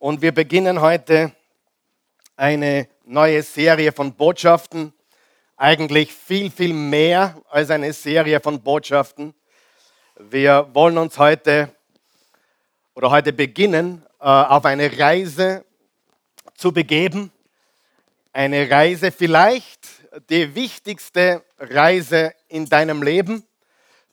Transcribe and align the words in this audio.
Und 0.00 0.22
wir 0.22 0.30
beginnen 0.30 0.80
heute 0.80 1.32
eine 2.36 2.86
neue 3.04 3.42
Serie 3.42 3.90
von 3.90 4.14
Botschaften. 4.14 4.92
Eigentlich 5.56 6.14
viel, 6.14 6.52
viel 6.52 6.72
mehr 6.72 7.42
als 7.50 7.70
eine 7.70 7.92
Serie 7.92 8.38
von 8.38 8.62
Botschaften. 8.62 9.34
Wir 10.16 10.68
wollen 10.72 10.98
uns 10.98 11.18
heute 11.18 11.74
oder 12.94 13.10
heute 13.10 13.32
beginnen, 13.32 14.06
äh, 14.20 14.24
auf 14.26 14.64
eine 14.66 14.96
Reise 14.96 15.64
zu 16.54 16.70
begeben. 16.70 17.32
Eine 18.32 18.70
Reise, 18.70 19.10
vielleicht 19.10 19.80
die 20.30 20.54
wichtigste 20.54 21.42
Reise 21.58 22.34
in 22.46 22.66
deinem 22.66 23.02
Leben. 23.02 23.44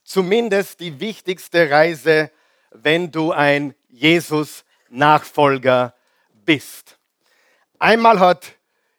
Zumindest 0.04 0.80
die 0.80 1.00
wichtigste 1.00 1.70
Reise, 1.70 2.32
wenn 2.72 3.12
du 3.12 3.32
ein 3.32 3.76
Jesus-Nachfolger 4.90 5.94
bist. 6.46 6.98
Einmal 7.80 8.20
hat 8.20 8.54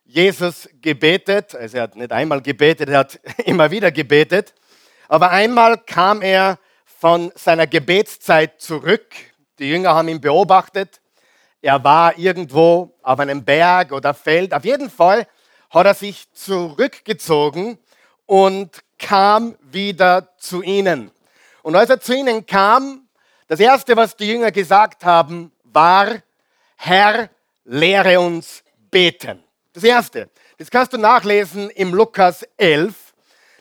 Jesus 0.05 0.69
gebetet, 0.81 1.55
also 1.55 1.79
er 1.79 1.83
hat 1.85 1.97
nicht 1.97 2.13
einmal 2.13 2.41
gebetet, 2.41 2.89
er 2.89 2.99
hat 2.99 3.21
immer 3.45 3.71
wieder 3.71 3.91
gebetet, 3.91 4.55
aber 5.09 5.31
einmal 5.31 5.79
kam 5.79 6.23
er 6.23 6.59
von 6.85 7.33
seiner 7.35 7.67
Gebetszeit 7.67 8.61
zurück. 8.61 9.07
Die 9.59 9.69
Jünger 9.69 9.95
haben 9.95 10.09
ihn 10.09 10.21
beobachtet. 10.21 11.01
Er 11.63 11.83
war 11.83 12.19
irgendwo 12.19 12.97
auf 13.03 13.19
einem 13.19 13.45
Berg 13.45 13.93
oder 13.93 14.15
Feld. 14.15 14.55
Auf 14.55 14.65
jeden 14.65 14.91
Fall 14.91 15.27
hat 15.71 15.87
er 15.87 15.95
sich 15.95 16.31
zurückgezogen 16.33 17.79
und 18.25 18.83
kam 18.99 19.57
wieder 19.63 20.37
zu 20.39 20.63
ihnen. 20.63 21.11
Und 21.63 21.77
als 21.77 21.91
er 21.91 22.01
zu 22.01 22.15
ihnen 22.15 22.47
kam, 22.47 23.09
das 23.49 23.61
Erste, 23.61 23.97
was 23.97 24.17
die 24.17 24.29
Jünger 24.29 24.51
gesagt 24.51 25.05
haben, 25.05 25.53
war, 25.77 26.23
Herr, 26.77 27.29
lehre 27.65 28.19
uns 28.19 28.65
beten. 28.91 29.45
Das 29.75 29.85
Erste. 29.85 30.31
Das 30.57 30.71
kannst 30.71 30.95
du 30.95 30.97
nachlesen 30.97 31.69
im 31.71 31.93
Lukas 31.93 32.43
11. 32.57 32.95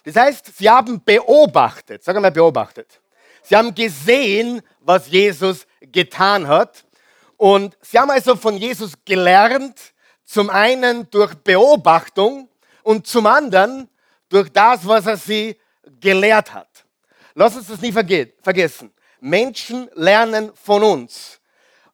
Das 0.06 0.16
heißt, 0.16 0.58
sie 0.58 0.70
haben 0.70 1.03
beobachtet, 1.03 2.06
sag 2.06 2.20
mal 2.22 2.31
beobachtet. 2.31 3.02
Sie 3.44 3.56
haben 3.56 3.75
gesehen, 3.75 4.62
was 4.80 5.09
Jesus 5.09 5.67
getan 5.81 6.48
hat. 6.48 6.86
Und 7.36 7.78
sie 7.81 8.00
haben 8.00 8.09
also 8.09 8.38
von 8.38 8.56
Jesus 8.56 8.94
gelernt, 9.03 9.78
zum 10.23 10.50
einen 10.50 11.09
durch 11.09 11.36
Beobachtung 11.36 12.47
und 12.84 13.08
zum 13.08 13.28
anderen 13.28 13.90
durch 14.30 14.50
das, 14.53 14.88
was 14.88 15.06
er 15.06 15.18
sie 15.18 15.59
gelehrt 16.00 16.53
hat. 16.53 16.86
Lass 17.34 17.58
uns 17.58 17.68
das 17.68 17.81
nie 17.81 17.92
vergessen. 17.92 18.94
Menschen 19.20 19.90
lernen 19.95 20.52
von 20.56 20.81
uns. 20.81 21.42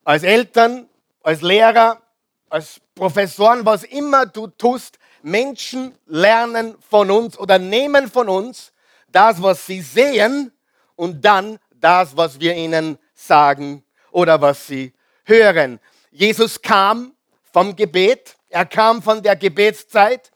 Als 0.03 0.23
Eltern, 0.23 0.89
als 1.21 1.41
Lehrer, 1.41 2.01
als 2.49 2.81
Professoren, 2.95 3.65
was 3.65 3.83
immer 3.83 4.25
du 4.25 4.47
tust, 4.47 4.97
Menschen 5.21 5.93
lernen 6.07 6.75
von 6.89 7.11
uns 7.11 7.37
oder 7.37 7.59
nehmen 7.59 8.09
von 8.09 8.27
uns 8.27 8.73
das, 9.11 9.41
was 9.41 9.65
sie 9.65 9.81
sehen 9.81 10.51
und 10.95 11.23
dann 11.23 11.59
das, 11.79 12.17
was 12.17 12.39
wir 12.39 12.55
ihnen 12.55 12.97
sagen 13.13 13.83
oder 14.11 14.41
was 14.41 14.65
sie 14.67 14.93
hören. 15.25 15.79
Jesus 16.11 16.61
kam 16.61 17.13
vom 17.53 17.75
Gebet, 17.75 18.35
er 18.49 18.65
kam 18.65 19.01
von 19.01 19.21
der 19.21 19.35
Gebetszeit 19.35 20.31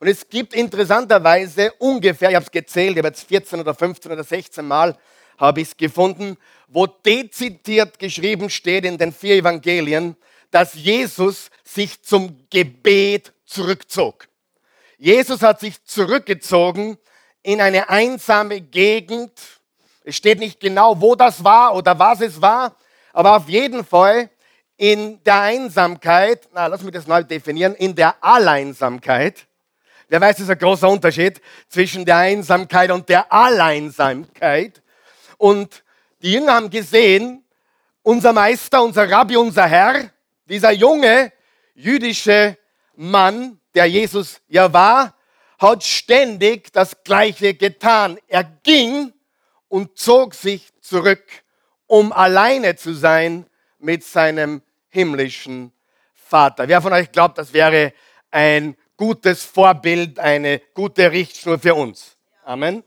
und 0.00 0.08
es 0.08 0.26
gibt 0.28 0.54
interessanterweise 0.54 1.72
ungefähr, 1.78 2.30
ich 2.30 2.36
habe 2.36 2.46
es 2.46 2.50
gezählt, 2.50 2.92
ich 2.92 2.98
habe 2.98 3.08
jetzt 3.08 3.28
14 3.28 3.60
oder 3.60 3.74
15 3.74 4.12
oder 4.12 4.24
16 4.24 4.66
Mal 4.66 4.96
habe 5.40 5.62
ich 5.62 5.68
es 5.68 5.76
gefunden, 5.76 6.36
wo 6.68 6.86
dezidiert 6.86 7.98
geschrieben 7.98 8.50
steht 8.50 8.84
in 8.84 8.98
den 8.98 9.12
vier 9.12 9.36
Evangelien, 9.36 10.16
dass 10.50 10.74
Jesus 10.74 11.50
sich 11.64 12.02
zum 12.02 12.46
Gebet 12.50 13.32
zurückzog. 13.46 14.28
Jesus 14.98 15.42
hat 15.42 15.60
sich 15.60 15.82
zurückgezogen 15.84 16.98
in 17.42 17.60
eine 17.60 17.88
einsame 17.88 18.60
Gegend. 18.60 19.32
Es 20.04 20.16
steht 20.16 20.38
nicht 20.38 20.60
genau, 20.60 21.00
wo 21.00 21.14
das 21.14 21.42
war 21.42 21.74
oder 21.74 21.98
was 21.98 22.20
es 22.20 22.40
war, 22.40 22.76
aber 23.12 23.36
auf 23.36 23.48
jeden 23.48 23.84
Fall 23.84 24.30
in 24.76 25.22
der 25.24 25.40
Einsamkeit, 25.40 26.48
na, 26.52 26.66
lass 26.66 26.82
mich 26.82 26.92
das 26.92 27.06
neu 27.06 27.22
definieren, 27.22 27.74
in 27.74 27.94
der 27.94 28.22
Alleinsamkeit. 28.22 29.46
Wer 30.08 30.20
weiß, 30.20 30.36
das 30.36 30.44
ist 30.44 30.50
ein 30.50 30.58
großer 30.58 30.88
Unterschied 30.88 31.40
zwischen 31.68 32.04
der 32.04 32.16
Einsamkeit 32.16 32.90
und 32.90 33.08
der 33.08 33.32
Alleinsamkeit. 33.32 34.82
Und 35.40 35.84
die 36.20 36.32
Jünger 36.32 36.52
haben 36.52 36.68
gesehen, 36.68 37.42
unser 38.02 38.34
Meister, 38.34 38.82
unser 38.82 39.10
Rabbi, 39.10 39.38
unser 39.38 39.66
Herr, 39.66 40.10
dieser 40.44 40.70
junge 40.70 41.32
jüdische 41.72 42.58
Mann, 42.94 43.58
der 43.74 43.86
Jesus 43.86 44.42
ja 44.48 44.70
war, 44.70 45.16
hat 45.58 45.82
ständig 45.82 46.70
das 46.74 46.94
Gleiche 47.04 47.54
getan. 47.54 48.18
Er 48.28 48.44
ging 48.44 49.14
und 49.68 49.96
zog 49.96 50.34
sich 50.34 50.68
zurück, 50.82 51.24
um 51.86 52.12
alleine 52.12 52.76
zu 52.76 52.92
sein 52.92 53.46
mit 53.78 54.04
seinem 54.04 54.60
himmlischen 54.90 55.72
Vater. 56.12 56.68
Wer 56.68 56.82
von 56.82 56.92
euch 56.92 57.10
glaubt, 57.12 57.38
das 57.38 57.54
wäre 57.54 57.94
ein 58.30 58.76
gutes 58.98 59.42
Vorbild, 59.42 60.18
eine 60.18 60.60
gute 60.74 61.10
Richtschnur 61.10 61.58
für 61.58 61.74
uns? 61.74 62.18
Amen. 62.44 62.84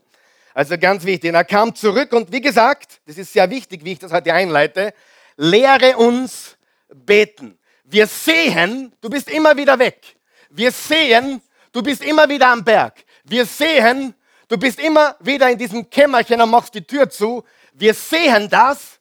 Also 0.54 0.78
ganz 0.78 1.04
wichtig. 1.04 1.34
er 1.34 1.44
kam 1.44 1.74
zurück 1.74 2.12
und 2.12 2.30
wie 2.30 2.40
gesagt, 2.40 3.00
das 3.06 3.18
ist 3.18 3.32
sehr 3.32 3.50
wichtig, 3.50 3.84
wie 3.84 3.92
ich 3.92 3.98
das 3.98 4.12
heute 4.12 4.32
einleite, 4.32 4.94
lehre 5.36 5.96
uns 5.96 6.56
beten. 6.88 7.58
Wir 7.82 8.06
sehen, 8.06 8.94
du 9.00 9.10
bist 9.10 9.28
immer 9.28 9.56
wieder 9.56 9.76
weg. 9.76 10.16
Wir 10.50 10.70
sehen, 10.70 11.42
du 11.72 11.82
bist 11.82 12.04
immer 12.04 12.28
wieder 12.28 12.48
am 12.48 12.64
Berg. 12.64 13.04
Wir 13.24 13.44
sehen, 13.44 14.14
du 14.46 14.56
bist 14.56 14.78
immer 14.78 15.16
wieder 15.18 15.50
in 15.50 15.58
diesem 15.58 15.90
Kämmerchen 15.90 16.40
und 16.40 16.50
machst 16.50 16.72
die 16.72 16.86
Tür 16.86 17.10
zu. 17.10 17.42
Wir 17.72 17.92
sehen 17.92 18.48
das, 18.48 19.00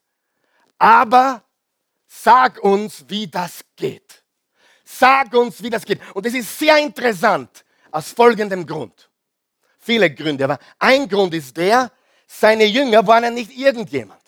aber 0.79 1.43
sag 2.07 2.63
uns, 2.63 3.05
wie 3.07 3.27
das 3.27 3.63
geht. 3.75 4.23
Sag 4.83 5.31
uns, 5.35 5.61
wie 5.61 5.69
das 5.69 5.85
geht. 5.85 6.01
Und 6.15 6.25
das 6.25 6.33
ist 6.33 6.57
sehr 6.57 6.77
interessant 6.79 7.63
aus 7.91 8.09
folgendem 8.09 8.65
Grund 8.65 9.11
viele 9.83 10.13
Gründe, 10.13 10.45
aber 10.45 10.59
ein 10.79 11.07
Grund 11.07 11.33
ist 11.33 11.57
der, 11.57 11.91
seine 12.27 12.65
Jünger 12.65 13.05
waren 13.05 13.23
ja 13.23 13.29
nicht 13.29 13.55
irgendjemand. 13.55 14.21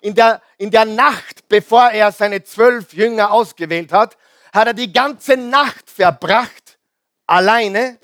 In 0.00 0.14
der, 0.14 0.42
in 0.58 0.70
der 0.70 0.84
Nacht, 0.84 1.48
bevor 1.48 1.90
er 1.90 2.12
seine 2.12 2.44
zwölf 2.44 2.92
Jünger 2.92 3.32
ausgewählt 3.32 3.92
hat, 3.92 4.16
hat 4.52 4.68
er 4.68 4.74
die 4.74 4.92
ganze 4.92 5.36
Nacht 5.36 5.90
verbracht, 5.90 6.78
alleine, 7.26 7.98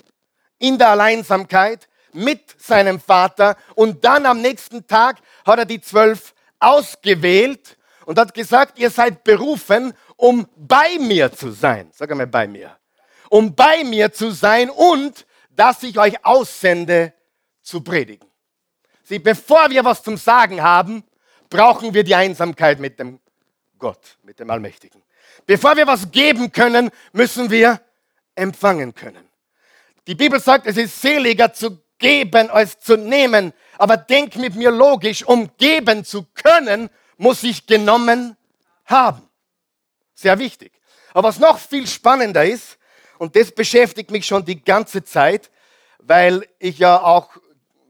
in 0.57 0.77
der 0.77 0.89
Alleinsamkeit, 0.89 1.87
mit 2.13 2.41
seinem 2.61 2.99
Vater. 2.99 3.55
Und 3.75 4.03
dann 4.03 4.25
am 4.25 4.41
nächsten 4.41 4.85
Tag 4.85 5.17
hat 5.45 5.59
er 5.59 5.65
die 5.65 5.81
zwölf 5.81 6.33
ausgewählt 6.59 7.77
und 8.05 8.19
hat 8.19 8.33
gesagt, 8.33 8.79
ihr 8.79 8.89
seid 8.89 9.23
berufen, 9.23 9.93
um 10.17 10.47
bei 10.55 10.97
mir 10.99 11.31
zu 11.31 11.51
sein. 11.51 11.89
Sag 11.93 12.11
einmal 12.11 12.27
bei 12.27 12.47
mir. 12.47 12.77
Um 13.29 13.55
bei 13.55 13.83
mir 13.83 14.11
zu 14.11 14.31
sein 14.31 14.69
und 14.69 15.25
dass 15.55 15.83
ich 15.83 15.97
euch 15.99 16.23
aussende 16.25 17.13
zu 17.61 17.81
predigen. 17.81 18.27
Sieh, 19.03 19.19
bevor 19.19 19.69
wir 19.69 19.83
was 19.83 20.03
zum 20.03 20.17
Sagen 20.17 20.61
haben, 20.61 21.03
brauchen 21.49 21.93
wir 21.93 22.03
die 22.03 22.15
Einsamkeit 22.15 22.79
mit 22.79 22.99
dem 22.99 23.19
Gott, 23.77 24.17
mit 24.23 24.39
dem 24.39 24.49
Allmächtigen. 24.49 25.01
Bevor 25.45 25.75
wir 25.75 25.87
was 25.87 26.11
geben 26.11 26.51
können, 26.51 26.91
müssen 27.13 27.49
wir 27.49 27.81
empfangen 28.35 28.95
können. 28.95 29.27
Die 30.07 30.15
Bibel 30.15 30.39
sagt, 30.39 30.67
es 30.67 30.77
ist 30.77 31.01
seliger 31.01 31.53
zu 31.53 31.81
geben 32.01 32.49
als 32.49 32.79
zu 32.79 32.97
nehmen. 32.97 33.53
Aber 33.77 33.95
denk 33.95 34.35
mit 34.35 34.55
mir 34.55 34.71
logisch, 34.71 35.23
um 35.23 35.49
geben 35.57 36.03
zu 36.03 36.25
können, 36.33 36.89
muss 37.17 37.43
ich 37.43 37.65
genommen 37.65 38.35
haben. 38.85 39.27
Sehr 40.13 40.37
wichtig. 40.39 40.73
Aber 41.13 41.29
was 41.29 41.39
noch 41.39 41.59
viel 41.59 41.87
spannender 41.87 42.43
ist, 42.43 42.77
und 43.21 43.35
das 43.35 43.51
beschäftigt 43.51 44.09
mich 44.09 44.25
schon 44.25 44.43
die 44.43 44.63
ganze 44.63 45.03
Zeit, 45.03 45.51
weil 45.99 46.43
ich 46.57 46.79
ja 46.79 46.99
auch 46.99 47.29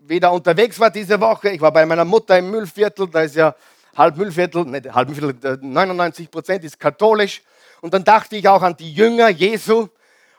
wieder 0.02 0.34
unterwegs 0.34 0.78
war 0.78 0.92
diese 0.92 1.22
Woche. 1.22 1.52
Ich 1.52 1.62
war 1.62 1.72
bei 1.72 1.86
meiner 1.86 2.04
Mutter 2.04 2.38
im 2.38 2.52
Müllviertel, 2.52 3.08
da 3.08 3.22
ist 3.22 3.38
ja 3.38 3.56
halb 3.96 4.18
Müllviertel, 4.18 4.66
nicht 4.66 4.94
halb 4.94 5.08
Müllviertel, 5.08 5.58
99 5.62 6.30
Prozent 6.30 6.66
ist 6.66 6.78
katholisch. 6.78 7.44
Und 7.80 7.94
dann 7.94 8.04
dachte 8.04 8.36
ich 8.36 8.46
auch 8.46 8.62
an 8.62 8.76
die 8.76 8.94
Jünger 8.94 9.30
Jesu 9.30 9.88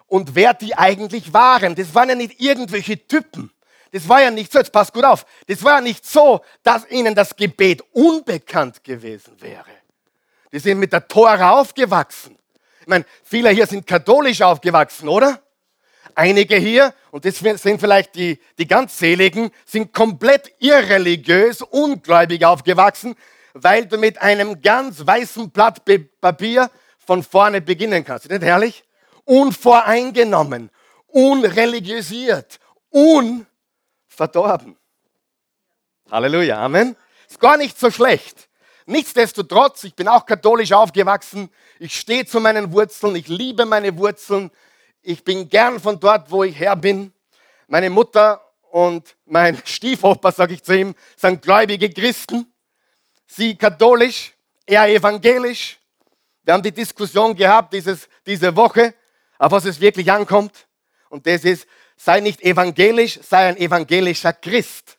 und 0.09 0.35
wer 0.35 0.53
die 0.53 0.77
eigentlich 0.77 1.33
waren. 1.33 1.75
Das 1.75 1.95
waren 1.95 2.11
ja 2.11 2.15
nicht 2.15 2.39
irgendwelche 2.39 3.07
Typen. 3.07 3.51
Das 3.93 4.07
war 4.07 4.21
ja 4.21 4.31
nicht 4.31 4.53
so, 4.53 4.59
jetzt 4.59 4.73
passt 4.73 4.93
gut 4.93 5.05
auf, 5.05 5.25
das 5.47 5.65
war 5.65 5.77
ja 5.77 5.81
nicht 5.81 6.05
so, 6.05 6.43
dass 6.63 6.87
ihnen 6.91 7.15
das 7.15 7.35
Gebet 7.35 7.83
unbekannt 7.93 8.85
gewesen 8.85 9.41
wäre. 9.41 9.65
Die 10.53 10.59
sind 10.59 10.79
mit 10.79 10.93
der 10.93 11.09
Tora 11.09 11.59
aufgewachsen. 11.59 12.37
Ich 12.83 12.89
meine, 12.89 13.05
viele 13.23 13.51
hier 13.51 13.67
sind 13.67 13.87
katholisch 13.87 14.43
aufgewachsen, 14.43 15.09
oder? 15.09 15.41
Einige 16.17 16.57
hier, 16.57 16.93
und 17.13 17.25
das 17.25 17.39
sind 17.39 17.81
vielleicht 17.81 18.17
die, 18.17 18.41
die 18.59 18.67
ganz 18.67 18.99
Seligen, 18.99 19.53
sind 19.65 19.93
komplett 19.93 20.53
irreligiös, 20.59 21.63
ungläubig 21.63 22.45
aufgewachsen, 22.45 23.15
weil 23.55 23.87
du 23.87 23.99
mit 23.99 24.21
einem 24.21 24.61
ganz 24.61 25.07
weißen 25.07 25.51
Blatt 25.51 25.83
Papier 26.21 26.71
von 26.99 27.23
vorne 27.23 27.61
beginnen 27.61 28.05
kannst. 28.05 28.27
Ist 28.27 28.33
nicht 28.33 28.43
herrlich? 28.43 28.83
Unvoreingenommen, 29.25 30.71
unreligiösiert, 31.07 32.59
unverdorben. 32.91 34.77
Halleluja, 36.11 36.59
Amen. 36.59 36.97
Ist 37.29 37.39
gar 37.39 37.57
nicht 37.57 37.79
so 37.79 37.93
schlecht. 37.93 38.49
Nichtsdestotrotz, 38.87 39.85
ich 39.85 39.95
bin 39.95 40.09
auch 40.09 40.27
katholisch 40.27 40.73
aufgewachsen. 40.73 41.51
Ich 41.79 41.95
stehe 41.97 42.27
zu 42.27 42.41
meinen 42.41 42.73
Wurzeln. 42.73 43.15
Ich 43.17 43.29
liebe 43.29 43.65
meine 43.65 43.97
Wurzeln. 43.97 44.51
Ich 45.03 45.25
bin 45.25 45.49
gern 45.49 45.81
von 45.81 45.99
dort, 46.01 46.31
wo 46.31 46.45
ich 46.45 46.59
her 46.59 46.77
bin. 46.77 47.13
Meine 47.69 47.91
Mutter 47.91 48.41
und 48.71 49.17
mein 49.25 49.61
Stiefoper, 49.65 50.33
sage 50.33 50.55
ich 50.55 50.63
zu 50.63 50.77
ihm, 50.77 50.95
sind 51.17 51.43
gläubige 51.43 51.91
Christen. 51.91 52.53
Sie 53.27 53.57
katholisch, 53.57 54.35
er 54.67 54.89
evangelisch. 54.89 55.79
Wir 56.43 56.55
haben 56.55 56.63
die 56.63 56.73
Diskussion 56.73 57.37
gehabt 57.37 57.73
dieses, 57.73 58.09
diese 58.27 58.55
Woche, 58.57 58.95
auf 59.39 59.53
was 59.53 59.65
es 59.65 59.81
wirklich 59.81 60.11
ankommt. 60.11 60.67
Und 61.09 61.27
das 61.27 61.45
ist, 61.45 61.67
sei 61.97 62.21
nicht 62.21 62.43
evangelisch, 62.43 63.21
sei 63.23 63.49
ein 63.49 63.57
evangelischer 63.57 64.33
Christ. 64.33 64.99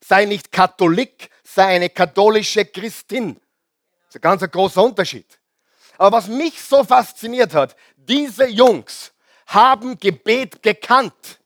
Sei 0.00 0.26
nicht 0.26 0.52
Katholik, 0.52 1.30
sei 1.44 1.76
eine 1.76 1.90
katholische 1.90 2.64
Christin. 2.64 3.34
Das 4.06 4.16
ist 4.16 4.16
ein 4.16 4.20
ganz 4.22 4.50
großer 4.50 4.82
Unterschied. 4.82 5.26
Aber 5.98 6.16
was 6.16 6.26
mich 6.26 6.60
so 6.60 6.82
fasziniert 6.82 7.54
hat, 7.54 7.76
diese 7.96 8.46
Jungs 8.48 9.12
haben 9.46 9.98
Gebet 9.98 10.62
gekannt. 10.62 11.38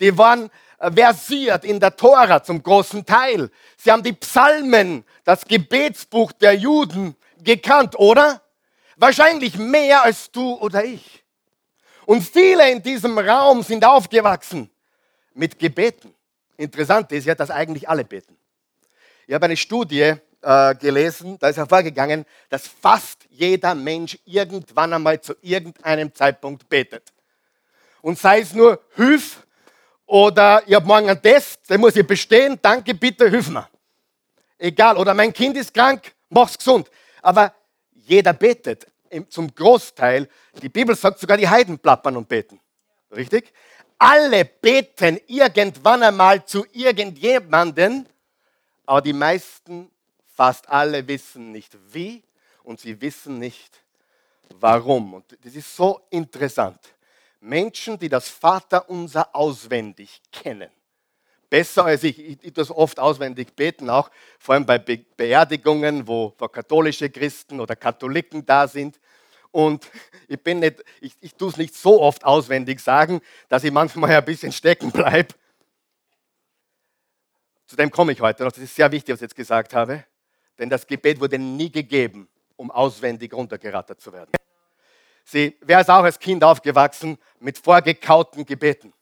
Die 0.00 0.16
waren 0.18 0.50
versiert 0.78 1.64
in 1.64 1.80
der 1.80 1.96
Tora 1.96 2.42
zum 2.42 2.62
großen 2.62 3.06
Teil. 3.06 3.50
Sie 3.76 3.90
haben 3.90 4.02
die 4.02 4.12
Psalmen, 4.12 5.04
das 5.24 5.44
Gebetsbuch 5.44 6.32
der 6.32 6.54
Juden 6.54 7.16
gekannt, 7.38 7.98
oder? 7.98 8.42
Wahrscheinlich 8.96 9.56
mehr 9.56 10.02
als 10.02 10.30
du 10.30 10.54
oder 10.54 10.84
ich. 10.84 11.24
Und 12.04 12.22
viele 12.22 12.70
in 12.70 12.82
diesem 12.82 13.18
Raum 13.18 13.62
sind 13.62 13.84
aufgewachsen 13.84 14.70
mit 15.34 15.58
Gebeten. 15.58 16.14
Interessant 16.56 17.10
ist 17.12 17.26
ja, 17.26 17.34
dass 17.34 17.50
eigentlich 17.50 17.88
alle 17.88 18.04
beten. 18.04 18.35
Ich 19.26 19.34
habe 19.34 19.46
eine 19.46 19.56
Studie 19.56 20.14
äh, 20.42 20.74
gelesen, 20.76 21.36
da 21.40 21.48
ist 21.48 21.56
hervorgegangen, 21.56 22.24
dass 22.48 22.68
fast 22.68 23.26
jeder 23.28 23.74
Mensch 23.74 24.16
irgendwann 24.24 24.92
einmal 24.92 25.20
zu 25.20 25.34
irgendeinem 25.42 26.14
Zeitpunkt 26.14 26.68
betet. 26.68 27.12
Und 28.02 28.18
sei 28.18 28.40
es 28.40 28.52
nur, 28.54 28.80
hilf 28.94 29.44
oder 30.06 30.62
ich 30.64 30.74
habe 30.74 30.86
morgen 30.86 31.10
einen 31.10 31.20
Test, 31.20 31.68
den 31.68 31.80
muss 31.80 31.96
ich 31.96 32.06
bestehen, 32.06 32.56
danke, 32.62 32.94
bitte, 32.94 33.28
hilf 33.28 33.48
mir. 33.48 33.68
Egal, 34.58 34.96
oder 34.96 35.12
mein 35.12 35.32
Kind 35.32 35.56
ist 35.56 35.74
krank, 35.74 36.14
mach's 36.28 36.56
gesund. 36.56 36.88
Aber 37.20 37.52
jeder 37.92 38.32
betet 38.32 38.86
zum 39.28 39.52
Großteil. 39.52 40.28
Die 40.62 40.68
Bibel 40.68 40.94
sagt 40.94 41.18
sogar, 41.18 41.36
die 41.36 41.48
Heiden 41.48 41.78
plappern 41.78 42.16
und 42.16 42.28
beten. 42.28 42.60
Richtig? 43.10 43.52
Alle 43.98 44.44
beten 44.44 45.18
irgendwann 45.26 46.04
einmal 46.04 46.44
zu 46.44 46.64
irgendjemanden, 46.72 48.06
aber 48.86 49.02
die 49.02 49.12
meisten, 49.12 49.90
fast 50.26 50.68
alle 50.68 51.06
wissen 51.06 51.52
nicht 51.52 51.76
wie 51.92 52.22
und 52.62 52.80
sie 52.80 53.00
wissen 53.00 53.38
nicht 53.38 53.82
warum. 54.60 55.14
Und 55.14 55.36
das 55.42 55.54
ist 55.54 55.74
so 55.74 56.00
interessant. 56.10 56.78
Menschen, 57.40 57.98
die 57.98 58.08
das 58.08 58.28
Vaterunser 58.28 59.34
auswendig 59.34 60.20
kennen, 60.32 60.70
besser 61.50 61.84
als 61.84 62.02
ich, 62.04 62.18
ich, 62.18 62.52
das 62.52 62.70
oft 62.70 62.98
auswendig 62.98 63.54
beten, 63.54 63.90
auch 63.90 64.10
vor 64.38 64.54
allem 64.54 64.66
bei 64.66 64.78
Be 64.78 65.04
Beerdigungen, 65.16 66.06
wo, 66.06 66.34
wo 66.38 66.48
katholische 66.48 67.10
Christen 67.10 67.60
oder 67.60 67.76
Katholiken 67.76 68.44
da 68.44 68.66
sind. 68.66 68.98
Und 69.52 69.90
ich, 70.28 70.38
ich, 71.00 71.12
ich 71.20 71.34
tue 71.34 71.48
es 71.48 71.56
nicht 71.56 71.74
so 71.74 72.02
oft 72.02 72.24
auswendig 72.24 72.80
sagen, 72.80 73.20
dass 73.48 73.64
ich 73.64 73.72
manchmal 73.72 74.10
ein 74.10 74.24
bisschen 74.24 74.52
stecken 74.52 74.90
bleibe. 74.92 75.34
Zu 77.66 77.76
dem 77.76 77.90
komme 77.90 78.12
ich 78.12 78.20
heute 78.20 78.44
noch. 78.44 78.52
Das 78.52 78.62
ist 78.62 78.74
sehr 78.74 78.90
wichtig, 78.92 79.12
was 79.12 79.18
ich 79.18 79.22
jetzt 79.22 79.36
gesagt 79.36 79.74
habe. 79.74 80.04
Denn 80.58 80.70
das 80.70 80.86
Gebet 80.86 81.20
wurde 81.20 81.38
nie 81.38 81.70
gegeben, 81.70 82.28
um 82.56 82.70
auswendig 82.70 83.32
runtergerattert 83.32 84.00
zu 84.00 84.12
werden. 84.12 84.30
Sie, 85.24 85.56
wer 85.60 85.80
ist 85.80 85.90
auch 85.90 86.04
als 86.04 86.18
Kind 86.18 86.44
aufgewachsen 86.44 87.18
mit 87.40 87.58
vorgekauten 87.58 88.46
Gebeten? 88.46 88.92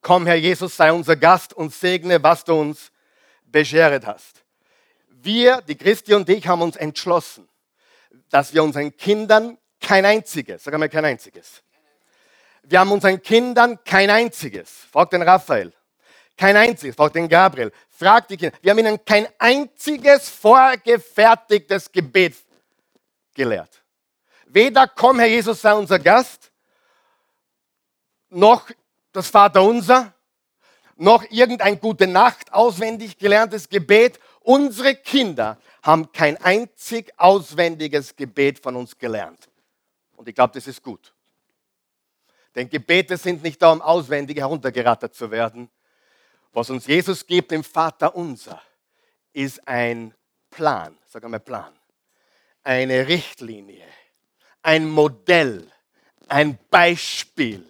Komm, 0.00 0.26
Herr 0.26 0.36
Jesus, 0.36 0.76
sei 0.76 0.92
unser 0.92 1.16
Gast 1.16 1.52
und 1.52 1.74
segne, 1.74 2.22
was 2.22 2.44
du 2.44 2.54
uns 2.54 2.92
beschert 3.44 4.06
hast. 4.06 4.44
Wir, 5.08 5.62
die 5.62 5.74
Christi 5.74 6.14
und 6.14 6.28
ich, 6.28 6.46
haben 6.46 6.62
uns 6.62 6.76
entschlossen, 6.76 7.48
dass 8.30 8.54
wir 8.54 8.62
unseren 8.62 8.96
Kindern 8.96 9.58
kein 9.80 10.04
einziges, 10.04 10.64
sag 10.64 10.74
einmal 10.74 10.88
kein 10.88 11.04
einziges. 11.04 11.62
Wir 12.62 12.80
haben 12.80 12.92
unseren 12.92 13.20
Kindern 13.20 13.82
kein 13.84 14.10
einziges, 14.10 14.70
frag 14.90 15.10
den 15.10 15.22
Raphael, 15.22 15.72
kein 16.36 16.56
einziges, 16.56 16.96
frag 16.96 17.12
den 17.12 17.28
Gabriel, 17.28 17.72
frag 17.88 18.28
die 18.28 18.36
Kinder. 18.36 18.56
Wir 18.60 18.72
haben 18.72 18.78
ihnen 18.78 19.04
kein 19.04 19.28
einziges 19.38 20.28
vorgefertigtes 20.28 21.90
Gebet 21.90 22.34
gelehrt. 23.34 23.82
Weder 24.46 24.86
komm, 24.88 25.18
Herr 25.18 25.28
Jesus, 25.28 25.60
sei 25.60 25.74
unser 25.74 25.98
Gast, 25.98 26.52
noch 28.30 28.70
das 29.12 29.28
Vaterunser, 29.28 30.12
noch 30.96 31.24
irgendein 31.30 31.80
gute 31.80 32.06
Nacht 32.06 32.52
auswendig 32.52 33.18
gelerntes 33.18 33.68
Gebet. 33.68 34.20
Unsere 34.40 34.94
Kinder 34.94 35.58
haben 35.82 36.12
kein 36.12 36.36
einzig 36.36 37.12
auswendiges 37.16 38.14
Gebet 38.16 38.58
von 38.58 38.76
uns 38.76 38.96
gelernt. 38.98 39.48
Und 40.16 40.28
ich 40.28 40.34
glaube, 40.34 40.54
das 40.54 40.66
ist 40.66 40.82
gut. 40.82 41.14
Denn 42.54 42.68
Gebete 42.68 43.16
sind 43.16 43.42
nicht 43.42 43.60
da, 43.60 43.72
um 43.72 43.82
auswendig 43.82 44.38
heruntergerattert 44.38 45.14
zu 45.14 45.30
werden. 45.30 45.68
Was 46.54 46.70
uns 46.70 46.86
Jesus 46.86 47.26
gibt 47.26 47.52
im 47.52 47.62
Vater 47.62 48.16
unser, 48.16 48.62
ist 49.34 49.68
ein 49.68 50.14
Plan, 50.50 50.96
sag 51.06 51.24
einmal 51.24 51.40
Plan, 51.40 51.72
eine 52.62 53.06
Richtlinie 53.06 53.84
ein 54.64 54.88
Modell, 54.88 55.70
ein 56.26 56.58
Beispiel, 56.70 57.64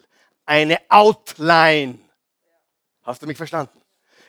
eine 0.47 0.79
Outline. 0.89 1.99
Hast 3.03 3.21
du 3.21 3.27
mich 3.27 3.37
verstanden? 3.37 3.81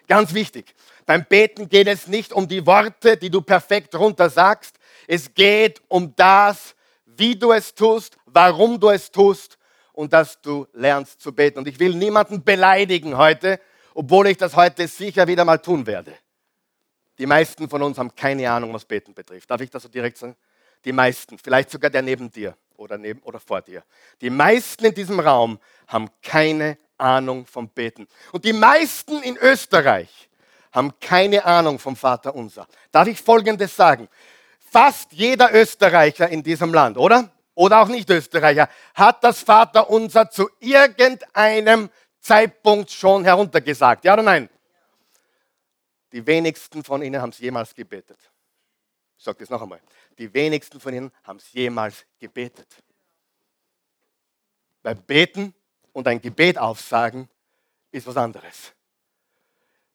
Ganz 0.07 0.33
wichtig. 0.33 0.73
Beim 1.05 1.23
Beten 1.25 1.69
geht 1.69 1.87
es 1.87 2.07
nicht 2.07 2.33
um 2.33 2.47
die 2.47 2.65
Worte, 2.65 3.17
die 3.17 3.29
du 3.29 3.41
perfekt 3.41 3.95
runter 3.95 4.29
sagst. 4.29 4.77
Es 5.07 5.33
geht 5.33 5.81
um 5.87 6.15
das, 6.15 6.75
wie 7.05 7.35
du 7.35 7.51
es 7.51 7.73
tust, 7.73 8.17
warum 8.25 8.79
du 8.79 8.89
es 8.89 9.11
tust 9.11 9.57
und 9.93 10.11
dass 10.11 10.41
du 10.41 10.67
lernst 10.73 11.21
zu 11.21 11.31
beten. 11.31 11.59
Und 11.59 11.67
ich 11.67 11.79
will 11.79 11.93
niemanden 11.93 12.43
beleidigen 12.43 13.15
heute, 13.17 13.59
obwohl 13.95 14.27
ich 14.27 14.37
das 14.37 14.55
heute 14.55 14.87
sicher 14.87 15.25
wieder 15.25 15.45
mal 15.45 15.57
tun 15.57 15.87
werde. 15.87 16.13
Die 17.17 17.25
meisten 17.25 17.69
von 17.69 17.81
uns 17.81 17.97
haben 17.97 18.13
keine 18.13 18.51
Ahnung, 18.51 18.73
was 18.73 18.85
Beten 18.85 19.13
betrifft. 19.13 19.49
Darf 19.49 19.61
ich 19.61 19.69
das 19.69 19.83
so 19.83 19.89
direkt 19.89 20.17
sagen? 20.17 20.35
Die 20.83 20.91
meisten, 20.91 21.39
vielleicht 21.39 21.71
sogar 21.71 21.89
der 21.89 22.01
neben 22.01 22.29
dir 22.29 22.55
oder, 22.75 22.97
neben, 22.97 23.21
oder 23.21 23.39
vor 23.39 23.61
dir. 23.61 23.83
Die 24.19 24.29
meisten 24.29 24.85
in 24.85 24.93
diesem 24.93 25.19
Raum 25.19 25.59
haben 25.87 26.09
keine 26.21 26.77
Ahnung 26.97 27.45
vom 27.45 27.69
Beten. 27.69 28.07
Und 28.33 28.43
die 28.43 28.53
meisten 28.53 29.23
in 29.23 29.37
Österreich 29.37 30.29
haben 30.73 30.93
keine 30.99 31.45
Ahnung 31.45 31.79
vom 31.79 31.95
Vater 31.95 32.35
unser. 32.35 32.67
Darf 32.91 33.07
ich 33.07 33.21
Folgendes 33.21 33.75
sagen? 33.75 34.09
Fast 34.71 35.13
jeder 35.13 35.55
Österreicher 35.55 36.27
in 36.27 36.43
diesem 36.43 36.73
Land, 36.73 36.97
oder? 36.97 37.31
Oder 37.53 37.81
auch 37.81 37.87
nicht 37.87 38.09
Österreicher, 38.09 38.67
hat 38.93 39.23
das 39.23 39.39
Vater 39.39 39.89
unser 39.89 40.29
zu 40.29 40.49
irgendeinem 40.59 41.89
Zeitpunkt 42.25 42.89
schon 42.89 43.23
heruntergesagt. 43.23 44.03
Ja 44.03 44.13
oder 44.13 44.23
nein? 44.23 44.49
Die 46.11 46.25
wenigsten 46.25 46.83
von 46.83 47.03
ihnen 47.03 47.21
haben 47.21 47.29
es 47.29 47.37
jemals 47.37 47.75
gebetet. 47.75 48.17
Ich 49.15 49.23
sage 49.23 49.37
das 49.37 49.51
noch 49.51 49.61
einmal. 49.61 49.79
Die 50.17 50.33
wenigsten 50.33 50.79
von 50.79 50.91
ihnen 50.91 51.11
haben 51.23 51.37
es 51.37 51.53
jemals 51.53 52.03
gebetet. 52.17 52.67
Weil 54.81 54.95
beten 54.95 55.53
und 55.93 56.07
ein 56.07 56.19
Gebet 56.19 56.57
aufsagen 56.57 57.29
ist 57.91 58.07
was 58.07 58.17
anderes. 58.17 58.73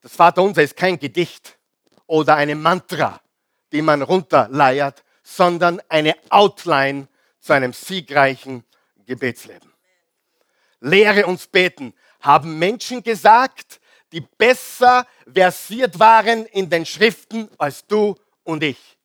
Das 0.00 0.14
Vaterunser 0.14 0.62
ist 0.62 0.76
kein 0.76 1.00
Gedicht 1.00 1.58
oder 2.06 2.36
eine 2.36 2.54
Mantra, 2.54 3.20
die 3.72 3.82
man 3.82 4.02
runterleiert, 4.02 5.02
sondern 5.24 5.82
eine 5.88 6.16
Outline 6.28 7.08
zu 7.40 7.54
einem 7.54 7.72
siegreichen 7.72 8.64
Gebetsleben. 9.04 9.72
Lehre 10.78 11.26
uns 11.26 11.48
beten, 11.48 11.92
haben 12.20 12.58
Menschen 12.58 13.02
gesagt, 13.02 13.80
die 14.12 14.20
besser 14.20 15.06
versiert 15.32 15.98
waren 15.98 16.46
in 16.46 16.68
den 16.68 16.84
Schriften 16.84 17.48
als 17.58 17.86
du 17.86 18.14
und 18.44 18.62
ich. 18.62 18.98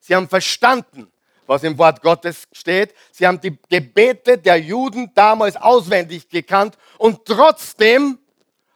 Sie 0.00 0.14
haben 0.14 0.28
verstanden, 0.28 1.10
was 1.46 1.62
im 1.62 1.76
Wort 1.78 2.00
Gottes 2.02 2.46
steht. 2.52 2.94
Sie 3.10 3.26
haben 3.26 3.40
die 3.40 3.58
Gebete 3.68 4.38
der 4.38 4.56
Juden 4.56 5.12
damals 5.14 5.56
auswendig 5.56 6.28
gekannt 6.28 6.76
und 6.98 7.24
trotzdem 7.24 8.18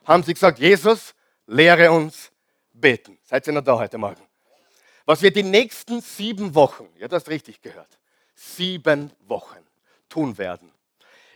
haben 0.04 0.22
sie 0.22 0.34
gesagt, 0.34 0.58
Jesus, 0.58 1.14
lehre 1.46 1.90
uns 1.90 2.30
beten. 2.72 3.18
Seid 3.24 3.46
ihr 3.46 3.52
noch 3.52 3.62
da 3.62 3.78
heute 3.78 3.98
Morgen? 3.98 4.22
Was 5.06 5.22
wir 5.22 5.32
die 5.32 5.42
nächsten 5.42 6.00
sieben 6.00 6.54
Wochen, 6.54 6.88
ja, 6.98 7.08
du 7.08 7.16
hast 7.16 7.28
richtig 7.28 7.60
gehört, 7.60 7.98
sieben 8.34 9.10
Wochen 9.26 9.60
tun 10.08 10.36
werden, 10.38 10.72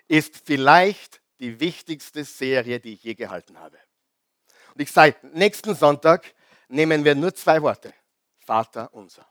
ist 0.09 0.43
vielleicht 0.45 1.21
die 1.41 1.61
wichtigste 1.61 2.25
Serie, 2.25 2.81
die 2.81 2.95
ich 2.95 3.05
je 3.05 3.15
gehalten 3.15 3.59
habe. 3.59 3.79
Und 4.75 4.81
ich 4.81 4.91
sage, 4.91 5.17
nächsten 5.33 5.75
Sonntag 5.75 6.35
nehmen 6.69 7.05
wir 7.05 7.15
nur 7.15 7.35
zwei 7.35 7.61
Worte. 7.63 7.93
Vater 8.39 8.93
unser. 8.95 9.27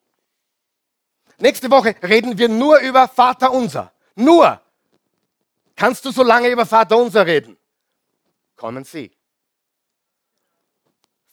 Nächste 1.40 1.70
Woche 1.70 1.96
reden 2.04 2.38
wir 2.38 2.50
nur 2.50 2.80
über 2.80 3.08
Vater 3.08 3.52
unser. 3.52 3.94
Nur. 4.16 4.62
Kannst 5.76 6.04
du 6.06 6.12
so 6.12 6.24
lange 6.24 6.50
über 6.50 6.66
Vater 6.66 6.98
unser 6.98 7.26
reden? 7.26 7.58
Kommen 8.56 8.84
Sie. 8.84 9.12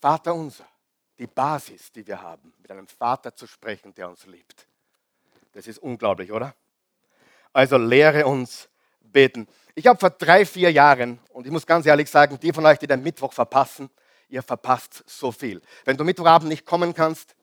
Vater 0.00 0.34
unser. 0.34 0.66
Die 1.18 1.26
Basis, 1.26 1.92
die 1.92 2.06
wir 2.06 2.20
haben, 2.20 2.52
mit 2.58 2.70
einem 2.70 2.88
Vater 2.88 3.34
zu 3.34 3.46
sprechen, 3.46 3.94
der 3.94 4.08
uns 4.08 4.26
liebt. 4.26 4.66
Das 5.52 5.66
ist 5.66 5.78
unglaublich, 5.78 6.32
oder? 6.32 6.54
Also 7.52 7.78
lehre 7.78 8.26
uns 8.26 8.68
beten. 9.00 9.46
Ich 9.76 9.88
habe 9.88 9.98
vor 9.98 10.10
drei, 10.10 10.46
vier 10.46 10.70
Jahren, 10.70 11.18
und 11.30 11.46
ich 11.46 11.52
muss 11.52 11.66
ganz 11.66 11.84
ehrlich 11.84 12.08
sagen, 12.08 12.38
die 12.40 12.52
von 12.52 12.64
euch, 12.64 12.78
die 12.78 12.86
den 12.86 13.02
Mittwoch 13.02 13.32
verpassen, 13.32 13.90
ihr 14.28 14.42
verpasst 14.42 15.02
so 15.06 15.32
viel. 15.32 15.60
Wenn 15.84 15.96
du 15.96 16.04
Mittwochabend 16.04 16.48
nicht 16.48 16.64
kommen 16.64 16.94
kannst, 16.94 17.34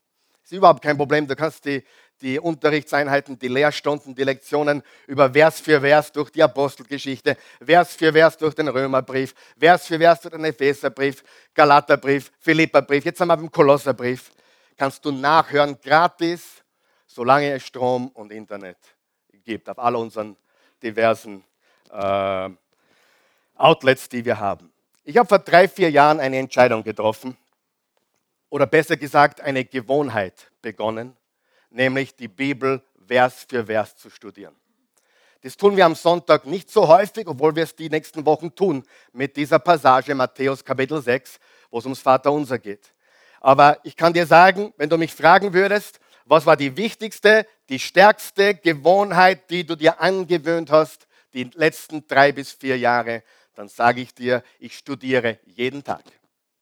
ist 0.41 0.53
überhaupt 0.53 0.81
kein 0.81 0.95
Problem. 0.95 1.27
Du 1.27 1.35
kannst 1.35 1.65
die, 1.65 1.83
die 2.21 2.39
Unterrichtseinheiten, 2.39 3.37
die 3.37 3.49
Lehrstunden, 3.49 4.15
die 4.15 4.23
Lektionen 4.23 4.81
über 5.07 5.33
Vers 5.33 5.59
für 5.59 5.81
Vers 5.81 6.13
durch 6.13 6.29
die 6.29 6.41
Apostelgeschichte, 6.41 7.35
Vers 7.65 7.95
für 7.95 8.13
Vers 8.13 8.37
durch 8.37 8.55
den 8.55 8.69
Römerbrief, 8.69 9.35
Vers 9.59 9.87
für 9.87 9.97
Vers 9.97 10.21
durch 10.21 10.33
den 10.33 10.45
Epheserbrief, 10.45 11.25
Galaterbrief, 11.53 12.31
Philipperbrief, 12.39 13.03
jetzt 13.03 13.19
haben 13.19 13.27
wir 13.27 13.37
den 13.37 13.51
Kolosserbrief. 13.51 14.31
Kannst 14.77 15.03
du 15.03 15.11
nachhören, 15.11 15.77
gratis, 15.81 16.63
solange 17.07 17.51
es 17.51 17.63
Strom 17.63 18.07
und 18.09 18.31
Internet 18.31 18.77
gibt, 19.43 19.67
auf 19.67 19.79
all 19.79 19.97
unseren 19.97 20.37
diversen 20.81 21.43
äh, 21.91 22.49
Outlets, 23.55 24.09
die 24.09 24.25
wir 24.25 24.39
haben. 24.39 24.71
Ich 25.03 25.17
habe 25.17 25.27
vor 25.27 25.39
drei, 25.39 25.67
vier 25.67 25.91
Jahren 25.91 26.19
eine 26.19 26.37
Entscheidung 26.37 26.83
getroffen, 26.83 27.37
oder 28.51 28.67
besser 28.67 28.97
gesagt 28.97 29.41
eine 29.41 29.65
Gewohnheit 29.65 30.51
begonnen, 30.61 31.15
nämlich 31.71 32.15
die 32.15 32.27
Bibel 32.27 32.83
Vers 33.07 33.47
für 33.49 33.65
Vers 33.65 33.95
zu 33.95 34.09
studieren. 34.11 34.55
Das 35.41 35.57
tun 35.57 35.75
wir 35.75 35.85
am 35.85 35.95
Sonntag 35.95 36.45
nicht 36.45 36.69
so 36.69 36.87
häufig, 36.87 37.27
obwohl 37.27 37.55
wir 37.55 37.63
es 37.63 37.75
die 37.75 37.89
nächsten 37.89 38.25
Wochen 38.25 38.53
tun 38.53 38.83
mit 39.11 39.35
dieser 39.37 39.57
Passage 39.57 40.13
Matthäus 40.13 40.63
Kapitel 40.63 41.01
6, 41.01 41.39
wo 41.71 41.79
es 41.79 41.85
ums 41.85 42.01
Vaterunser 42.01 42.59
geht. 42.59 42.93
Aber 43.39 43.79
ich 43.83 43.95
kann 43.95 44.13
dir 44.13 44.27
sagen, 44.27 44.71
wenn 44.77 44.89
du 44.89 44.97
mich 44.97 45.13
fragen 45.15 45.53
würdest, 45.53 45.99
was 46.25 46.45
war 46.45 46.57
die 46.57 46.77
wichtigste, 46.77 47.47
die 47.69 47.79
stärkste 47.79 48.53
Gewohnheit, 48.53 49.49
die 49.49 49.65
du 49.65 49.75
dir 49.75 49.99
angewöhnt 49.99 50.69
hast, 50.69 51.07
die 51.33 51.45
letzten 51.53 52.07
drei 52.07 52.31
bis 52.31 52.51
vier 52.51 52.77
Jahre, 52.77 53.23
dann 53.55 53.67
sage 53.67 54.01
ich 54.01 54.13
dir, 54.13 54.43
ich 54.59 54.77
studiere 54.77 55.39
jeden 55.45 55.83
Tag. 55.83 56.03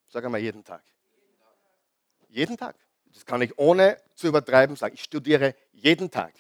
Sag 0.08 0.26
einmal 0.26 0.42
jeden 0.42 0.64
Tag. 0.64 0.84
Jeden 2.28 2.58
Tag. 2.58 2.76
Das 3.14 3.26
kann 3.26 3.42
ich 3.42 3.58
ohne 3.58 3.98
zu 4.16 4.28
übertreiben 4.28 4.76
sagen. 4.76 4.96
Ich 4.96 5.04
studiere 5.04 5.56
jeden 5.72 6.12
Tag 6.12 6.34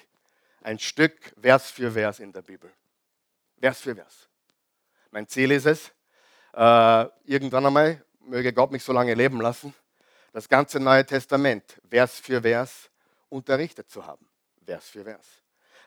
ein 0.61 0.79
Stück 0.79 1.33
Vers 1.39 1.71
für 1.71 1.91
Vers 1.91 2.19
in 2.19 2.31
der 2.31 2.41
Bibel. 2.41 2.71
Vers 3.59 3.81
für 3.81 3.95
Vers. 3.95 4.27
Mein 5.11 5.27
Ziel 5.27 5.51
ist 5.51 5.65
es, 5.65 5.91
äh, 6.53 7.05
irgendwann 7.25 7.65
einmal, 7.65 8.03
möge 8.21 8.53
Gott 8.53 8.71
mich 8.71 8.83
so 8.83 8.93
lange 8.93 9.13
leben 9.13 9.41
lassen, 9.41 9.73
das 10.31 10.47
ganze 10.47 10.79
Neue 10.79 11.05
Testament 11.05 11.79
Vers 11.89 12.19
für 12.19 12.41
Vers 12.41 12.89
unterrichtet 13.29 13.89
zu 13.89 14.05
haben. 14.05 14.27
Vers 14.65 14.89
für 14.89 15.03
Vers. 15.03 15.25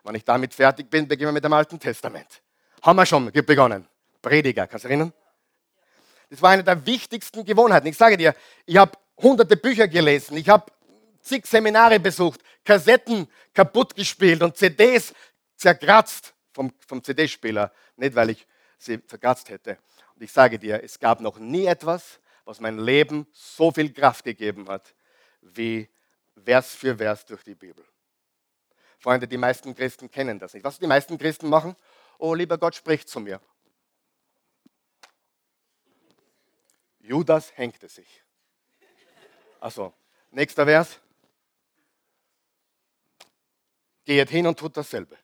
Wenn 0.03 0.15
ich 0.15 0.25
damit 0.25 0.55
fertig 0.55 0.91
bin, 0.91 1.07
beginnen 1.07 1.29
wir 1.29 1.33
mit 1.33 1.45
dem 1.45 1.53
Alten 1.53 1.79
Testament. 1.79 2.43
Haben 2.83 2.97
wir 2.97 3.07
schon 3.07 3.31
begonnen. 3.31 3.87
Prediger, 4.21 4.67
kannst 4.67 4.85
du 4.85 4.89
erinnern? 4.89 5.13
Das 6.31 6.41
war 6.41 6.51
eine 6.51 6.65
der 6.65 6.85
wichtigsten 6.87 7.45
Gewohnheiten. 7.45 7.87
Ich 7.87 7.97
sage 7.97 8.17
dir, 8.17 8.35
ich 8.65 8.77
habe 8.77 8.93
hunderte 9.19 9.57
Bücher 9.57 9.87
gelesen, 9.87 10.37
ich 10.37 10.49
habe 10.49 10.73
zig 11.21 11.47
Seminare 11.47 12.01
besucht, 12.01 12.41
Kassetten 12.65 13.29
kaputt 13.53 13.95
gespielt 13.95 14.43
und 14.43 14.57
CDs 14.57 15.13
zerkratzt 15.57 16.35
vom, 16.53 16.73
vom 16.87 17.03
CD-Spieler. 17.03 17.73
Nicht, 17.97 18.15
weil 18.15 18.31
ich 18.31 18.47
sie 18.79 19.05
zerkratzt 19.07 19.49
hätte. 19.51 19.79
Und 20.15 20.23
ich 20.23 20.33
sage 20.33 20.59
dir, 20.59 20.83
es 20.83 20.99
gab 20.99 21.21
noch 21.21 21.39
nie 21.39 21.67
etwas, 21.67 22.19
was 22.45 22.61
mein 22.61 22.79
Leben 22.79 23.27
so 23.33 23.71
viel 23.71 23.93
Kraft 23.93 24.25
gegeben 24.25 24.69
hat, 24.69 24.95
wie 25.41 25.89
Vers 26.45 26.75
für 26.75 26.97
Vers 26.97 27.25
durch 27.27 27.43
die 27.45 27.55
Bibel. 27.55 27.85
Freunde, 29.03 29.27
die 29.27 29.37
meisten 29.37 29.75
Christen 29.75 30.09
kennen 30.09 30.39
das 30.39 30.55
nicht. 30.55 30.63
Was 30.63 30.79
die 30.79 30.87
meisten 30.87 31.19
Christen 31.19 31.49
machen? 31.49 31.75
Oh, 32.19 32.35
lieber 32.35 32.57
Gott, 32.57 32.77
spricht 32.77 33.09
zu 33.09 33.19
mir. 33.19 33.41
Judas 37.01 37.51
hängte 37.57 37.89
sich. 37.89 38.23
Also, 39.59 39.93
nächster 40.31 40.65
Vers. 40.65 41.01
Geht 44.05 44.31
hin 44.31 44.47
und 44.47 44.57
tut 44.57 44.77
dasselbe. 44.77 45.19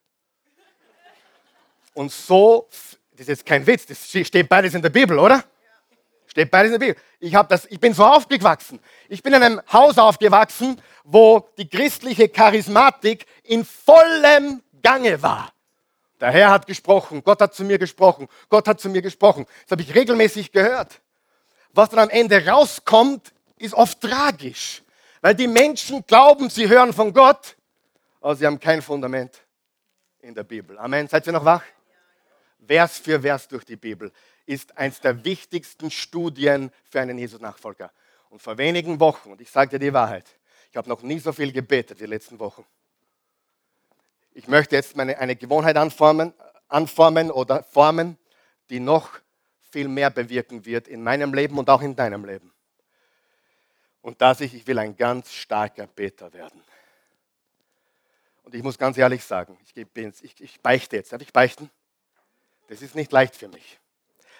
Und 1.95 2.11
so, 2.11 2.69
das 3.13 3.21
ist 3.21 3.29
jetzt 3.29 3.47
kein 3.47 3.65
Witz, 3.65 3.87
das 3.87 4.09
steht 4.09 4.49
beides 4.49 4.75
in 4.75 4.83
der 4.83 4.91
Bibel, 4.91 5.21
oder? 5.21 5.45
Steht 6.39 6.53
beides 6.53 6.73
in 6.73 6.79
der 6.79 6.87
Bibel. 6.87 7.03
Ich, 7.19 7.33
das, 7.33 7.65
ich 7.65 7.81
bin 7.81 7.93
so 7.93 8.05
aufgewachsen. 8.05 8.79
Ich 9.09 9.25
bin 9.25 9.35
in 9.35 9.43
einem 9.43 9.61
Haus 9.73 9.99
aufgewachsen, 9.99 10.81
wo 11.03 11.49
die 11.59 11.69
christliche 11.69 12.29
Charismatik 12.29 13.27
in 13.43 13.65
vollem 13.65 14.63
Gange 14.81 15.21
war. 15.21 15.53
Der 16.21 16.31
Herr 16.31 16.51
hat 16.51 16.69
gesprochen, 16.69 17.25
Gott 17.25 17.41
hat 17.41 17.57
zu 17.57 17.65
mir 17.65 17.77
gesprochen, 17.77 18.29
Gott 18.49 18.69
hat 18.69 18.81
zu 18.81 18.89
mir 18.89 19.03
gesprochen. 19.03 19.47
Das 19.65 19.73
habe 19.73 19.83
ich 19.83 19.93
regelmäßig 19.93 20.53
gehört. 20.53 21.01
Was 21.73 21.89
dann 21.89 21.99
am 21.99 22.09
Ende 22.09 22.47
rauskommt, 22.47 23.33
ist 23.57 23.75
oft 23.75 24.01
tragisch, 24.01 24.85
weil 25.21 25.35
die 25.35 25.49
Menschen 25.49 26.07
glauben, 26.07 26.51
sie 26.51 26.69
hören 26.69 26.93
von 26.93 27.13
Gott, 27.13 27.57
aber 28.21 28.37
sie 28.37 28.47
haben 28.47 28.61
kein 28.61 28.81
Fundament 28.81 29.43
in 30.21 30.37
der 30.37 30.45
Bibel. 30.45 30.79
Amen. 30.79 31.09
Seid 31.09 31.27
ihr 31.27 31.33
noch 31.33 31.45
wach? 31.45 31.65
Vers 32.67 32.99
für 32.99 33.21
Vers 33.21 33.49
durch 33.49 33.65
die 33.65 33.77
Bibel 33.77 34.13
ist 34.47 34.77
eines 34.77 35.01
der 35.01 35.25
wichtigsten 35.25 35.91
Studien 35.91 36.71
für 36.91 37.01
einen 37.01 37.19
Jesus-Nachfolger. 37.19 37.93
Und 38.31 38.43
vor 38.43 38.59
wenigen 38.59 39.01
Wochen, 39.01 39.33
und 39.33 39.41
ich 39.41 39.51
sage 39.51 39.73
dir 39.73 39.79
die 39.79 39.93
Wahrheit, 39.93 40.27
ich 40.71 40.77
habe 40.77 40.89
noch 40.89 41.03
nie 41.03 41.19
so 41.19 41.33
viel 41.33 41.53
gebetet 41.53 41.99
wie 41.99 42.05
die 42.05 42.11
letzten 42.11 42.39
Wochen. 42.39 42.65
Ich 44.33 44.49
möchte 44.49 44.77
jetzt 44.77 44.97
meine, 44.97 45.19
eine 45.19 45.35
Gewohnheit 45.35 45.77
anformen, 45.77 46.33
anformen 46.69 47.31
oder 47.31 47.63
formen, 47.65 48.19
die 48.71 48.81
noch 48.81 49.11
viel 49.71 49.89
mehr 49.89 50.11
bewirken 50.11 50.65
wird 50.65 50.89
in 50.89 51.03
meinem 51.03 51.35
Leben 51.35 51.59
und 51.59 51.69
auch 51.71 51.83
in 51.83 51.97
deinem 51.97 52.25
Leben. 52.25 52.53
Und 54.03 54.21
dass 54.21 54.41
ich, 54.41 54.55
ich 54.55 54.67
will 54.67 54.79
ein 54.79 54.97
ganz 54.97 55.33
starker 55.33 55.87
Beter 55.87 56.33
werden. 56.33 56.63
Und 58.43 58.55
ich 58.55 58.63
muss 58.63 58.79
ganz 58.79 58.97
ehrlich 58.97 59.25
sagen, 59.25 59.59
ich, 59.65 59.77
ich, 60.23 60.41
ich 60.41 60.61
beichte 60.61 60.97
jetzt. 60.97 61.13
Darf 61.13 61.21
ich 61.21 61.33
beichten? 61.33 61.71
Das 62.69 62.83
ist 62.83 62.95
nicht 62.95 63.13
leicht 63.13 63.35
für 63.35 63.49
mich. 63.49 63.79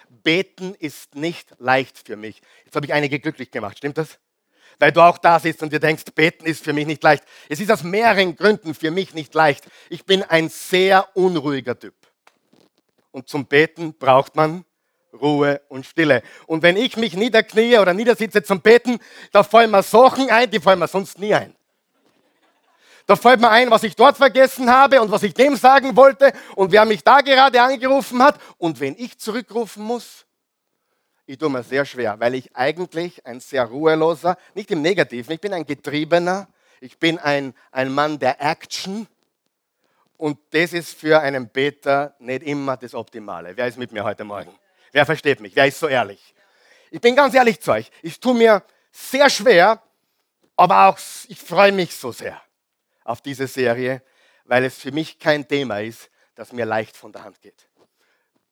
Beten 0.09 0.73
ist 0.75 1.15
nicht 1.15 1.53
leicht 1.59 1.97
für 1.97 2.15
mich. 2.15 2.41
Jetzt 2.65 2.75
habe 2.75 2.85
ich 2.85 2.93
einige 2.93 3.19
glücklich 3.19 3.51
gemacht, 3.51 3.77
stimmt 3.77 3.97
das? 3.97 4.19
Weil 4.79 4.91
du 4.91 5.01
auch 5.01 5.17
da 5.17 5.39
sitzt 5.39 5.61
und 5.61 5.73
dir 5.73 5.79
denkst, 5.79 6.05
beten 6.15 6.45
ist 6.45 6.63
für 6.63 6.73
mich 6.73 6.87
nicht 6.87 7.03
leicht. 7.03 7.23
Es 7.49 7.59
ist 7.59 7.69
aus 7.69 7.83
mehreren 7.83 8.35
Gründen 8.35 8.73
für 8.73 8.91
mich 8.91 9.13
nicht 9.13 9.33
leicht. 9.33 9.65
Ich 9.89 10.05
bin 10.05 10.23
ein 10.23 10.47
sehr 10.49 11.15
unruhiger 11.15 11.77
Typ. 11.77 11.95
Und 13.11 13.27
zum 13.27 13.45
Beten 13.45 13.93
braucht 13.93 14.35
man 14.35 14.63
Ruhe 15.13 15.61
und 15.67 15.85
Stille. 15.85 16.21
Und 16.45 16.63
wenn 16.63 16.77
ich 16.77 16.95
mich 16.95 17.15
niederknie 17.15 17.77
oder 17.77 17.93
niedersitze 17.93 18.43
zum 18.43 18.61
Beten, 18.61 18.99
da 19.31 19.43
fallen 19.43 19.71
mir 19.71 19.83
Sachen 19.83 20.29
ein, 20.29 20.49
die 20.49 20.59
fallen 20.59 20.79
mir 20.79 20.87
sonst 20.87 21.19
nie 21.19 21.33
ein. 21.33 21.55
Da 23.09 23.15
fällt 23.15 23.41
mir 23.41 23.49
ein, 23.49 23.71
was 23.71 23.81
ich 23.81 23.95
dort 23.95 24.17
vergessen 24.17 24.69
habe 24.69 25.01
und 25.01 25.09
was 25.09 25.23
ich 25.23 25.33
dem 25.33 25.55
sagen 25.55 25.95
wollte 25.95 26.31
und 26.55 26.71
wer 26.71 26.85
mich 26.85 27.03
da 27.03 27.21
gerade 27.21 27.59
angerufen 27.59 28.21
hat. 28.21 28.39
Und 28.59 28.79
wenn 28.79 28.95
ich 28.99 29.17
zurückrufen 29.17 29.83
muss, 29.83 30.27
ich 31.25 31.39
tue 31.39 31.49
mir 31.49 31.63
sehr 31.63 31.85
schwer, 31.85 32.19
weil 32.19 32.35
ich 32.35 32.55
eigentlich 32.55 33.25
ein 33.25 33.39
sehr 33.39 33.65
ruheloser, 33.65 34.37
nicht 34.53 34.69
im 34.69 34.83
Negativen, 34.83 35.33
ich 35.33 35.41
bin 35.41 35.55
ein 35.55 35.65
Getriebener, 35.65 36.47
ich 36.81 36.99
bin 36.99 37.17
ein, 37.17 37.55
ein 37.71 37.91
Mann 37.91 38.19
der 38.19 38.39
Action. 38.39 39.07
Und 40.15 40.37
das 40.51 40.73
ist 40.73 40.93
für 40.93 41.19
einen 41.19 41.49
Beter 41.49 42.13
nicht 42.19 42.43
immer 42.43 42.77
das 42.77 42.93
Optimale. 42.93 43.57
Wer 43.57 43.65
ist 43.65 43.79
mit 43.79 43.91
mir 43.91 44.03
heute 44.03 44.23
Morgen? 44.23 44.53
Wer 44.91 45.07
versteht 45.07 45.39
mich? 45.39 45.55
Wer 45.55 45.65
ist 45.65 45.79
so 45.79 45.87
ehrlich? 45.87 46.35
Ich 46.91 47.01
bin 47.01 47.15
ganz 47.15 47.33
ehrlich 47.33 47.59
zu 47.59 47.71
euch. 47.71 47.89
Ich 48.03 48.19
tue 48.19 48.35
mir 48.35 48.61
sehr 48.91 49.31
schwer, 49.31 49.81
aber 50.55 50.85
auch 50.85 50.99
ich 51.27 51.39
freue 51.39 51.71
mich 51.71 51.95
so 51.95 52.11
sehr 52.11 52.39
auf 53.09 53.21
diese 53.21 53.47
Serie, 53.47 54.03
weil 54.45 54.63
es 54.63 54.77
für 54.77 54.91
mich 54.91 55.17
kein 55.17 55.47
Thema 55.47 55.79
ist, 55.79 56.09
das 56.35 56.53
mir 56.53 56.65
leicht 56.65 56.95
von 56.95 57.11
der 57.11 57.23
Hand 57.23 57.41
geht. 57.41 57.67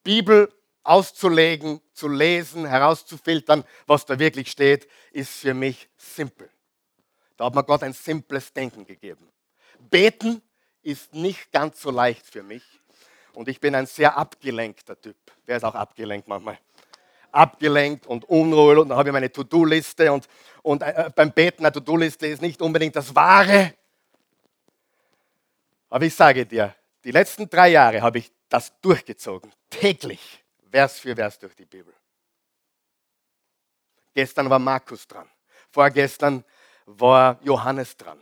Bibel 0.02 0.52
auszulegen, 0.82 1.80
zu 1.92 2.08
lesen, 2.08 2.66
herauszufiltern, 2.66 3.64
was 3.86 4.04
da 4.04 4.18
wirklich 4.18 4.50
steht, 4.50 4.88
ist 5.12 5.30
für 5.30 5.54
mich 5.54 5.88
simpel. 5.96 6.50
Da 7.36 7.44
hat 7.44 7.54
mir 7.54 7.62
Gott 7.62 7.82
ein 7.82 7.92
simples 7.92 8.52
Denken 8.52 8.84
gegeben. 8.84 9.28
Beten 9.78 10.42
ist 10.82 11.14
nicht 11.14 11.52
ganz 11.52 11.80
so 11.80 11.90
leicht 11.90 12.26
für 12.26 12.42
mich. 12.42 12.64
Und 13.34 13.48
ich 13.48 13.60
bin 13.60 13.74
ein 13.74 13.86
sehr 13.86 14.16
abgelenkter 14.16 15.00
Typ. 15.00 15.16
Wer 15.46 15.58
ist 15.58 15.64
auch 15.64 15.74
abgelenkt 15.74 16.26
manchmal? 16.26 16.58
Abgelenkt 17.30 18.06
und 18.06 18.24
unruhig. 18.24 18.78
Und 18.78 18.88
dann 18.88 18.98
habe 18.98 19.10
ich 19.10 19.12
meine 19.12 19.30
To-Do-Liste. 19.30 20.10
Und, 20.12 20.26
und 20.62 20.82
äh, 20.82 21.10
beim 21.14 21.30
Beten, 21.30 21.64
eine 21.64 21.72
To-Do-Liste 21.72 22.26
ist 22.26 22.42
nicht 22.42 22.60
unbedingt 22.60 22.96
das 22.96 23.14
Wahre. 23.14 23.74
Aber 25.88 26.04
ich 26.04 26.14
sage 26.14 26.44
dir, 26.46 26.74
die 27.04 27.10
letzten 27.10 27.48
drei 27.48 27.70
Jahre 27.70 28.02
habe 28.02 28.18
ich 28.18 28.30
das 28.48 28.78
durchgezogen. 28.80 29.52
Täglich, 29.70 30.44
Vers 30.70 30.98
für 30.98 31.14
Vers 31.16 31.38
durch 31.38 31.54
die 31.54 31.64
Bibel. 31.64 31.94
Gestern 34.14 34.50
war 34.50 34.58
Markus 34.58 35.06
dran. 35.06 35.28
Vorgestern 35.70 36.44
war 36.86 37.38
Johannes 37.42 37.96
dran. 37.96 38.20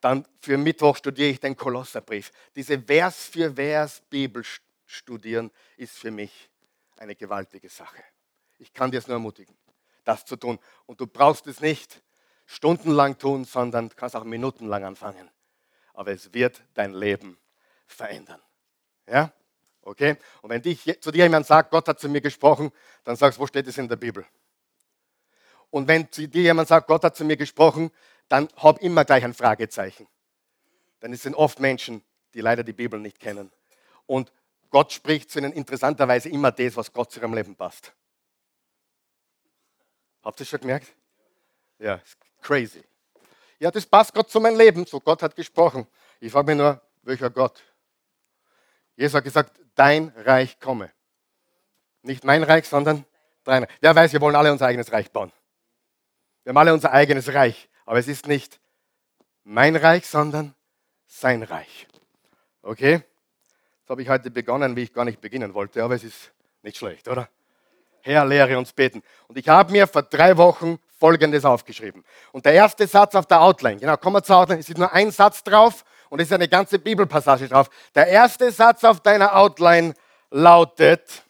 Dann 0.00 0.26
für 0.40 0.56
Mittwoch 0.56 0.96
studiere 0.96 1.30
ich 1.30 1.40
den 1.40 1.56
Kolosserbrief. 1.56 2.30
Diese 2.54 2.80
Vers 2.80 3.26
für 3.26 3.54
Vers 3.54 4.02
Bibel 4.08 4.44
studieren 4.86 5.50
ist 5.76 5.98
für 5.98 6.10
mich 6.10 6.50
eine 6.96 7.14
gewaltige 7.14 7.68
Sache. 7.68 8.02
Ich 8.58 8.72
kann 8.72 8.90
dir 8.90 8.98
es 8.98 9.06
nur 9.06 9.16
ermutigen, 9.16 9.56
das 10.04 10.24
zu 10.24 10.36
tun. 10.36 10.58
Und 10.86 11.00
du 11.00 11.06
brauchst 11.06 11.46
es 11.46 11.60
nicht 11.60 12.02
stundenlang 12.46 13.18
tun, 13.18 13.44
sondern 13.44 13.90
kannst 13.90 14.16
auch 14.16 14.24
minutenlang 14.24 14.84
anfangen. 14.84 15.30
Aber 15.98 16.12
es 16.12 16.32
wird 16.32 16.62
dein 16.74 16.92
Leben 16.92 17.36
verändern. 17.88 18.40
Ja? 19.08 19.32
Okay? 19.82 20.16
Und 20.42 20.50
wenn 20.50 20.62
dich, 20.62 20.84
zu 21.00 21.10
dir 21.10 21.24
jemand 21.24 21.44
sagt, 21.44 21.72
Gott 21.72 21.88
hat 21.88 21.98
zu 21.98 22.08
mir 22.08 22.20
gesprochen, 22.20 22.70
dann 23.02 23.16
sagst 23.16 23.36
du, 23.36 23.42
wo 23.42 23.48
steht 23.48 23.66
es 23.66 23.78
in 23.78 23.88
der 23.88 23.96
Bibel? 23.96 24.24
Und 25.70 25.88
wenn 25.88 26.08
zu 26.12 26.28
dir 26.28 26.42
jemand 26.42 26.68
sagt, 26.68 26.86
Gott 26.86 27.02
hat 27.02 27.16
zu 27.16 27.24
mir 27.24 27.36
gesprochen, 27.36 27.90
dann 28.28 28.48
hab 28.54 28.80
immer 28.80 29.04
gleich 29.04 29.24
ein 29.24 29.34
Fragezeichen. 29.34 30.06
Denn 31.02 31.12
es 31.12 31.22
sind 31.22 31.34
oft 31.34 31.58
Menschen, 31.58 32.04
die 32.32 32.42
leider 32.42 32.62
die 32.62 32.72
Bibel 32.72 33.00
nicht 33.00 33.18
kennen. 33.18 33.50
Und 34.06 34.30
Gott 34.70 34.92
spricht 34.92 35.32
zu 35.32 35.40
ihnen 35.40 35.52
interessanterweise 35.52 36.28
immer 36.28 36.52
das, 36.52 36.76
was 36.76 36.92
Gott 36.92 37.10
zu 37.10 37.18
ihrem 37.18 37.34
Leben 37.34 37.56
passt. 37.56 37.92
Habt 40.22 40.38
ihr 40.38 40.46
schon 40.46 40.60
gemerkt? 40.60 40.94
Ja, 41.80 42.00
crazy. 42.40 42.84
Ja, 43.58 43.70
das 43.70 43.86
passt 43.86 44.14
Gott 44.14 44.30
zu 44.30 44.40
meinem 44.40 44.56
Leben. 44.56 44.86
So 44.86 45.00
Gott 45.00 45.22
hat 45.22 45.34
gesprochen. 45.34 45.86
Ich 46.20 46.32
frage 46.32 46.46
mich 46.46 46.56
nur, 46.56 46.80
welcher 47.02 47.30
Gott? 47.30 47.62
Jesus 48.96 49.14
hat 49.14 49.24
gesagt, 49.24 49.60
dein 49.74 50.12
Reich 50.16 50.58
komme. 50.60 50.90
Nicht 52.02 52.24
mein 52.24 52.42
Reich, 52.42 52.66
sondern 52.68 53.04
dein 53.44 53.64
Reich. 53.64 53.76
Wer 53.80 53.94
weiß, 53.94 54.12
wir 54.12 54.20
wollen 54.20 54.36
alle 54.36 54.52
unser 54.52 54.66
eigenes 54.66 54.92
Reich 54.92 55.10
bauen. 55.10 55.32
Wir 56.44 56.50
haben 56.50 56.56
alle 56.58 56.72
unser 56.72 56.92
eigenes 56.92 57.32
Reich. 57.32 57.68
Aber 57.84 57.98
es 57.98 58.08
ist 58.08 58.26
nicht 58.26 58.60
mein 59.44 59.76
Reich, 59.76 60.06
sondern 60.06 60.54
sein 61.06 61.42
Reich. 61.42 61.86
Okay? 62.62 63.02
Das 63.82 63.90
habe 63.90 64.02
ich 64.02 64.08
heute 64.08 64.30
begonnen, 64.30 64.76
wie 64.76 64.82
ich 64.82 64.92
gar 64.92 65.04
nicht 65.04 65.20
beginnen 65.20 65.54
wollte, 65.54 65.82
aber 65.82 65.94
es 65.94 66.04
ist 66.04 66.32
nicht 66.62 66.76
schlecht, 66.76 67.08
oder? 67.08 67.28
Herr, 68.02 68.26
lehre 68.26 68.58
uns 68.58 68.72
beten. 68.72 69.02
Und 69.26 69.38
ich 69.38 69.48
habe 69.48 69.72
mir 69.72 69.86
vor 69.86 70.02
drei 70.02 70.36
Wochen 70.36 70.78
Folgendes 70.98 71.44
aufgeschrieben. 71.44 72.04
Und 72.32 72.44
der 72.44 72.54
erste 72.54 72.86
Satz 72.86 73.14
auf 73.14 73.26
der 73.26 73.40
Outline, 73.40 73.78
genau, 73.78 73.96
kommen 73.96 74.16
wir 74.16 74.22
zur 74.22 74.36
Outline, 74.36 74.60
es 74.60 74.68
ist 74.68 74.78
nur 74.78 74.92
ein 74.92 75.10
Satz 75.10 75.42
drauf 75.44 75.84
und 76.10 76.20
es 76.20 76.28
ist 76.28 76.32
eine 76.32 76.48
ganze 76.48 76.78
Bibelpassage 76.78 77.48
drauf. 77.48 77.70
Der 77.94 78.08
erste 78.08 78.50
Satz 78.50 78.84
auf 78.84 79.00
deiner 79.00 79.36
Outline 79.36 79.94
lautet, 80.30 81.22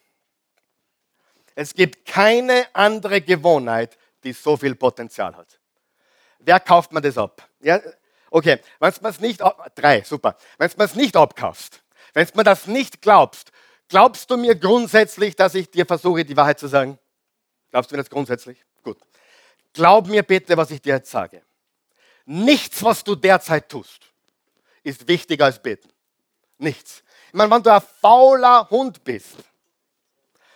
es 1.54 1.74
gibt 1.74 2.06
keine 2.06 2.66
andere 2.72 3.20
Gewohnheit, 3.20 3.98
die 4.24 4.32
so 4.32 4.56
viel 4.56 4.74
Potenzial 4.74 5.36
hat. 5.36 5.58
Wer 6.38 6.60
kauft 6.60 6.92
man 6.92 7.02
das 7.02 7.18
ab? 7.18 7.46
Ja, 7.60 7.80
okay, 8.30 8.60
wenn 8.78 8.92
du 8.92 9.08
es 9.08 9.20
nicht, 9.20 9.42
drei, 9.74 10.02
super. 10.02 10.36
Wenn 10.56 10.70
du 10.70 10.84
es 10.84 10.94
nicht 10.94 11.16
abkaufst, 11.16 11.82
wenn 12.14 12.28
mir 12.34 12.44
das 12.44 12.66
nicht 12.66 13.02
glaubst, 13.02 13.50
glaubst 13.88 14.30
du 14.30 14.36
mir 14.36 14.54
grundsätzlich, 14.54 15.36
dass 15.36 15.54
ich 15.54 15.70
dir 15.70 15.84
versuche, 15.84 16.24
die 16.24 16.36
Wahrheit 16.36 16.58
zu 16.58 16.68
sagen? 16.68 16.98
Glaubst 17.70 17.90
du 17.90 17.96
mir 17.96 18.02
das 18.02 18.10
grundsätzlich? 18.10 18.64
Glaub 19.72 20.06
mir 20.06 20.22
bitte, 20.22 20.56
was 20.56 20.70
ich 20.70 20.80
dir 20.80 20.94
jetzt 20.94 21.10
sage. 21.10 21.42
Nichts, 22.24 22.82
was 22.82 23.04
du 23.04 23.14
derzeit 23.14 23.68
tust, 23.68 24.00
ist 24.82 25.06
wichtiger 25.08 25.46
als 25.46 25.62
beten. 25.62 25.88
Nichts. 26.58 27.02
Ich 27.28 27.34
meine, 27.34 27.50
wenn 27.50 27.62
du 27.62 27.72
ein 27.72 27.82
fauler 28.00 28.68
Hund 28.70 29.04
bist, 29.04 29.36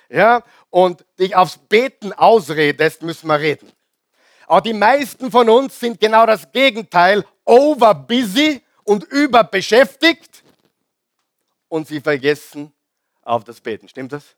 ja, 0.09 0.43
und 0.69 1.05
dich 1.19 1.35
aufs 1.35 1.57
Beten 1.57 2.13
ausredest, 2.13 3.03
müssen 3.03 3.29
wir 3.29 3.39
reden. 3.39 3.73
Aber 4.47 4.61
die 4.61 4.75
meisten 4.75 5.31
von 5.31 5.49
uns 5.49 5.81
sind 5.81 6.01
genau 6.01 6.27
das 6.27 6.53
Gegenteil, 6.53 7.25
over 7.45 7.95
busy 7.95 8.63
und 8.85 9.05
überbeschäftigt 9.05 10.43
und 11.69 11.89
sie 11.89 12.01
vergessen 12.01 12.73
auf 13.23 13.45
das 13.45 13.61
Beten. 13.61 13.89
Stimmt 13.89 14.13
das? 14.13 14.37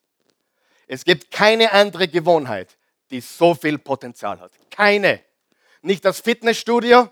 Es 0.87 1.05
gibt 1.05 1.31
keine 1.31 1.73
andere 1.73 2.07
Gewohnheit, 2.07 2.77
die 3.15 3.21
so 3.21 3.55
viel 3.55 3.79
Potenzial 3.79 4.41
hat. 4.41 4.51
Keine. 4.71 5.21
Nicht 5.83 6.05
das 6.05 6.19
Fitnessstudio, 6.19 7.09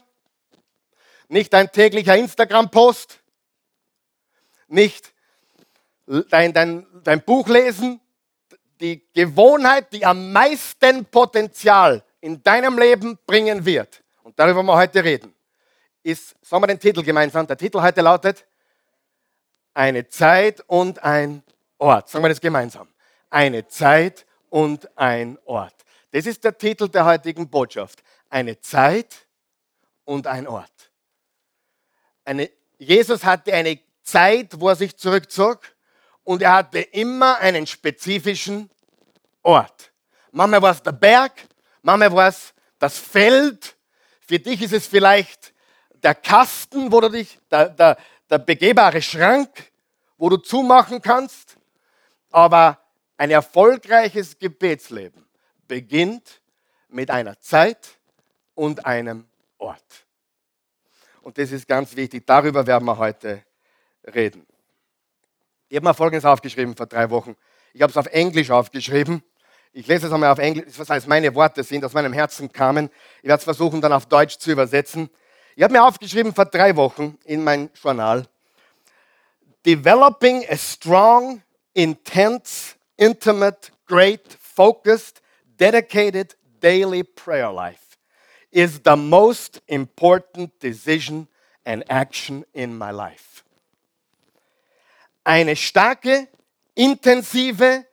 nicht 1.28 1.52
dein 1.52 1.70
täglicher 1.70 2.16
Instagram-Post, 2.16 3.20
nicht 4.66 5.12
dein, 6.28 6.52
dein, 6.52 6.84
dein 7.04 7.22
Buch 7.22 7.46
lesen. 7.46 8.00
Die 8.80 9.06
Gewohnheit, 9.14 9.92
die 9.92 10.04
am 10.04 10.32
meisten 10.32 11.04
Potenzial 11.04 12.02
in 12.20 12.42
deinem 12.42 12.76
Leben 12.76 13.16
bringen 13.24 13.64
wird, 13.64 14.02
und 14.24 14.36
darüber 14.36 14.56
wollen 14.56 14.66
wir 14.66 14.76
heute 14.76 15.04
reden, 15.04 15.32
ist, 16.02 16.34
sagen 16.42 16.64
wir 16.64 16.66
den 16.66 16.80
Titel 16.80 17.04
gemeinsam, 17.04 17.46
der 17.46 17.56
Titel 17.56 17.80
heute 17.80 18.00
lautet, 18.00 18.44
eine 19.72 20.08
Zeit 20.08 20.64
und 20.66 21.00
ein 21.04 21.44
Ort. 21.78 22.08
Sagen 22.08 22.24
wir 22.24 22.28
das 22.28 22.40
gemeinsam. 22.40 22.88
Eine 23.30 23.68
Zeit 23.68 24.26
und 24.50 24.90
ein 24.98 25.38
Ort. 25.44 25.81
Das 26.12 26.26
ist 26.26 26.44
der 26.44 26.56
Titel 26.56 26.88
der 26.88 27.04
heutigen 27.04 27.48
Botschaft. 27.48 28.02
Eine 28.28 28.60
Zeit 28.60 29.26
und 30.04 30.26
ein 30.26 30.46
Ort. 30.46 30.92
Eine, 32.24 32.50
Jesus 32.78 33.24
hatte 33.24 33.52
eine 33.52 33.80
Zeit, 34.02 34.60
wo 34.60 34.68
er 34.68 34.76
sich 34.76 34.96
zurückzog 34.96 35.60
und 36.22 36.42
er 36.42 36.52
hatte 36.52 36.80
immer 36.80 37.38
einen 37.38 37.66
spezifischen 37.66 38.70
Ort. 39.42 39.92
Manchmal 40.30 40.62
war 40.62 40.72
es 40.72 40.82
der 40.82 40.92
Berg, 40.92 41.32
Manchmal 41.82 42.12
war 42.12 42.28
es 42.28 42.54
das 42.78 42.96
Feld. 42.98 43.76
Für 44.20 44.38
dich 44.38 44.62
ist 44.62 44.72
es 44.72 44.86
vielleicht 44.86 45.52
der 46.02 46.14
Kasten, 46.14 46.92
wo 46.92 47.00
du 47.00 47.10
dich, 47.10 47.38
der, 47.50 47.68
der, 47.68 47.98
der 48.30 48.38
begehbare 48.38 49.02
Schrank, 49.02 49.72
wo 50.16 50.28
du 50.28 50.36
zumachen 50.36 51.02
kannst. 51.02 51.56
Aber 52.30 52.78
ein 53.16 53.30
erfolgreiches 53.30 54.38
Gebetsleben 54.38 55.26
beginnt 55.68 56.40
mit 56.88 57.10
einer 57.10 57.40
Zeit 57.40 57.98
und 58.54 58.84
einem 58.84 59.26
Ort. 59.58 60.06
Und 61.22 61.38
das 61.38 61.52
ist 61.52 61.66
ganz 61.68 61.94
wichtig. 61.96 62.26
Darüber 62.26 62.66
werden 62.66 62.84
wir 62.84 62.98
heute 62.98 63.42
reden. 64.14 64.46
Ich 65.68 65.76
habe 65.76 65.86
mir 65.86 65.94
Folgendes 65.94 66.24
aufgeschrieben 66.24 66.76
vor 66.76 66.86
drei 66.86 67.08
Wochen. 67.10 67.36
Ich 67.72 67.80
habe 67.80 67.90
es 67.90 67.96
auf 67.96 68.06
Englisch 68.06 68.50
aufgeschrieben. 68.50 69.22
Ich 69.72 69.86
lese 69.86 70.08
es 70.08 70.12
einmal 70.12 70.30
auf 70.30 70.38
Englisch, 70.38 70.66
was 70.76 70.90
heißt 70.90 71.08
meine 71.08 71.34
Worte 71.34 71.64
sind, 71.64 71.84
aus 71.84 71.94
meinem 71.94 72.12
Herzen 72.12 72.52
kamen. 72.52 72.90
Ich 73.22 73.28
werde 73.28 73.38
es 73.38 73.44
versuchen, 73.44 73.80
dann 73.80 73.92
auf 73.92 74.04
Deutsch 74.04 74.36
zu 74.36 74.50
übersetzen. 74.50 75.08
Ich 75.56 75.62
habe 75.62 75.72
mir 75.72 75.82
aufgeschrieben 75.82 76.34
vor 76.34 76.44
drei 76.44 76.76
Wochen 76.76 77.18
in 77.24 77.42
mein 77.42 77.70
Journal, 77.82 78.26
Developing 79.64 80.44
a 80.50 80.56
strong, 80.56 81.40
intense, 81.72 82.74
intimate, 82.96 83.70
great, 83.86 84.36
focused, 84.40 85.21
dedicated 85.62 86.34
daily 86.60 87.04
prayer 87.04 87.52
life 87.52 87.96
is 88.50 88.80
the 88.80 88.96
most 88.96 89.60
important 89.68 90.50
decision 90.58 91.28
and 91.64 91.84
action 91.88 92.44
in 92.52 92.76
my 92.76 92.90
life. 92.90 93.44
Eine 95.24 95.54
starke, 95.54 96.26
intensive, 96.74 97.84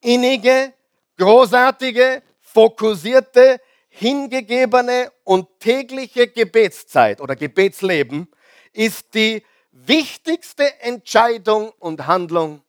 innige, 0.00 0.72
großartige, 1.16 2.20
fokussierte, 2.40 3.60
hingegebene 3.88 5.12
und 5.22 5.46
tägliche 5.60 6.26
Gebetszeit 6.26 7.20
oder 7.20 7.36
Gebetsleben 7.36 8.26
ist 8.72 9.14
die 9.14 9.44
wichtigste 9.70 10.80
Entscheidung 10.80 11.70
und 11.78 12.08
Handlung 12.08 12.60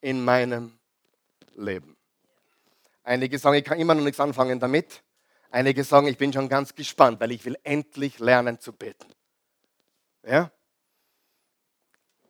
in 0.00 0.24
meinem 0.24 0.72
Leben. 1.54 1.91
Einige 3.04 3.38
sagen, 3.38 3.56
ich 3.56 3.64
kann 3.64 3.78
immer 3.78 3.94
noch 3.94 4.02
nichts 4.02 4.20
anfangen 4.20 4.60
damit. 4.60 5.02
Einige 5.50 5.84
sagen, 5.84 6.06
ich 6.06 6.16
bin 6.16 6.32
schon 6.32 6.48
ganz 6.48 6.74
gespannt, 6.74 7.20
weil 7.20 7.32
ich 7.32 7.44
will 7.44 7.58
endlich 7.62 8.18
lernen 8.18 8.58
zu 8.58 8.72
beten. 8.72 9.06
Ja? 10.26 10.50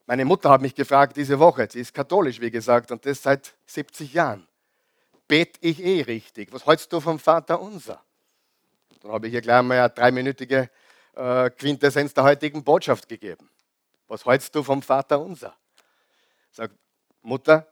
Meine 0.06 0.24
Mutter 0.24 0.50
hat 0.50 0.60
mich 0.60 0.74
gefragt 0.74 1.16
diese 1.16 1.38
Woche, 1.38 1.68
sie 1.70 1.80
ist 1.80 1.94
katholisch, 1.94 2.40
wie 2.40 2.50
gesagt, 2.50 2.90
und 2.90 3.06
das 3.06 3.22
seit 3.22 3.54
70 3.66 4.12
Jahren 4.12 4.46
bete 5.28 5.58
ich 5.62 5.82
eh 5.82 6.02
richtig. 6.02 6.52
Was 6.52 6.66
hältst 6.66 6.92
du 6.92 7.00
vom 7.00 7.18
Vater 7.18 7.60
unser? 7.60 8.02
Dann 9.00 9.12
habe 9.12 9.26
ich 9.26 9.32
hier 9.32 9.40
gleich 9.40 9.62
mal 9.62 9.78
eine 9.78 9.90
dreiminütige 9.90 10.68
äh, 11.14 11.48
Quintessenz 11.50 12.12
der 12.12 12.24
heutigen 12.24 12.62
Botschaft 12.62 13.08
gegeben. 13.08 13.48
Was 14.08 14.26
hältst 14.26 14.54
du 14.54 14.62
vom 14.62 14.82
Vater 14.82 15.20
unser? 15.20 15.54
Sag, 16.50 16.70
Mutter, 17.22 17.66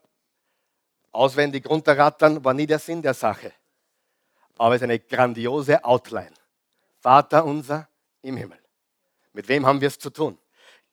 auswendig 1.11 1.69
runterrattern 1.69 2.43
war 2.43 2.53
nie 2.53 2.67
der 2.67 2.79
Sinn 2.79 3.01
der 3.01 3.13
Sache. 3.13 3.51
Aber 4.57 4.75
es 4.75 4.81
ist 4.81 4.85
eine 4.85 4.99
grandiose 4.99 5.83
Outline. 5.83 6.33
Vater 6.99 7.45
unser 7.45 7.87
im 8.21 8.37
Himmel. 8.37 8.59
Mit 9.33 9.47
wem 9.47 9.65
haben 9.65 9.81
wir 9.81 9.87
es 9.87 9.97
zu 9.97 10.09
tun? 10.09 10.37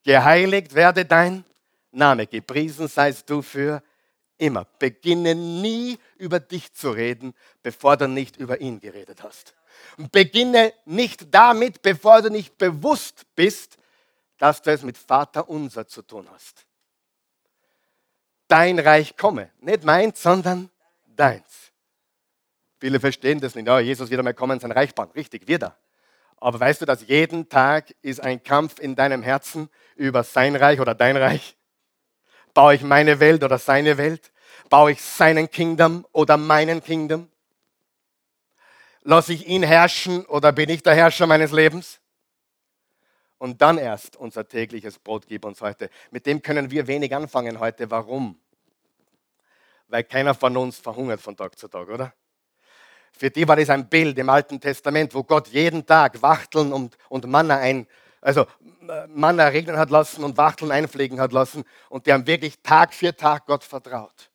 Geheiligt 0.05 0.75
werde 0.75 1.05
dein 1.05 1.45
Name, 1.91 2.27
gepriesen 2.27 2.89
seist 2.89 3.29
du 3.29 3.43
für 3.43 3.83
immer. 4.39 4.65
Beginne 4.79 5.35
nie 5.35 5.99
über 6.17 6.41
dich 6.41 6.73
zu 6.73 6.91
reden, 6.91 7.35
bevor 7.63 7.97
du 7.97 8.09
nicht 8.09 8.37
über 8.37 8.61
ihn 8.61 8.81
geredet 8.81 9.23
hast. 9.23 9.55
Beginne 10.13 10.73
nicht 10.85 11.33
damit, 11.35 11.83
bevor 11.83 12.23
du 12.23 12.31
nicht 12.31 12.57
bewusst 12.57 13.27
bist, 13.35 13.77
dass 14.39 14.63
du 14.63 14.71
es 14.71 14.83
mit 14.83 14.97
Vater 14.97 15.49
unser 15.49 15.87
zu 15.87 16.03
tun 16.03 16.29
hast. 16.33 16.68
Dein 18.49 18.79
Reich 18.79 19.17
komme. 19.17 19.51
Nicht 19.61 19.85
meins, 19.85 20.23
sondern 20.23 20.71
deins. 21.07 21.73
Viele 22.81 23.01
verstehen 23.01 23.41
das 23.41 23.55
nicht. 23.55 23.67
Ja, 23.67 23.81
Jesus 23.81 24.11
wird 24.11 24.19
einmal 24.19 24.35
kommen, 24.35 24.59
sein 24.61 24.73
Reich 24.73 24.95
bauen. 24.95 25.11
Richtig, 25.15 25.47
wird 25.47 25.65
er. 25.65 25.77
Aber 26.39 26.59
weißt 26.59 26.81
du, 26.81 26.87
dass 26.87 27.07
jeden 27.07 27.49
Tag 27.49 27.95
ist 28.01 28.21
ein 28.21 28.43
Kampf 28.43 28.79
in 28.79 28.95
deinem 28.95 29.23
Herzen 29.23 29.69
über 29.97 30.23
sein 30.23 30.57
Reich 30.57 30.81
oder 30.81 30.95
dein 30.95 31.17
Reich? 31.17 31.57
Baue 32.55 32.75
ich 32.75 32.83
meine 32.83 33.21
Welt 33.21 33.43
oder 33.43 33.59
seine 33.59 33.99
Welt? 33.99 34.33
Baue 34.71 34.93
ich 34.93 35.03
seinen 35.03 35.51
Kingdom 35.51 36.07
oder 36.13 36.37
meinen 36.37 36.83
Kingdom? 36.83 37.29
Lasse 39.03 39.33
ich 39.33 39.47
ihn 39.47 39.63
herrschen 39.63 40.25
oder 40.27 40.53
bin 40.53 40.69
ich 40.69 40.83
der 40.83 40.95
Herrscher 40.95 41.27
meines 41.27 41.51
Lebens? 41.51 42.01
Und 43.39 43.63
dann 43.63 43.79
erst 43.79 44.17
unser 44.17 44.47
tägliches 44.47 44.99
Brot 44.99 45.27
gib 45.27 45.45
uns 45.45 45.61
heute. 45.61 45.91
Mit 46.11 46.27
dem 46.27 46.43
können 46.43 46.71
wir 46.71 46.87
wenig 46.87 47.15
anfangen 47.15 47.61
heute. 47.61 47.91
Warum? 47.91 48.39
Weil 49.87 50.05
keiner 50.05 50.35
von 50.35 50.57
uns 50.57 50.79
verhungert 50.79 51.21
von 51.21 51.37
Tag 51.37 51.57
zu 51.59 51.69
Tag, 51.69 51.89
oder? 51.89 52.13
Für 53.13 53.31
die 53.31 53.47
war 53.49 53.57
das 53.57 53.71
ein 53.71 53.89
Bild 53.89 54.19
im 54.19 54.29
Alten 54.29 54.61
Testament, 54.61 55.15
wo 55.15 55.23
Gott 55.23 55.49
jeden 55.49 55.87
Tag 55.87 56.21
Wachteln 56.21 56.73
und, 56.73 56.99
und 57.09 57.27
Manna 57.27 57.59
ein, 57.59 57.87
also 58.21 58.47
Manna 59.09 59.47
regnen 59.49 59.79
hat 59.79 59.91
lassen 59.91 60.25
und 60.25 60.37
Wachteln 60.37 60.71
einpflegen 60.71 61.21
hat 61.21 61.33
lassen. 61.33 61.65
Und 61.89 62.07
die 62.07 62.13
haben 62.13 62.27
wirklich 62.27 62.61
Tag 62.61 62.93
für 62.93 63.17
Tag 63.17 63.47
Gott 63.47 63.65
vertraut. 63.65 64.31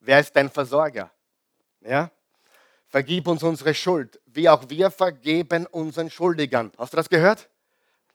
Wer 0.00 0.18
ist 0.18 0.34
dein 0.34 0.50
Versorger? 0.50 1.10
Ja? 1.80 2.10
Vergib 2.88 3.28
uns 3.28 3.42
unsere 3.42 3.72
Schuld, 3.72 4.20
wie 4.26 4.48
auch 4.48 4.68
wir 4.68 4.90
vergeben 4.90 5.66
unseren 5.66 6.10
Schuldigern. 6.10 6.72
Hast 6.76 6.92
du 6.92 6.96
das 6.96 7.08
gehört? 7.08 7.48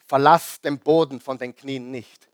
Verlass 0.08 0.62
den 0.62 0.80
Boden 0.80 1.20
von 1.20 1.38
den 1.38 1.56
Knien 1.56 1.91
nicht, 1.91 2.30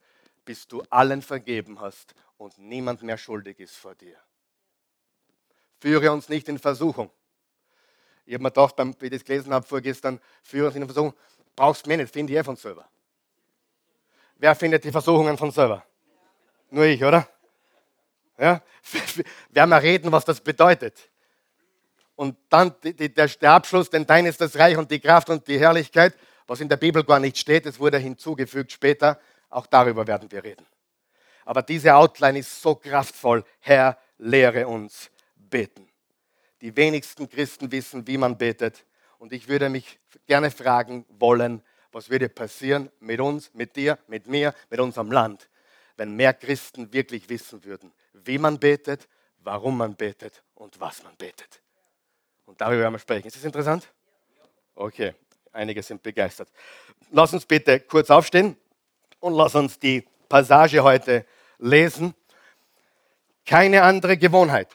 bis 0.46 0.68
du 0.68 0.84
allen 0.90 1.22
vergeben 1.22 1.80
hast 1.82 2.14
und 2.38 2.58
niemand 2.58 3.02
mehr 3.02 3.18
schuldig 3.18 3.60
ist 3.60 3.76
vor 3.76 3.96
dir. 3.96 4.16
Führe 5.80 6.12
uns 6.12 6.30
nicht 6.30 6.48
in 6.48 6.60
Versuchung. 6.60 7.10
Ich 8.26 8.34
habe 8.36 8.44
mir 8.44 8.52
gedacht, 8.52 8.76
wie 9.00 9.06
ich 9.06 9.12
das 9.12 9.26
gelesen 9.26 9.54
habe 9.54 9.66
vorgestern, 9.66 10.20
führe 10.44 10.68
uns 10.68 10.76
in 10.76 10.86
Versuchung. 10.86 11.14
Brauchst 11.56 11.86
du 11.86 11.90
mir 11.90 11.98
nicht, 11.98 12.14
finde 12.14 12.32
ich 12.32 12.40
eh 12.40 12.44
von 12.44 12.56
selber. 12.56 12.88
Wer 14.38 14.56
findet 14.56 14.84
die 14.84 14.92
Versuchungen 14.92 15.38
von 15.38 15.52
selber? 15.52 15.84
Nur 16.70 16.86
ich, 16.86 17.04
oder? 17.04 17.28
Ja? 18.38 18.62
Werden 19.50 19.70
wir 19.70 19.82
reden, 19.82 20.12
was 20.12 20.26
das 20.26 20.40
bedeutet. 20.42 21.10
Und 22.16 22.38
dann 22.50 22.76
die, 22.84 22.94
die, 22.94 23.14
der, 23.14 23.28
der 23.28 23.52
Abschluss, 23.52 23.90
denn 23.90 24.06
dein 24.06 24.26
ist 24.26 24.40
das 24.40 24.58
Reich 24.58 24.78
und 24.78 24.92
die 24.92 25.00
Kraft 25.00 25.30
und 25.30 25.48
die 25.48 25.60
Herrlichkeit, 25.60 26.16
was 26.48 26.62
in 26.62 26.70
der 26.70 26.78
Bibel 26.78 27.04
gar 27.04 27.20
nicht 27.20 27.38
steht, 27.38 27.66
es 27.66 27.80
wurde 27.80 27.98
hinzugefügt 27.98 28.72
später, 28.72 29.20
auch 29.50 29.68
darüber 29.68 30.06
werden 30.08 30.32
wir 30.32 30.44
reden. 30.44 30.66
Aber 31.46 31.62
diese 31.62 31.96
Outline 31.96 32.40
ist 32.40 32.62
so 32.62 32.76
kraftvoll. 32.76 33.44
Herr, 33.60 33.98
lehre 34.18 34.68
uns 34.68 35.10
beten. 35.36 35.88
Die 36.62 36.76
wenigsten 36.76 37.30
Christen 37.30 37.72
wissen, 37.72 38.08
wie 38.08 38.18
man 38.18 38.38
betet. 38.38 38.86
Und 39.20 39.34
ich 39.34 39.48
würde 39.48 39.70
mich 39.70 40.00
gerne 40.26 40.52
fragen 40.52 41.06
wollen, 41.10 41.62
was 41.92 42.10
würde 42.10 42.30
passieren 42.30 42.90
mit 43.00 43.20
uns, 43.20 43.54
mit 43.54 43.76
dir, 43.76 44.00
mit 44.08 44.28
mir, 44.28 44.54
mit 44.70 44.80
unserem 44.80 45.12
Land, 45.12 45.50
wenn 45.96 46.16
mehr 46.16 46.34
Christen 46.34 46.92
wirklich 46.92 47.30
wissen 47.30 47.64
würden, 47.64 47.94
wie 48.14 48.38
man 48.38 48.60
betet, 48.60 49.08
warum 49.40 49.78
man 49.78 49.96
betet 49.96 50.44
und 50.56 50.80
was 50.80 51.04
man 51.04 51.16
betet. 51.16 51.62
Und 52.46 52.60
darüber 52.60 52.82
werden 52.82 52.96
wir 52.96 53.00
sprechen. 53.00 53.28
Ist 53.28 53.36
das 53.36 53.44
interessant? 53.44 53.88
Okay, 54.76 55.14
einige 55.54 55.82
sind 55.82 56.04
begeistert. 56.04 56.50
Lass 57.12 57.34
uns 57.34 57.46
bitte 57.46 57.80
kurz 57.80 58.10
aufstehen 58.10 58.58
und 59.20 59.34
lass 59.34 59.56
uns 59.56 59.80
die 59.80 60.06
Passage 60.28 60.84
heute 60.84 61.26
lesen. 61.60 62.14
Keine 63.46 63.84
andere 63.84 64.18
Gewohnheit 64.18 64.70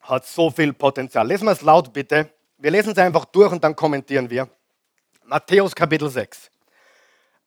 hat 0.00 0.26
so 0.26 0.50
viel 0.50 0.72
Potenzial. 0.72 1.26
Lesen 1.26 1.44
wir 1.44 1.52
es 1.52 1.62
laut 1.62 1.92
bitte. 1.92 2.30
Wir 2.56 2.70
lesen 2.70 2.92
es 2.92 2.98
einfach 2.98 3.26
durch 3.26 3.52
und 3.52 3.62
dann 3.62 3.76
kommentieren 3.76 4.30
wir. 4.30 4.48
Matthäus 5.24 5.74
Kapitel 5.74 6.08
6. 6.08 6.50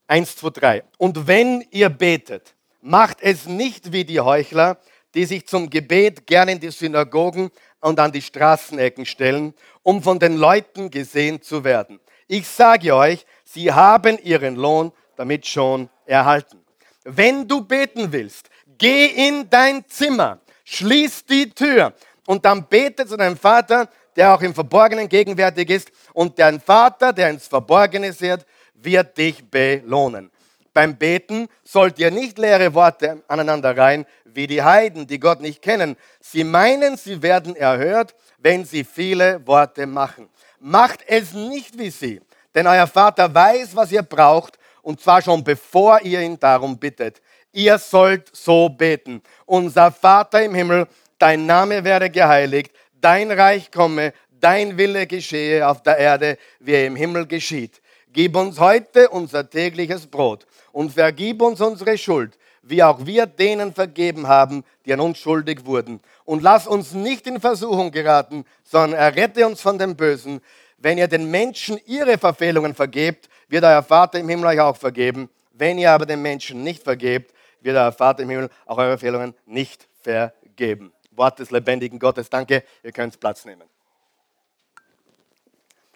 1, 0.07 0.35
2, 0.35 0.49
3. 0.49 0.83
Und 0.97 1.27
wenn 1.27 1.65
ihr 1.71 1.89
betet, 1.89 2.53
macht 2.81 3.21
es 3.21 3.45
nicht 3.45 3.91
wie 3.91 4.05
die 4.05 4.19
Heuchler, 4.19 4.77
die 5.13 5.25
sich 5.25 5.47
zum 5.47 5.69
Gebet 5.69 6.25
gern 6.25 6.49
in 6.49 6.59
die 6.59 6.71
Synagogen 6.71 7.51
und 7.79 7.99
an 7.99 8.11
die 8.11 8.21
Straßenecken 8.21 9.05
stellen, 9.05 9.53
um 9.83 10.01
von 10.01 10.19
den 10.19 10.37
Leuten 10.37 10.89
gesehen 10.89 11.41
zu 11.41 11.63
werden. 11.63 11.99
Ich 12.27 12.47
sage 12.47 12.95
euch, 12.95 13.25
sie 13.43 13.71
haben 13.71 14.17
ihren 14.23 14.55
Lohn 14.55 14.91
damit 15.15 15.45
schon 15.45 15.89
erhalten. 16.05 16.59
Wenn 17.03 17.47
du 17.47 17.61
beten 17.61 18.11
willst, 18.11 18.49
geh 18.77 19.07
in 19.07 19.49
dein 19.49 19.85
Zimmer, 19.87 20.39
schließ 20.63 21.25
die 21.25 21.49
Tür 21.49 21.93
und 22.27 22.45
dann 22.45 22.67
bete 22.67 23.05
zu 23.05 23.17
deinem 23.17 23.37
Vater, 23.37 23.89
der 24.15 24.33
auch 24.33 24.41
im 24.41 24.53
Verborgenen 24.53 25.09
gegenwärtig 25.09 25.69
ist. 25.69 25.91
Und 26.13 26.37
dein 26.37 26.59
Vater, 26.59 27.13
der 27.13 27.29
ins 27.29 27.47
Verborgene 27.47 28.13
sieht, 28.13 28.45
wird 28.73 29.17
dich 29.17 29.43
belohnen. 29.49 30.31
Beim 30.73 30.95
Beten 30.95 31.49
sollt 31.65 31.99
ihr 31.99 32.11
nicht 32.11 32.37
leere 32.37 32.73
Worte 32.73 33.23
aneinander 33.27 33.77
rein, 33.77 34.05
wie 34.23 34.47
die 34.47 34.63
Heiden, 34.63 35.05
die 35.05 35.19
Gott 35.19 35.41
nicht 35.41 35.61
kennen. 35.61 35.97
Sie 36.21 36.45
meinen, 36.45 36.95
sie 36.95 37.21
werden 37.21 37.57
erhört, 37.57 38.15
wenn 38.37 38.63
sie 38.63 38.85
viele 38.85 39.45
Worte 39.45 39.85
machen. 39.85 40.29
Macht 40.59 40.99
es 41.07 41.33
nicht 41.33 41.77
wie 41.77 41.89
sie, 41.89 42.21
denn 42.55 42.67
euer 42.67 42.87
Vater 42.87 43.33
weiß, 43.33 43.75
was 43.75 43.91
ihr 43.91 44.03
braucht, 44.03 44.57
und 44.81 45.01
zwar 45.01 45.21
schon 45.21 45.43
bevor 45.43 46.01
ihr 46.01 46.21
ihn 46.21 46.39
darum 46.39 46.77
bittet. 46.77 47.21
Ihr 47.51 47.77
sollt 47.77 48.33
so 48.33 48.69
beten. 48.69 49.21
Unser 49.45 49.91
Vater 49.91 50.41
im 50.41 50.55
Himmel, 50.55 50.87
dein 51.17 51.45
Name 51.45 51.83
werde 51.83 52.09
geheiligt, 52.09 52.71
dein 52.93 53.29
Reich 53.29 53.71
komme, 53.71 54.13
dein 54.39 54.77
Wille 54.77 55.05
geschehe 55.05 55.67
auf 55.67 55.83
der 55.83 55.97
Erde, 55.97 56.37
wie 56.59 56.73
er 56.73 56.87
im 56.87 56.95
Himmel 56.95 57.27
geschieht. 57.27 57.81
Gib 58.13 58.35
uns 58.35 58.59
heute 58.59 59.09
unser 59.09 59.49
tägliches 59.49 60.07
Brot 60.07 60.45
und 60.71 60.91
vergib 60.91 61.41
uns 61.41 61.61
unsere 61.61 61.97
Schuld, 61.97 62.37
wie 62.61 62.83
auch 62.83 63.05
wir 63.05 63.25
denen 63.25 63.73
vergeben 63.73 64.27
haben, 64.27 64.63
die 64.85 64.93
an 64.93 64.99
uns 64.99 65.17
schuldig 65.17 65.65
wurden. 65.65 65.99
Und 66.25 66.43
lass 66.43 66.67
uns 66.67 66.93
nicht 66.93 67.27
in 67.27 67.39
Versuchung 67.39 67.91
geraten, 67.91 68.45
sondern 68.63 68.99
errette 68.99 69.45
uns 69.45 69.61
von 69.61 69.77
dem 69.77 69.95
Bösen. 69.95 70.41
Wenn 70.77 70.97
ihr 70.97 71.07
den 71.07 71.29
Menschen 71.29 71.79
ihre 71.85 72.17
Verfehlungen 72.17 72.75
vergebt, 72.75 73.29
wird 73.47 73.63
euer 73.63 73.83
Vater 73.83 74.19
im 74.19 74.29
Himmel 74.29 74.47
euch 74.47 74.59
auch 74.59 74.77
vergeben. 74.77 75.29
Wenn 75.53 75.77
ihr 75.77 75.91
aber 75.91 76.05
den 76.05 76.21
Menschen 76.21 76.63
nicht 76.63 76.83
vergebt, 76.83 77.33
wird 77.61 77.77
euer 77.77 77.91
Vater 77.91 78.23
im 78.23 78.29
Himmel 78.29 78.49
auch 78.65 78.77
eure 78.77 78.97
Verfehlungen 78.97 79.35
nicht 79.45 79.87
vergeben. 80.01 80.91
Wort 81.11 81.39
des 81.39 81.51
lebendigen 81.51 81.99
Gottes. 81.99 82.29
Danke, 82.29 82.63
ihr 82.83 82.91
könnt 82.91 83.19
Platz 83.19 83.45
nehmen. 83.45 83.63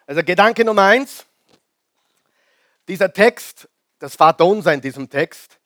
Also 0.05 0.21
Gedanke 0.21 0.63
Nummer 0.63 0.83
eins, 0.83 1.25
dieser 2.87 3.11
Text, 3.11 3.67
das 4.05 4.15
Vaterunser 4.15 4.71
in 4.71 4.81
diesem 4.81 5.09
Text, 5.09 5.57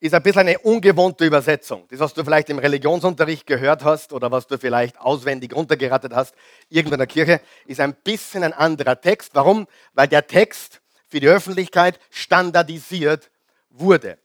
ist 0.00 0.14
ein 0.14 0.22
bisschen 0.22 0.48
eine 0.48 0.58
ungewohnte 0.60 1.26
Übersetzung. 1.26 1.86
Das, 1.90 2.00
was 2.00 2.14
du 2.14 2.24
vielleicht 2.24 2.48
im 2.48 2.58
Religionsunterricht 2.58 3.46
gehört 3.46 3.84
hast 3.84 4.14
oder 4.14 4.30
was 4.30 4.46
du 4.46 4.56
vielleicht 4.56 4.98
auswendig 4.98 5.54
runtergerattet 5.54 6.14
hast, 6.14 6.34
irgendwo 6.70 6.94
in 6.94 7.00
der 7.00 7.06
Kirche, 7.06 7.42
ist 7.66 7.80
ein 7.80 7.92
bisschen 7.92 8.44
ein 8.44 8.54
anderer 8.54 8.98
Text. 8.98 9.34
Warum? 9.34 9.66
Weil 9.92 10.08
der 10.08 10.26
Text 10.26 10.80
für 11.06 11.20
die 11.20 11.28
Öffentlichkeit 11.28 12.00
standardisiert 12.08 13.30
wurde. 13.68 14.16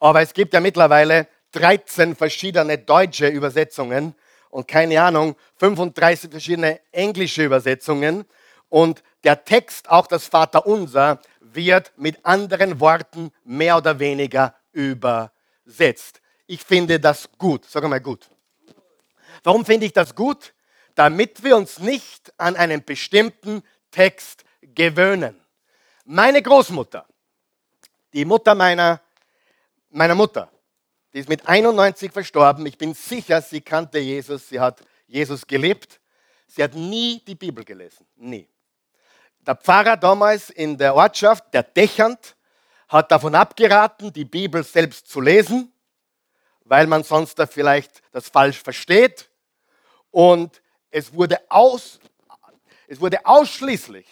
Aber 0.00 0.20
es 0.20 0.34
gibt 0.34 0.52
ja 0.52 0.58
mittlerweile 0.58 1.28
13 1.52 2.16
verschiedene 2.16 2.76
deutsche 2.76 3.28
Übersetzungen 3.28 4.16
und 4.50 4.66
keine 4.66 5.00
Ahnung, 5.00 5.36
35 5.58 6.28
verschiedene 6.32 6.80
englische 6.90 7.44
Übersetzungen. 7.44 8.24
Und 8.68 9.04
der 9.24 9.44
Text, 9.44 9.88
auch 9.88 10.06
das 10.06 10.26
Vaterunser, 10.26 11.20
wird 11.40 11.92
mit 11.96 12.24
anderen 12.24 12.80
Worten 12.80 13.32
mehr 13.44 13.76
oder 13.76 13.98
weniger 13.98 14.54
übersetzt. 14.72 16.20
Ich 16.46 16.62
finde 16.62 17.00
das 17.00 17.28
gut. 17.38 17.64
Sag 17.64 17.86
mal 17.88 18.00
gut. 18.00 18.28
Warum 19.42 19.64
finde 19.64 19.86
ich 19.86 19.92
das 19.92 20.14
gut? 20.14 20.54
Damit 20.94 21.42
wir 21.44 21.56
uns 21.56 21.78
nicht 21.78 22.32
an 22.38 22.56
einen 22.56 22.84
bestimmten 22.84 23.62
Text 23.90 24.44
gewöhnen. 24.62 25.38
Meine 26.04 26.42
Großmutter 26.42 27.06
Die 28.12 28.24
Mutter 28.24 28.54
meiner, 28.54 29.00
meiner 29.90 30.14
Mutter, 30.14 30.50
die 31.12 31.18
ist 31.18 31.28
mit 31.28 31.46
91 31.46 32.12
verstorben. 32.12 32.64
Ich 32.66 32.78
bin 32.78 32.94
sicher, 32.94 33.42
sie 33.42 33.60
kannte 33.60 33.98
Jesus, 33.98 34.48
sie 34.48 34.58
hat 34.58 34.82
Jesus 35.06 35.46
gelebt. 35.46 36.00
Sie 36.46 36.62
hat 36.62 36.74
nie 36.74 37.22
die 37.26 37.34
Bibel 37.34 37.64
gelesen, 37.64 38.06
nie. 38.16 38.48
Der 39.48 39.56
Pfarrer 39.56 39.96
damals 39.96 40.50
in 40.50 40.76
der 40.76 40.94
Ortschaft, 40.94 41.42
der 41.54 41.62
Dächernd, 41.62 42.36
hat 42.86 43.10
davon 43.10 43.34
abgeraten, 43.34 44.12
die 44.12 44.26
Bibel 44.26 44.62
selbst 44.62 45.08
zu 45.08 45.22
lesen, 45.22 45.72
weil 46.64 46.86
man 46.86 47.02
sonst 47.02 47.38
da 47.38 47.46
vielleicht 47.46 48.02
das 48.12 48.28
falsch 48.28 48.62
versteht. 48.62 49.30
Und 50.10 50.60
es 50.90 51.14
wurde, 51.14 51.40
aus, 51.48 51.98
es 52.88 53.00
wurde 53.00 53.24
ausschließlich 53.24 54.06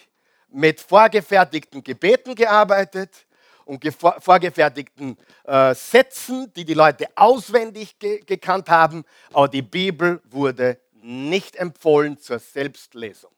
mit 0.48 0.80
vorgefertigten 0.80 1.84
Gebeten 1.84 2.34
gearbeitet 2.34 3.26
und 3.66 3.84
vorgefertigten 4.20 5.18
äh, 5.44 5.74
Sätzen, 5.74 6.50
die 6.54 6.64
die 6.64 6.72
Leute 6.72 7.08
auswendig 7.14 7.98
ge 7.98 8.20
gekannt 8.24 8.70
haben, 8.70 9.04
aber 9.34 9.48
die 9.48 9.60
Bibel 9.60 10.22
wurde 10.30 10.80
nicht 10.94 11.56
empfohlen 11.56 12.18
zur 12.18 12.38
Selbstlesung. 12.38 13.35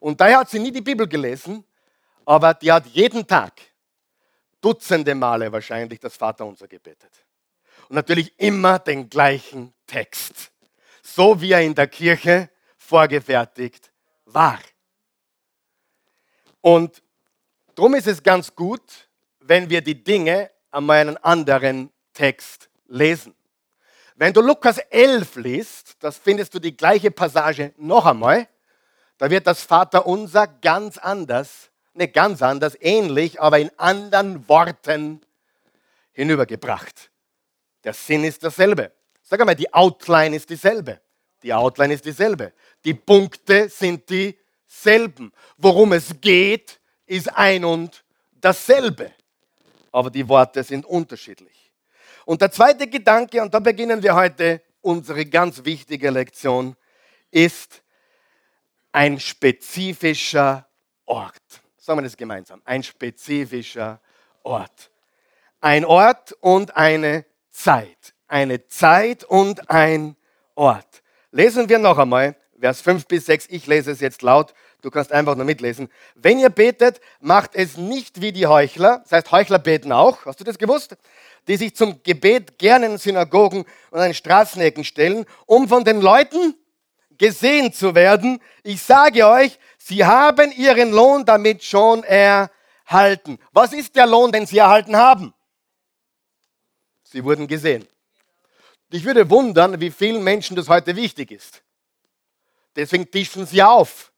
Und 0.00 0.20
daher 0.20 0.38
hat 0.40 0.50
sie 0.50 0.58
nie 0.58 0.72
die 0.72 0.80
Bibel 0.80 1.06
gelesen, 1.08 1.64
aber 2.24 2.54
die 2.54 2.70
hat 2.70 2.86
jeden 2.86 3.26
Tag, 3.26 3.52
Dutzende 4.60 5.14
Male 5.14 5.52
wahrscheinlich, 5.52 6.00
das 6.00 6.16
Vaterunser 6.16 6.66
gebetet. 6.66 7.12
Und 7.88 7.96
natürlich 7.96 8.38
immer 8.38 8.78
den 8.78 9.08
gleichen 9.08 9.72
Text, 9.86 10.50
so 11.02 11.40
wie 11.40 11.52
er 11.52 11.62
in 11.62 11.74
der 11.74 11.86
Kirche 11.86 12.50
vorgefertigt 12.76 13.92
war. 14.24 14.58
Und 16.60 17.02
darum 17.74 17.94
ist 17.94 18.08
es 18.08 18.22
ganz 18.22 18.54
gut, 18.54 19.08
wenn 19.38 19.70
wir 19.70 19.80
die 19.80 20.02
Dinge 20.02 20.50
einmal 20.70 20.98
einen 20.98 21.16
anderen 21.18 21.92
Text 22.12 22.68
lesen. 22.86 23.34
Wenn 24.16 24.32
du 24.32 24.40
Lukas 24.40 24.78
11 24.78 25.36
liest, 25.36 25.96
das 26.00 26.16
findest 26.16 26.54
du 26.54 26.58
die 26.58 26.76
gleiche 26.76 27.10
Passage 27.10 27.72
noch 27.76 28.06
einmal, 28.06 28.48
da 29.18 29.30
wird 29.30 29.46
das 29.46 29.62
Vaterunser 29.62 30.46
ganz 30.46 30.98
anders, 30.98 31.70
nicht 31.94 32.12
ganz 32.12 32.42
anders, 32.42 32.76
ähnlich, 32.80 33.40
aber 33.40 33.58
in 33.58 33.70
anderen 33.78 34.48
Worten 34.48 35.22
hinübergebracht. 36.12 37.10
Der 37.84 37.94
Sinn 37.94 38.24
ist 38.24 38.42
derselbe. 38.42 38.92
Sag 39.22 39.40
einmal, 39.40 39.54
die 39.54 39.72
Outline 39.72 40.36
ist 40.36 40.50
dieselbe. 40.50 41.00
Die 41.42 41.52
Outline 41.52 41.94
ist 41.94 42.04
dieselbe. 42.04 42.52
Die 42.84 42.94
Punkte 42.94 43.68
sind 43.68 44.08
dieselben. 44.08 45.32
Worum 45.56 45.92
es 45.92 46.20
geht, 46.20 46.80
ist 47.06 47.28
ein 47.36 47.64
und 47.64 48.04
dasselbe. 48.40 49.12
Aber 49.92 50.10
die 50.10 50.28
Worte 50.28 50.62
sind 50.62 50.84
unterschiedlich. 50.84 51.72
Und 52.24 52.40
der 52.40 52.50
zweite 52.50 52.88
Gedanke, 52.88 53.40
und 53.40 53.54
da 53.54 53.60
beginnen 53.60 54.02
wir 54.02 54.14
heute 54.14 54.60
unsere 54.80 55.24
ganz 55.24 55.64
wichtige 55.64 56.10
Lektion, 56.10 56.76
ist, 57.30 57.82
ein 58.96 59.20
spezifischer 59.20 60.66
Ort. 61.04 61.34
Sagen 61.76 61.98
wir 61.98 62.04
das 62.04 62.16
gemeinsam. 62.16 62.62
Ein 62.64 62.82
spezifischer 62.82 64.00
Ort. 64.42 64.90
Ein 65.60 65.84
Ort 65.84 66.32
und 66.40 66.74
eine 66.78 67.26
Zeit. 67.50 68.14
Eine 68.26 68.66
Zeit 68.68 69.22
und 69.22 69.68
ein 69.68 70.16
Ort. 70.54 71.02
Lesen 71.30 71.68
wir 71.68 71.78
noch 71.78 71.98
einmal 71.98 72.36
Vers 72.58 72.80
5 72.80 73.06
bis 73.06 73.26
6. 73.26 73.48
Ich 73.50 73.66
lese 73.66 73.90
es 73.90 74.00
jetzt 74.00 74.22
laut. 74.22 74.54
Du 74.80 74.90
kannst 74.90 75.12
einfach 75.12 75.36
nur 75.36 75.44
mitlesen. 75.44 75.90
Wenn 76.14 76.38
ihr 76.38 76.48
betet, 76.48 77.02
macht 77.20 77.54
es 77.54 77.76
nicht 77.76 78.22
wie 78.22 78.32
die 78.32 78.46
Heuchler. 78.46 79.00
Das 79.02 79.12
heißt, 79.12 79.30
Heuchler 79.30 79.58
beten 79.58 79.92
auch. 79.92 80.24
Hast 80.24 80.40
du 80.40 80.44
das 80.44 80.56
gewusst? 80.56 80.96
Die 81.48 81.58
sich 81.58 81.76
zum 81.76 82.02
Gebet 82.02 82.58
gerne 82.58 82.86
in 82.86 82.96
Synagogen 82.96 83.66
und 83.90 84.00
an 84.00 84.14
Straßenecken 84.14 84.84
stellen, 84.84 85.26
um 85.44 85.68
von 85.68 85.84
den 85.84 86.00
Leuten 86.00 86.54
gesehen 87.18 87.72
zu 87.72 87.94
werden. 87.94 88.40
Ich 88.62 88.82
sage 88.82 89.26
euch, 89.26 89.58
sie 89.78 90.04
haben 90.04 90.52
ihren 90.52 90.92
Lohn 90.92 91.24
damit 91.24 91.62
schon 91.64 92.04
erhalten. 92.04 93.38
Was 93.52 93.72
ist 93.72 93.96
der 93.96 94.06
Lohn, 94.06 94.32
den 94.32 94.46
sie 94.46 94.58
erhalten 94.58 94.96
haben? 94.96 95.34
Sie 97.04 97.24
wurden 97.24 97.46
gesehen. 97.46 97.86
Ich 98.90 99.04
würde 99.04 99.28
wundern, 99.28 99.80
wie 99.80 99.90
vielen 99.90 100.22
Menschen 100.22 100.56
das 100.56 100.68
heute 100.68 100.94
wichtig 100.96 101.30
ist. 101.30 101.62
Deswegen 102.76 103.10
tischen 103.10 103.46
sie 103.46 103.62
auf 103.62 104.12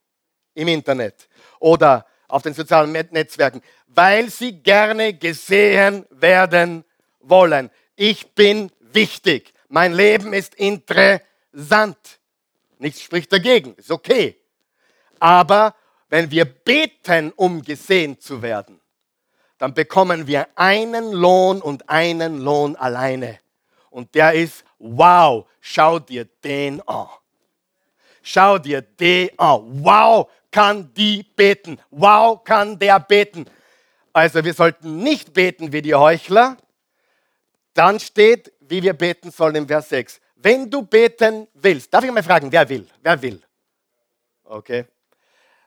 im 0.53 0.67
Internet 0.67 1.27
oder 1.59 2.05
auf 2.27 2.43
den 2.43 2.53
sozialen 2.53 2.91
Netzwerken, 2.91 3.61
weil 3.87 4.29
sie 4.29 4.61
gerne 4.61 5.13
gesehen 5.13 6.05
werden 6.09 6.83
wollen. 7.19 7.71
Ich 7.95 8.33
bin 8.33 8.71
wichtig. 8.79 9.53
Mein 9.67 9.93
Leben 9.93 10.33
ist 10.33 10.55
interessant. 10.55 12.18
Nichts 12.79 13.01
spricht 13.01 13.31
dagegen, 13.31 13.75
ist 13.75 13.91
okay. 13.91 14.35
Aber 15.19 15.75
wenn 16.09 16.31
wir 16.31 16.45
beten, 16.45 17.31
um 17.35 17.61
gesehen 17.61 18.19
zu 18.19 18.41
werden, 18.41 18.79
dann 19.57 19.73
bekommen 19.73 20.25
wir 20.25 20.47
einen 20.55 21.11
Lohn 21.11 21.61
und 21.61 21.89
einen 21.89 22.39
Lohn 22.39 22.77
alleine. 22.77 23.39
Und 23.89 24.15
der 24.15 24.33
ist, 24.33 24.63
wow, 24.79 25.45
schau 25.59 25.99
dir 25.99 26.25
den 26.43 26.81
an. 26.87 27.07
Schau 28.21 28.57
dir 28.57 28.81
den 28.81 29.37
an. 29.37 29.83
Wow, 29.83 30.31
kann 30.49 30.93
die 30.93 31.23
beten. 31.23 31.79
Wow, 31.89 32.43
kann 32.43 32.79
der 32.79 32.99
beten. 33.01 33.45
Also 34.13 34.43
wir 34.43 34.53
sollten 34.53 35.03
nicht 35.03 35.33
beten 35.33 35.73
wie 35.73 35.81
die 35.81 35.95
Heuchler. 35.95 36.55
Dann 37.73 37.99
steht, 37.99 38.53
wie 38.61 38.81
wir 38.81 38.93
beten 38.93 39.31
sollen 39.31 39.55
im 39.55 39.67
Vers 39.67 39.89
6. 39.89 40.21
Wenn 40.41 40.69
du 40.69 40.83
beten 40.83 41.47
willst, 41.53 41.93
darf 41.93 42.03
ich 42.03 42.11
mal 42.11 42.23
fragen, 42.23 42.49
wer 42.49 42.67
will? 42.69 42.87
Wer 43.01 43.21
will? 43.21 43.41
Okay. 44.45 44.85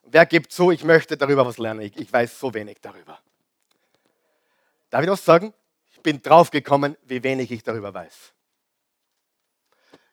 Wer 0.05 0.25
gibt 0.25 0.51
zu, 0.51 0.71
ich 0.71 0.83
möchte 0.83 1.17
darüber 1.17 1.45
was 1.45 1.59
lernen? 1.59 1.83
Ich, 1.83 1.97
ich 1.97 2.11
weiß 2.11 2.39
so 2.39 2.53
wenig 2.55 2.79
darüber. 2.81 3.19
Darf 4.89 5.03
ich 5.03 5.11
was 5.11 5.25
sagen? 5.25 5.53
Ich 5.91 6.01
bin 6.01 6.23
draufgekommen, 6.23 6.97
wie 7.05 7.23
wenig 7.23 7.51
ich 7.51 7.63
darüber 7.63 7.93
weiß. 7.93 8.33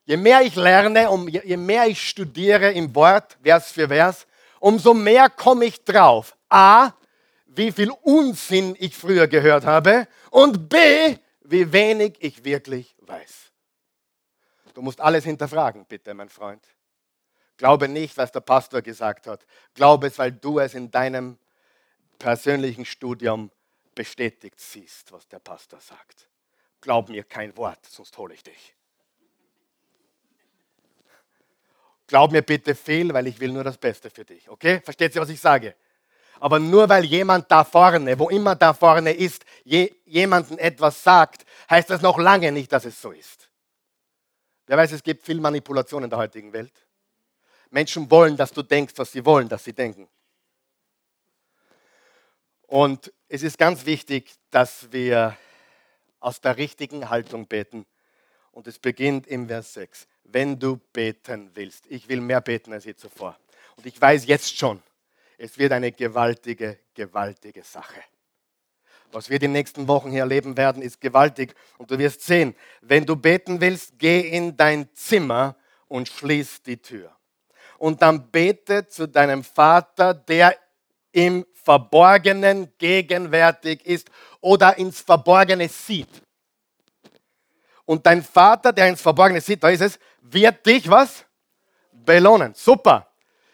Je 0.03 0.17
mehr 0.17 0.41
ich 0.41 0.55
lerne, 0.55 1.09
um, 1.09 1.27
je 1.29 1.57
mehr 1.57 1.87
ich 1.87 2.09
studiere 2.09 2.71
im 2.71 2.93
Wort, 2.95 3.37
Vers 3.41 3.71
für 3.71 3.87
Vers, 3.87 4.27
umso 4.59 4.93
mehr 4.93 5.29
komme 5.29 5.65
ich 5.65 5.83
drauf. 5.85 6.35
A, 6.49 6.91
wie 7.45 7.71
viel 7.71 7.91
Unsinn 8.01 8.75
ich 8.77 8.95
früher 8.95 9.27
gehört 9.27 9.65
habe 9.65 10.07
und 10.31 10.67
B, 10.67 11.15
wie 11.41 11.71
wenig 11.71 12.17
ich 12.19 12.43
wirklich 12.43 12.95
weiß. 12.99 13.48
Du 14.79 14.83
musst 14.83 15.01
alles 15.01 15.25
hinterfragen, 15.25 15.83
bitte, 15.83 16.13
mein 16.13 16.29
Freund. 16.29 16.65
Glaube 17.57 17.89
nicht, 17.89 18.15
was 18.15 18.31
der 18.31 18.39
Pastor 18.39 18.81
gesagt 18.81 19.27
hat. 19.27 19.45
Glaube 19.73 20.07
es, 20.07 20.17
weil 20.17 20.31
du 20.31 20.59
es 20.59 20.73
in 20.73 20.89
deinem 20.89 21.37
persönlichen 22.17 22.85
Studium 22.85 23.51
bestätigt 23.93 24.57
siehst, 24.57 25.11
was 25.11 25.27
der 25.27 25.39
Pastor 25.39 25.81
sagt. 25.81 26.29
Glaub 26.79 27.09
mir 27.09 27.25
kein 27.25 27.57
Wort, 27.57 27.85
sonst 27.87 28.17
hole 28.17 28.33
ich 28.33 28.41
dich. 28.41 28.73
Glaub 32.07 32.31
mir 32.31 32.41
bitte 32.41 32.73
viel, 32.73 33.13
weil 33.13 33.27
ich 33.27 33.37
will 33.41 33.51
nur 33.51 33.65
das 33.65 33.77
Beste 33.77 34.09
für 34.09 34.23
dich. 34.23 34.47
Okay? 34.47 34.79
Versteht 34.79 35.13
ihr, 35.13 35.21
was 35.21 35.27
ich 35.27 35.41
sage? 35.41 35.75
Aber 36.39 36.57
nur 36.57 36.87
weil 36.87 37.03
jemand 37.03 37.51
da 37.51 37.65
vorne, 37.65 38.17
wo 38.17 38.29
immer 38.29 38.55
da 38.55 38.73
vorne 38.73 39.11
ist, 39.11 39.43
je, 39.65 39.93
jemanden 40.05 40.57
etwas 40.57 41.03
sagt, 41.03 41.45
heißt 41.69 41.89
das 41.89 42.01
noch 42.01 42.17
lange 42.17 42.53
nicht, 42.53 42.71
dass 42.71 42.85
es 42.85 43.01
so 43.01 43.11
ist. 43.11 43.48
Wer 44.69 44.77
weiß, 44.77 44.91
es 44.91 45.01
gibt 45.01 45.23
viel 45.23 45.39
Manipulation 45.39 46.03
in 46.03 46.11
der 46.11 46.19
heutigen 46.19 46.53
Welt. 46.53 46.85
Menschen 47.71 48.11
wollen, 48.11 48.37
dass 48.37 48.51
du 48.51 48.61
denkst, 48.61 48.93
was 48.97 49.11
sie 49.11 49.25
wollen, 49.25 49.49
dass 49.49 49.63
sie 49.63 49.73
denken. 49.73 50.07
Und 52.67 53.11
es 53.27 53.41
ist 53.41 53.57
ganz 53.57 53.87
wichtig, 53.87 54.31
dass 54.51 54.91
wir 54.91 55.35
aus 56.19 56.39
der 56.39 56.57
richtigen 56.57 57.09
Haltung 57.09 57.47
beten. 57.47 57.87
Und 58.51 58.67
es 58.67 58.77
beginnt 58.77 59.25
im 59.25 59.47
Vers 59.47 59.73
6. 59.73 60.07
Wenn 60.25 60.59
du 60.59 60.77
beten 60.93 61.49
willst. 61.55 61.87
Ich 61.87 62.07
will 62.07 62.21
mehr 62.21 62.41
beten 62.41 62.71
als 62.71 62.85
je 62.85 62.95
zuvor. 62.95 63.39
Und 63.75 63.87
ich 63.87 63.99
weiß 63.99 64.27
jetzt 64.27 64.55
schon, 64.55 64.83
es 65.39 65.57
wird 65.57 65.71
eine 65.71 65.91
gewaltige, 65.91 66.77
gewaltige 66.93 67.63
Sache. 67.63 68.03
Was 69.11 69.29
wir 69.29 69.39
die 69.39 69.47
nächsten 69.47 69.87
Wochen 69.87 70.11
hier 70.11 70.21
erleben 70.21 70.55
werden, 70.55 70.83
ist 70.83 71.01
gewaltig. 71.01 71.55
Und 71.77 71.89
du 71.89 71.97
wirst 71.97 72.21
sehen, 72.21 72.55
wenn 72.81 73.05
du 73.05 73.15
beten 73.15 73.59
willst, 73.59 73.97
geh 73.97 74.19
in 74.19 74.55
dein 74.55 74.87
Zimmer 74.93 75.55
und 75.87 76.07
schließ 76.07 76.61
die 76.61 76.77
Tür. 76.77 77.11
Und 77.79 78.01
dann 78.01 78.29
bete 78.29 78.87
zu 78.87 79.07
deinem 79.07 79.43
Vater, 79.43 80.13
der 80.13 80.55
im 81.11 81.45
Verborgenen 81.53 82.71
gegenwärtig 82.77 83.85
ist 83.85 84.09
oder 84.41 84.77
ins 84.77 85.01
Verborgene 85.01 85.67
sieht. 85.67 86.09
Und 87.85 88.05
dein 88.05 88.21
Vater, 88.21 88.71
der 88.71 88.89
ins 88.89 89.01
Verborgene 89.01 89.41
sieht, 89.41 89.63
da 89.63 89.69
ist 89.69 89.81
es, 89.81 89.99
wird 90.21 90.63
dich 90.65 90.87
was? 90.89 91.25
Belohnen. 91.91 92.53
Super. 92.53 93.07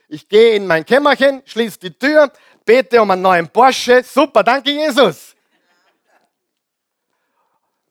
Ich 0.10 0.28
gehe 0.28 0.56
in 0.56 0.68
mein 0.68 0.86
Kämmerchen, 0.86 1.42
schließe 1.46 1.80
die 1.80 1.98
Tür, 1.98 2.32
bete 2.66 3.02
um 3.02 3.10
einen 3.12 3.22
neuen 3.22 3.48
Porsche. 3.48 4.04
Super, 4.04 4.44
danke 4.44 4.72
Jesus. 4.72 5.35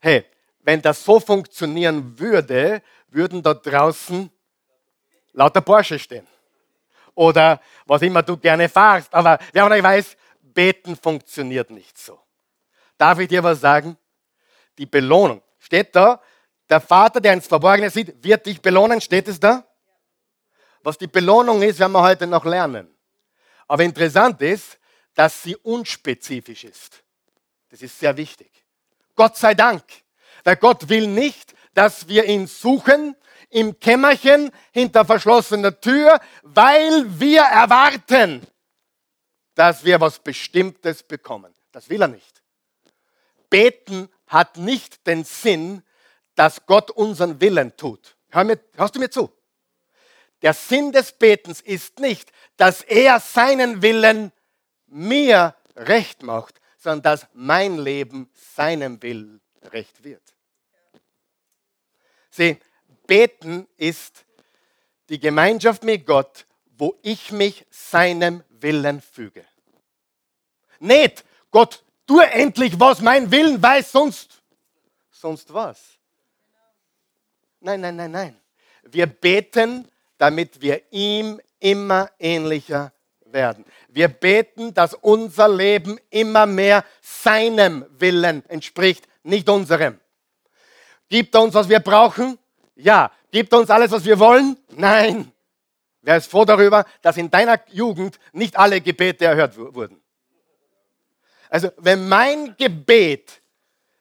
Hey, 0.05 0.27
wenn 0.61 0.83
das 0.83 1.03
so 1.03 1.19
funktionieren 1.19 2.19
würde, 2.19 2.83
würden 3.09 3.43
da 3.43 3.55
draußen 3.55 4.31
lauter 5.33 5.62
Porsche 5.62 5.99
stehen. 5.99 6.27
Oder 7.14 7.59
was 7.87 8.03
immer 8.03 8.23
du 8.23 8.37
gerne 8.37 8.69
fahrst. 8.69 9.14
Aber 9.14 9.38
wer 9.55 9.62
von 9.62 9.73
euch 9.73 9.83
weiß, 9.83 10.14
beten 10.43 10.95
funktioniert 10.95 11.71
nicht 11.71 11.97
so. 11.97 12.21
Darf 12.99 13.19
ich 13.19 13.29
dir 13.29 13.43
was 13.43 13.62
sagen? 13.62 13.97
Die 14.77 14.85
Belohnung. 14.85 15.40
Steht 15.59 15.97
da, 15.97 16.21
der 16.69 16.83
Vater, 16.83 17.19
der 17.19 17.33
ins 17.33 17.47
Verborgene 17.47 17.88
sieht, 17.88 18.23
wird 18.23 18.45
dich 18.45 18.61
belohnen. 18.61 19.01
Steht 19.01 19.27
es 19.29 19.40
da? 19.40 19.67
Was 20.83 20.99
die 20.99 21.07
Belohnung 21.07 21.62
ist, 21.62 21.79
werden 21.79 21.93
wir 21.93 22.03
heute 22.03 22.27
noch 22.27 22.45
lernen. 22.45 22.95
Aber 23.67 23.83
interessant 23.83 24.43
ist, 24.43 24.79
dass 25.14 25.43
sie 25.43 25.57
unspezifisch 25.57 26.64
ist. 26.64 27.03
Das 27.71 27.81
ist 27.81 27.99
sehr 27.99 28.14
wichtig. 28.19 28.54
Gott 29.14 29.37
sei 29.37 29.55
Dank. 29.55 29.83
Weil 30.44 30.57
Gott 30.57 30.88
will 30.88 31.07
nicht, 31.07 31.55
dass 31.74 32.09
wir 32.09 32.24
ihn 32.24 32.46
suchen 32.46 33.16
im 33.50 33.79
Kämmerchen 33.79 34.50
hinter 34.72 35.05
verschlossener 35.05 35.81
Tür, 35.81 36.20
weil 36.42 37.20
wir 37.20 37.42
erwarten, 37.42 38.46
dass 39.55 39.85
wir 39.85 40.00
was 40.00 40.18
Bestimmtes 40.18 41.03
bekommen. 41.03 41.55
Das 41.72 41.88
will 41.88 42.03
er 42.03 42.09
nicht. 42.09 42.42
Beten 43.50 44.09
hat 44.27 44.57
nicht 44.57 45.07
den 45.07 45.24
Sinn, 45.24 45.83
dass 46.35 46.66
Gott 46.66 46.90
unseren 46.90 47.40
Willen 47.40 47.77
tut. 47.77 48.16
Hör 48.31 48.44
mir, 48.44 48.59
hörst 48.74 48.96
du 48.96 48.98
mir 48.98 49.11
zu? 49.11 49.31
Der 50.42 50.53
Sinn 50.53 50.92
des 50.92 51.12
Betens 51.12 51.61
ist 51.61 52.00
nicht, 52.00 52.33
dass 52.57 52.83
er 52.83 53.20
seinen 53.20 53.81
Willen 53.83 54.33
mir 54.87 55.55
recht 55.77 56.22
macht, 56.22 56.61
sondern 56.85 57.03
dass 57.03 57.27
mein 57.33 57.79
Leben 57.79 58.31
seinem 58.35 59.03
Willen 59.03 59.40
recht 59.73 60.05
wird. 60.05 60.23
Sieh, 62.31 62.59
beten 63.07 63.66
ist 63.79 64.27
die 65.09 65.18
Gemeinschaft 65.18 65.83
mit 65.83 66.05
Gott, 66.05 66.47
wo 66.77 66.99
ich 67.01 67.33
mich 67.33 67.64
seinem 67.70 68.44
Willen 68.51 69.01
füge. 69.01 69.47
Nicht, 70.79 71.25
Gott, 71.51 71.83
tu 72.07 72.20
endlich, 72.20 72.79
was 72.79 73.01
mein 73.01 73.31
Willen 73.31 73.62
weiß, 73.62 73.90
sonst, 73.90 74.42
sonst 75.11 75.55
was. 75.55 75.81
Nein, 77.61 77.81
nein, 77.81 77.97
nein, 77.97 78.11
nein. 78.11 78.40
Wir 78.83 79.07
beten, 79.07 79.90
damit 80.18 80.61
wir 80.61 80.83
ihm 80.92 81.40
immer 81.61 82.11
ähnlicher 82.18 82.92
werden. 83.35 83.66
Wir 83.88 84.09
beten, 84.09 84.73
dass 84.73 84.94
unser 84.94 85.49
Leben 85.49 85.99
immer 86.09 86.47
mehr 86.47 86.85
seinem 87.03 87.85
Willen 87.99 88.49
entspricht, 88.49 89.07
nicht 89.23 89.49
unserem. 89.51 90.01
Gibt 91.11 91.35
er 91.35 91.42
uns, 91.42 91.53
was 91.53 91.68
wir 91.68 91.81
brauchen? 91.81 92.38
Ja. 92.77 93.12
Gibt 93.31 93.53
er 93.53 93.59
uns 93.59 93.70
alles, 93.70 93.90
was 93.90 94.05
wir 94.05 94.18
wollen? 94.18 94.57
Nein. 94.70 95.31
Wer 96.01 96.16
ist 96.16 96.31
froh 96.31 96.44
darüber, 96.44 96.85
dass 97.03 97.16
in 97.16 97.31
deiner 97.31 97.61
Jugend 97.70 98.18
nicht 98.33 98.57
alle 98.57 98.81
Gebete 98.81 99.25
erhört 99.25 99.57
wurden? 99.57 100.01
Also, 101.49 101.70
wenn 101.79 102.09
mein 102.09 102.57
Gebet 102.57 103.40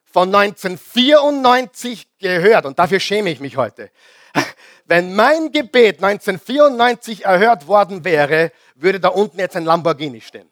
von 0.04 0.34
1994 0.34 2.08
gehört, 2.20 2.66
und 2.66 2.78
dafür 2.78 3.00
schäme 3.00 3.30
ich 3.30 3.40
mich 3.40 3.58
heute, 3.58 3.90
wenn 4.86 5.16
mein 5.16 5.52
Gebet 5.52 6.04
1994 6.04 7.26
erhört 7.26 7.68
worden 7.68 8.04
wäre, 8.04 8.52
würde 8.76 9.00
da 9.00 9.10
unten 9.10 9.40
jetzt 9.40 9.56
ein 9.56 9.66
Lamborghini 9.66 10.22
stehen. 10.22 10.50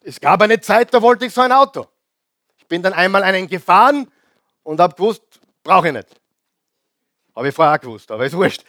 Es 0.00 0.20
gab 0.20 0.40
eine 0.42 0.60
Zeit, 0.60 0.94
da 0.94 1.02
wollte 1.02 1.26
ich 1.26 1.32
so 1.32 1.40
ein 1.40 1.52
Auto. 1.52 1.86
Ich 2.58 2.66
bin 2.66 2.82
dann 2.82 2.92
einmal 2.92 3.22
einen 3.22 3.48
gefahren 3.48 4.10
und 4.62 4.80
habe 4.80 4.94
gewusst, 4.94 5.22
brauche 5.62 5.88
ich 5.88 5.94
nicht. 5.94 6.08
Habe 7.34 7.48
ich 7.48 7.54
vorher 7.54 7.74
auch 7.74 7.80
gewusst, 7.80 8.10
aber 8.10 8.24
ist 8.24 8.36
wurscht. 8.36 8.64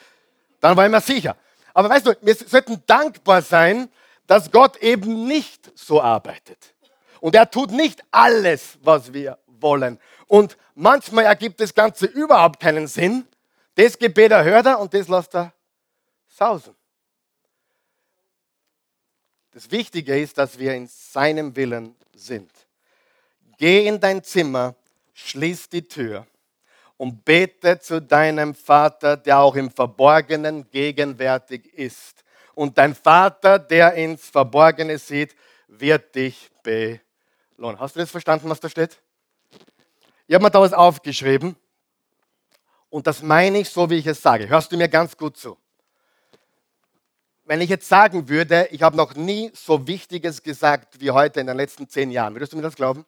Dann 0.60 0.75
war 0.75 0.86
ich 0.86 0.91
mir 0.91 1.01
sicher. 1.01 1.36
Aber 1.73 1.89
weißt 1.89 2.08
du, 2.08 2.15
wir 2.21 2.36
sollten 2.36 2.82
dankbar 2.88 3.41
sein, 3.41 3.89
dass 4.25 4.51
Gott 4.51 4.77
eben 4.77 5.27
nicht 5.27 5.71
so 5.77 6.01
arbeitet. 6.01 6.73
Und 7.19 7.36
er 7.36 7.49
tut 7.49 7.71
nicht 7.71 8.03
alles, 8.12 8.77
was 8.82 9.13
wir 9.13 9.38
wollen. 9.47 9.99
Und 10.27 10.58
manchmal 10.75 11.25
ergibt 11.25 11.60
das 11.60 11.73
Ganze 11.73 12.06
überhaupt 12.06 12.60
keinen 12.60 12.88
Sinn. 12.88 13.27
Das 13.75 13.97
Gebet 13.97 14.32
erhört 14.32 14.65
er 14.65 14.80
und 14.80 14.93
das 14.93 15.08
lässt 15.08 15.36
er 15.36 15.53
sausen. 16.27 16.77
Das 19.58 19.72
Wichtige 19.72 20.15
ist, 20.20 20.38
dass 20.38 20.60
wir 20.60 20.76
in 20.76 20.86
seinem 20.86 21.56
Willen 21.56 21.96
sind. 22.13 22.52
Geh 23.58 23.88
in 23.88 24.00
dein 24.00 24.24
Zimmer, 24.24 24.76
schließ 25.15 25.70
die 25.70 25.82
Tür 25.82 26.28
und 26.96 27.26
bete 27.26 27.80
zu 27.80 28.00
deinem 28.00 28.54
Vater, 28.54 29.17
der 29.17 29.39
auch 29.39 29.56
im 29.56 29.72
Verborgenen 29.72 30.70
gegenwärtig 30.70 31.74
ist. 31.74 32.24
Und 32.54 32.78
dein 32.78 32.93
Vater, 32.93 33.58
der 33.58 33.96
ins 33.96 34.30
Verborgene 34.30 35.00
sieht, 35.00 35.36
wird 35.67 36.13
dich 36.13 36.52
belohnen. 36.62 37.80
Hast 37.80 37.96
du 37.96 38.00
das 38.00 38.12
verstanden, 38.12 38.52
was 38.52 38.60
da 38.60 38.70
steht? 38.70 39.02
Ich 40.28 40.36
habe 40.36 40.43
mir 40.43 40.52
da 40.52 40.62
was 40.62 40.74
aufgeschrieben 40.74 41.56
und 42.91 43.08
das 43.08 43.24
meine 43.24 43.58
ich 43.58 43.70
so, 43.72 43.89
wie 43.89 43.96
ich 43.96 44.06
es 44.06 44.22
sage. 44.22 44.48
Hörst 44.48 44.72
du 44.72 44.78
mir 44.78 44.88
ganz 44.88 45.17
gut 45.17 45.36
zu? 45.36 45.58
Wenn 47.48 47.62
ich 47.62 47.70
jetzt 47.70 47.88
sagen 47.88 48.28
würde, 48.28 48.68
ich 48.72 48.82
habe 48.82 48.98
noch 48.98 49.16
nie 49.16 49.52
so 49.54 49.88
Wichtiges 49.88 50.44
gesagt 50.44 51.00
wie 51.00 51.12
heute 51.12 51.40
in 51.40 51.48
den 51.48 51.56
letzten 51.56 51.88
zehn 51.88 52.12
Jahren, 52.12 52.36
würdest 52.36 52.52
du 52.52 52.58
mir 52.58 52.64
das 52.64 52.76
glauben? 52.76 53.06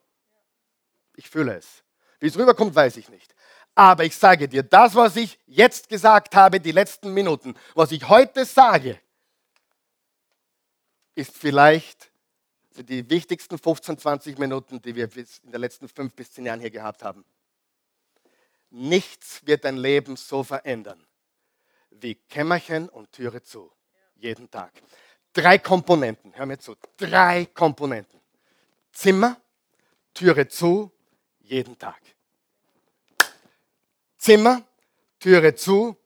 Ich 1.14 1.28
fühle 1.28 1.56
es. 1.56 1.82
Wie 2.20 2.26
es 2.26 2.38
rüberkommt, 2.38 2.74
weiß 2.74 2.96
ich 2.96 3.10
nicht. 3.10 3.34
Aber 3.74 4.02
ich 4.02 4.16
sage 4.16 4.48
dir, 4.48 4.62
das, 4.62 4.94
was 4.94 5.16
ich 5.16 5.38
jetzt 5.46 5.90
gesagt 5.90 6.34
habe, 6.34 6.58
die 6.58 6.72
letzten 6.72 7.12
Minuten, 7.12 7.54
was 7.74 7.92
ich 7.92 8.08
heute 8.08 8.46
sage, 8.46 8.98
ist 11.14 11.36
vielleicht 11.36 12.10
die 12.76 13.10
wichtigsten 13.10 13.58
15, 13.58 13.98
20 13.98 14.38
Minuten, 14.38 14.80
die 14.80 14.94
wir 14.94 15.14
in 15.14 15.52
den 15.52 15.60
letzten 15.60 15.86
fünf 15.86 16.14
bis 16.14 16.32
zehn 16.32 16.46
Jahren 16.46 16.60
hier 16.60 16.70
gehabt 16.70 17.04
haben. 17.04 17.26
Nichts 18.70 19.44
wird 19.44 19.66
dein 19.66 19.76
Leben 19.76 20.16
so 20.16 20.42
verändern 20.44 21.06
wie 21.90 22.14
Kämmerchen 22.14 22.88
und 22.88 23.12
Türe 23.12 23.42
zu. 23.42 23.70
Jeden 24.20 24.50
Tag. 24.50 24.70
Drei 25.32 25.58
Komponenten, 25.58 26.32
hör 26.34 26.46
mir 26.46 26.58
zu. 26.58 26.76
Drei 26.96 27.46
Komponenten. 27.46 28.20
Zimmer, 28.92 29.40
Türe 30.12 30.46
zu, 30.46 30.92
jeden 31.40 31.78
Tag. 31.78 32.00
Zimmer, 34.18 34.62
Türe 35.18 35.54
zu, 35.54 35.96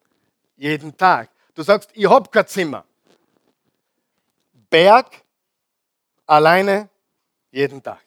jeden 0.56 0.96
Tag. 0.96 1.30
Du 1.54 1.62
sagst, 1.62 1.90
ich 1.94 2.08
habe 2.08 2.30
kein 2.30 2.46
Zimmer. 2.46 2.84
Berg, 4.70 5.22
Alleine 6.26 6.88
jeden 7.50 7.82
Tag. 7.82 8.02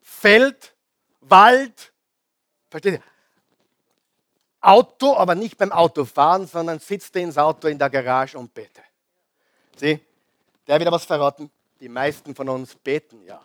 Feld, 0.00 0.74
Wald, 1.20 1.92
versteht 2.70 2.94
ihr? 2.94 3.02
Auto, 4.60 5.14
aber 5.14 5.34
nicht 5.34 5.58
beim 5.58 5.72
Autofahren, 5.72 6.46
sondern 6.46 6.78
sitzt 6.78 7.14
ins 7.16 7.36
Auto 7.38 7.68
in 7.68 7.78
der 7.78 7.90
Garage 7.90 8.36
und 8.38 8.52
bete. 8.54 8.82
Sieh, 9.78 10.00
der 10.66 10.80
wieder 10.80 10.92
was 10.92 11.04
verraten. 11.04 11.50
Die 11.80 11.88
meisten 11.88 12.34
von 12.34 12.48
uns 12.48 12.74
beten 12.74 13.22
ja. 13.22 13.40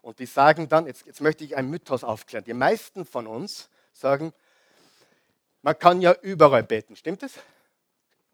Und 0.00 0.18
die 0.18 0.26
sagen 0.26 0.68
dann, 0.68 0.86
jetzt, 0.86 1.06
jetzt 1.06 1.20
möchte 1.20 1.44
ich 1.44 1.56
ein 1.56 1.70
Mythos 1.70 2.02
aufklären. 2.02 2.44
Die 2.44 2.54
meisten 2.54 3.06
von 3.06 3.28
uns 3.28 3.70
sagen, 3.92 4.32
man 5.62 5.78
kann 5.78 6.00
ja 6.00 6.12
überall 6.22 6.64
beten. 6.64 6.96
Stimmt 6.96 7.22
es? 7.22 7.34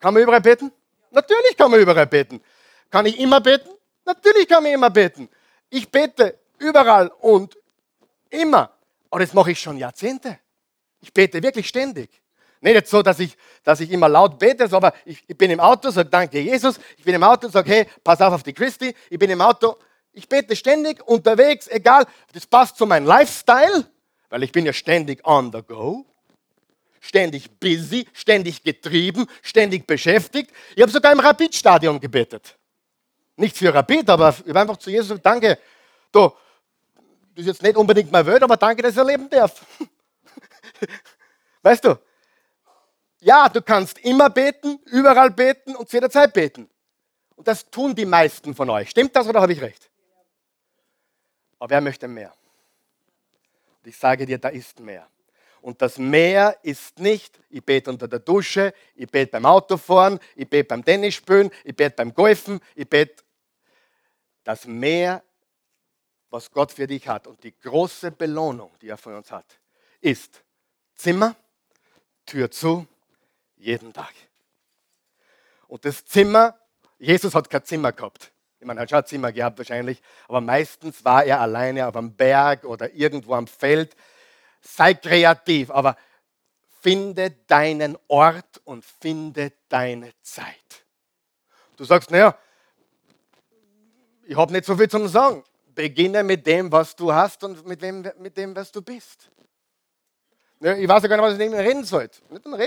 Kann 0.00 0.14
man 0.14 0.22
überall 0.22 0.40
beten? 0.40 0.72
Natürlich 1.10 1.56
kann 1.56 1.70
man 1.70 1.80
überall 1.80 2.06
beten. 2.06 2.42
Kann 2.90 3.04
ich 3.04 3.18
immer 3.20 3.40
beten? 3.42 3.68
Natürlich 4.06 4.48
kann 4.48 4.62
man 4.62 4.72
immer 4.72 4.88
beten. 4.88 5.28
Ich 5.68 5.90
bete 5.90 6.38
überall 6.58 7.08
und 7.20 7.58
immer. 8.30 8.72
Aber 9.10 9.20
das 9.20 9.34
mache 9.34 9.50
ich 9.50 9.60
schon 9.60 9.76
Jahrzehnte. 9.76 10.38
Ich 11.00 11.12
bete 11.12 11.42
wirklich 11.42 11.68
ständig. 11.68 12.22
Nicht 12.60 12.88
so, 12.88 13.02
dass 13.02 13.20
ich, 13.20 13.36
dass 13.62 13.80
ich 13.80 13.90
immer 13.90 14.08
laut 14.08 14.38
bete, 14.38 14.68
aber 14.72 14.92
ich, 15.04 15.22
ich 15.26 15.38
bin 15.38 15.50
im 15.50 15.60
Auto, 15.60 15.90
sage 15.90 16.08
Danke 16.08 16.40
Jesus. 16.40 16.80
Ich 16.96 17.04
bin 17.04 17.14
im 17.14 17.22
Auto, 17.22 17.48
sage 17.48 17.70
Hey, 17.70 17.86
pass 18.02 18.20
auf 18.20 18.32
auf 18.34 18.42
die 18.42 18.52
Christi. 18.52 18.94
Ich 19.10 19.18
bin 19.18 19.30
im 19.30 19.40
Auto. 19.40 19.76
Ich 20.12 20.28
bete 20.28 20.56
ständig 20.56 21.06
unterwegs, 21.06 21.68
egal. 21.68 22.04
Das 22.32 22.46
passt 22.46 22.76
zu 22.76 22.86
meinem 22.86 23.06
Lifestyle, 23.06 23.86
weil 24.30 24.42
ich 24.42 24.50
bin 24.50 24.66
ja 24.66 24.72
ständig 24.72 25.24
on 25.24 25.52
the 25.52 25.62
go. 25.62 26.04
Ständig 27.00 27.48
busy, 27.60 28.06
ständig 28.12 28.62
getrieben, 28.64 29.26
ständig 29.42 29.86
beschäftigt. 29.86 30.50
Ich 30.74 30.82
habe 30.82 30.90
sogar 30.90 31.12
im 31.12 31.20
Rapidstadion 31.20 32.00
gebetet. 32.00 32.58
Nicht 33.36 33.56
für 33.56 33.72
Rapid, 33.72 34.10
aber 34.10 34.30
ich 34.30 34.48
habe 34.48 34.60
einfach 34.60 34.76
zu 34.78 34.90
Jesus 34.90 35.10
gesagt, 35.10 35.26
danke. 35.26 35.58
Du, 36.10 36.32
das 37.36 37.42
ist 37.42 37.46
jetzt 37.46 37.62
nicht 37.62 37.76
unbedingt 37.76 38.10
mein 38.10 38.26
Welt, 38.26 38.42
aber 38.42 38.56
danke, 38.56 38.82
dass 38.82 38.92
ich 38.92 38.98
erleben 38.98 39.30
darf. 39.30 39.64
weißt 41.62 41.84
du? 41.84 41.96
Ja, 43.20 43.48
du 43.48 43.62
kannst 43.62 43.98
immer 43.98 44.30
beten, 44.30 44.78
überall 44.86 45.30
beten 45.30 45.74
und 45.74 45.88
zu 45.88 45.96
jeder 45.96 46.10
Zeit 46.10 46.32
beten. 46.32 46.68
Und 47.34 47.48
das 47.48 47.68
tun 47.70 47.94
die 47.94 48.06
meisten 48.06 48.54
von 48.54 48.70
euch. 48.70 48.90
Stimmt 48.90 49.14
das 49.16 49.26
oder 49.26 49.40
habe 49.40 49.52
ich 49.52 49.60
recht? 49.60 49.90
Aber 51.58 51.70
wer 51.70 51.80
möchte 51.80 52.06
mehr? 52.06 52.32
ich 53.84 53.96
sage 53.96 54.26
dir, 54.26 54.38
da 54.38 54.48
ist 54.48 54.80
mehr. 54.80 55.08
Und 55.60 55.82
das 55.82 55.98
Meer 55.98 56.56
ist 56.62 56.98
nicht, 56.98 57.40
ich 57.48 57.64
bete 57.64 57.90
unter 57.90 58.06
der 58.06 58.20
Dusche, 58.20 58.72
ich 58.94 59.10
bete 59.10 59.32
beim 59.32 59.46
Autofahren, 59.46 60.20
ich 60.36 60.48
bete 60.48 60.68
beim 60.68 60.84
Tennisspielen, 60.84 61.50
ich 61.64 61.74
bete 61.74 61.96
beim 61.96 62.14
Golfen, 62.14 62.60
ich 62.74 62.88
bete. 62.88 63.24
Das 64.44 64.66
Meer, 64.66 65.22
was 66.30 66.50
Gott 66.50 66.72
für 66.72 66.86
dich 66.86 67.08
hat 67.08 67.26
und 67.26 67.42
die 67.42 67.58
große 67.58 68.12
Belohnung, 68.12 68.70
die 68.80 68.88
er 68.88 68.96
von 68.96 69.14
uns 69.14 69.32
hat, 69.32 69.58
ist 70.00 70.44
Zimmer, 70.94 71.34
Tür 72.24 72.50
zu, 72.50 72.86
jeden 73.58 73.92
Tag. 73.92 74.12
Und 75.66 75.84
das 75.84 76.04
Zimmer, 76.04 76.58
Jesus 76.98 77.34
hat 77.34 77.50
kein 77.50 77.64
Zimmer 77.64 77.92
gehabt. 77.92 78.32
Ich 78.60 78.66
meine, 78.66 78.80
er 78.80 78.82
hat 78.82 78.90
schon 78.90 78.98
ein 78.98 79.06
Zimmer 79.06 79.32
gehabt 79.32 79.58
wahrscheinlich, 79.58 80.02
aber 80.26 80.40
meistens 80.40 81.04
war 81.04 81.24
er 81.24 81.40
alleine 81.40 81.86
auf 81.86 81.94
einem 81.94 82.14
Berg 82.14 82.64
oder 82.64 82.92
irgendwo 82.92 83.34
am 83.34 83.46
Feld. 83.46 83.94
Sei 84.60 84.94
kreativ, 84.94 85.70
aber 85.70 85.96
finde 86.80 87.30
deinen 87.46 87.96
Ort 88.08 88.60
und 88.64 88.84
finde 88.84 89.52
deine 89.68 90.12
Zeit. 90.22 90.84
Du 91.76 91.84
sagst, 91.84 92.10
naja, 92.10 92.36
ich 94.24 94.36
habe 94.36 94.52
nicht 94.52 94.64
so 94.64 94.76
viel 94.76 94.88
zu 94.88 95.06
sagen. 95.06 95.44
Beginne 95.74 96.24
mit 96.24 96.46
dem, 96.46 96.72
was 96.72 96.96
du 96.96 97.12
hast 97.12 97.44
und 97.44 97.64
mit 97.66 97.80
dem, 97.80 98.10
mit 98.18 98.36
dem 98.36 98.54
was 98.56 98.72
du 98.72 98.82
bist. 98.82 99.30
Ich 100.60 100.88
weiß 100.88 101.02
ja 101.02 101.08
gar 101.08 101.16
nicht, 101.16 101.24
was 101.24 101.32
ich 101.34 101.38
mit 101.38 101.48
ihm 101.48 101.54
reden 101.54 101.84
soll. 101.84 102.08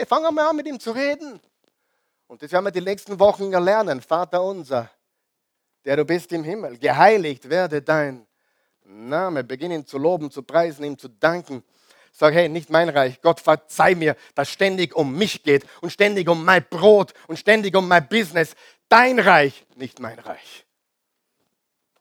Fang 0.08 0.26
einmal 0.26 0.48
an, 0.48 0.56
mit 0.56 0.66
ihm 0.66 0.80
zu 0.80 0.92
reden. 0.92 1.42
Und 2.28 2.42
das 2.42 2.52
werden 2.52 2.64
wir 2.64 2.72
die 2.72 2.82
nächsten 2.82 3.20
Wochen 3.20 3.52
lernen. 3.52 4.00
Vater 4.00 4.42
unser, 4.42 4.90
der 5.84 5.98
du 5.98 6.06
bist 6.06 6.32
im 6.32 6.46
Himmel, 6.46 6.78
geheiligt 6.78 7.50
werde 7.50 7.82
dein 7.82 8.26
Name. 8.86 9.44
Beginn 9.44 9.72
ihn 9.72 9.86
zu 9.86 9.98
loben, 9.98 10.32
zu 10.32 10.42
preisen, 10.42 10.86
ihm 10.86 10.98
zu 10.98 11.10
danken. 11.10 11.64
Sag, 12.14 12.34
hey, 12.34 12.48
nicht 12.48 12.70
mein 12.70 12.88
Reich. 12.88 13.22
Gott, 13.22 13.42
verzeih 13.42 13.96
mir, 13.96 14.16
dass 14.36 14.50
ständig 14.50 14.96
um 14.96 15.14
mich 15.14 15.44
geht 15.44 15.66
und 15.82 15.92
ständig 15.92 16.30
um 16.30 16.46
mein 16.46 16.64
Brot 16.70 17.14
und 17.28 17.38
ständig 17.38 17.76
um 17.76 17.88
mein 17.88 18.08
Business. 18.08 18.56
Dein 18.88 19.20
Reich, 19.20 19.66
nicht 19.76 20.00
mein 20.00 20.20
Reich. 20.20 20.66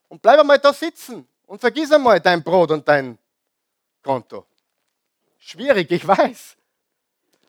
Und 0.09 0.22
bleib 0.22 0.38
einmal 0.38 0.59
da 0.59 0.72
sitzen 0.72 1.26
und 1.47 1.61
vergiss 1.61 1.91
einmal 1.91 2.20
dein 2.20 2.43
Brot 2.43 2.70
und 2.70 2.86
dein 2.86 3.18
Konto. 4.03 4.47
Schwierig, 5.41 5.91
ich 5.91 6.07
weiß. 6.07 6.57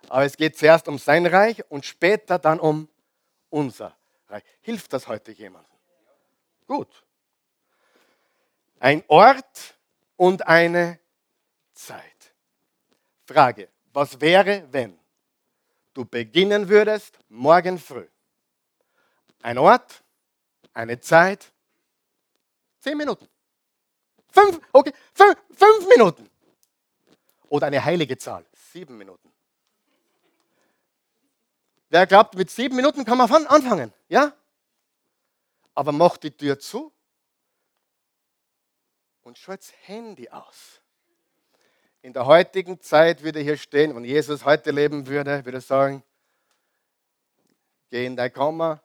Aber 0.08 0.24
es 0.24 0.36
geht 0.36 0.58
zuerst 0.58 0.88
um 0.88 0.98
sein 0.98 1.26
Reich 1.26 1.64
und 1.70 1.86
später 1.86 2.40
dann 2.40 2.60
um 2.60 2.90
unser 3.50 3.96
Reich. 4.28 4.44
Hilft 4.62 4.94
das 4.94 5.08
heute 5.08 5.32
jemandem? 5.34 5.72
Gut. 6.66 7.04
Ein 8.80 9.04
Ort 9.08 9.76
und 10.16 10.48
eine 10.48 11.00
Zeit. 11.74 12.34
Frage, 13.26 13.70
was 13.94 14.20
wäre, 14.20 14.66
wenn 14.72 14.98
du 15.94 16.06
beginnen 16.06 16.70
würdest 16.70 17.20
morgen 17.28 17.78
früh? 17.78 18.08
Ein 19.42 19.58
Ort, 19.58 20.02
eine 20.74 21.00
Zeit, 21.00 21.52
zehn 22.80 22.98
Minuten. 22.98 23.28
Fünf, 24.30 24.62
okay, 24.72 24.94
fünf, 25.14 25.36
fünf 25.54 25.88
Minuten. 25.90 26.31
Oder 27.52 27.68
eine 27.68 27.84
heilige 27.84 28.18
Zahl, 28.18 28.46
sieben 28.54 28.98
Minuten. 28.98 29.30
Wer 31.90 32.08
glaubt, 32.08 32.34
mit 32.36 32.50
sieben 32.50 32.78
Minuten 32.78 33.04
kann 33.04 33.18
man 33.18 33.30
anfangen? 33.46 33.94
Ja? 34.08 34.34
Aber 35.76 35.92
mach 35.92 36.16
die 36.16 36.32
Tür 36.32 36.58
zu 36.58 36.94
und 39.24 39.38
schalt 39.38 39.60
das 39.60 39.74
Handy 39.82 40.30
aus. 40.30 40.80
In 42.02 42.14
der 42.14 42.26
heutigen 42.26 42.80
Zeit 42.80 43.22
würde 43.22 43.42
hier 43.42 43.58
stehen, 43.58 43.94
wenn 43.98 44.06
Jesus 44.06 44.46
heute 44.46 44.72
leben 44.72 45.06
würde, 45.08 45.44
würde 45.44 45.58
er 45.58 45.62
sagen, 45.62 46.04
geh 47.90 48.06
in 48.06 48.16
dein 48.16 48.32
Kammer, 48.32 48.82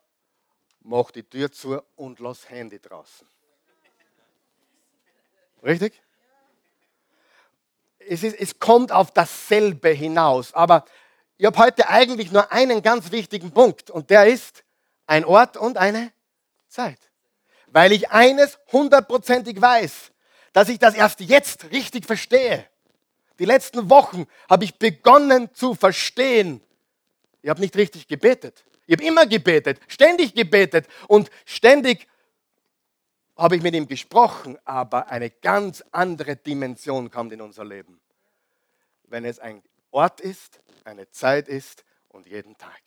mach 0.80 1.12
die 1.12 1.22
Tür 1.22 1.52
zu 1.52 1.80
und 1.94 2.18
lass 2.18 2.50
Handy 2.50 2.80
draußen. 2.80 3.28
Richtig? 5.62 6.02
Es, 8.08 8.22
ist, 8.22 8.38
es 8.38 8.58
kommt 8.58 8.92
auf 8.92 9.10
dasselbe 9.10 9.90
hinaus, 9.90 10.54
aber 10.54 10.84
ich 11.38 11.46
habe 11.46 11.58
heute 11.58 11.88
eigentlich 11.88 12.32
nur 12.32 12.50
einen 12.52 12.82
ganz 12.82 13.12
wichtigen 13.12 13.50
Punkt 13.50 13.90
und 13.90 14.10
der 14.10 14.26
ist 14.26 14.64
ein 15.06 15.24
Ort 15.24 15.56
und 15.56 15.76
eine 15.76 16.12
Zeit. 16.68 16.98
Weil 17.66 17.92
ich 17.92 18.10
eines 18.10 18.58
hundertprozentig 18.72 19.60
weiß, 19.60 20.12
dass 20.52 20.68
ich 20.68 20.78
das 20.78 20.94
erst 20.94 21.20
jetzt 21.20 21.70
richtig 21.70 22.06
verstehe. 22.06 22.64
Die 23.38 23.44
letzten 23.44 23.90
Wochen 23.90 24.26
habe 24.48 24.64
ich 24.64 24.76
begonnen 24.76 25.52
zu 25.52 25.74
verstehen. 25.74 26.62
Ich 27.42 27.50
habe 27.50 27.60
nicht 27.60 27.76
richtig 27.76 28.08
gebetet. 28.08 28.64
Ich 28.86 28.96
habe 28.96 29.04
immer 29.04 29.26
gebetet, 29.26 29.80
ständig 29.88 30.34
gebetet 30.34 30.86
und 31.08 31.30
ständig 31.44 32.06
habe 33.36 33.56
ich 33.56 33.62
mit 33.62 33.74
ihm 33.74 33.86
gesprochen, 33.86 34.58
aber 34.64 35.08
eine 35.08 35.30
ganz 35.30 35.84
andere 35.92 36.36
Dimension 36.36 37.10
kommt 37.10 37.32
in 37.32 37.40
unser 37.40 37.64
Leben. 37.64 38.00
Wenn 39.04 39.24
es 39.24 39.38
ein 39.38 39.62
Ort 39.90 40.20
ist, 40.20 40.60
eine 40.84 41.10
Zeit 41.10 41.48
ist 41.48 41.84
und 42.08 42.26
jeden 42.26 42.56
Tag. 42.56 42.80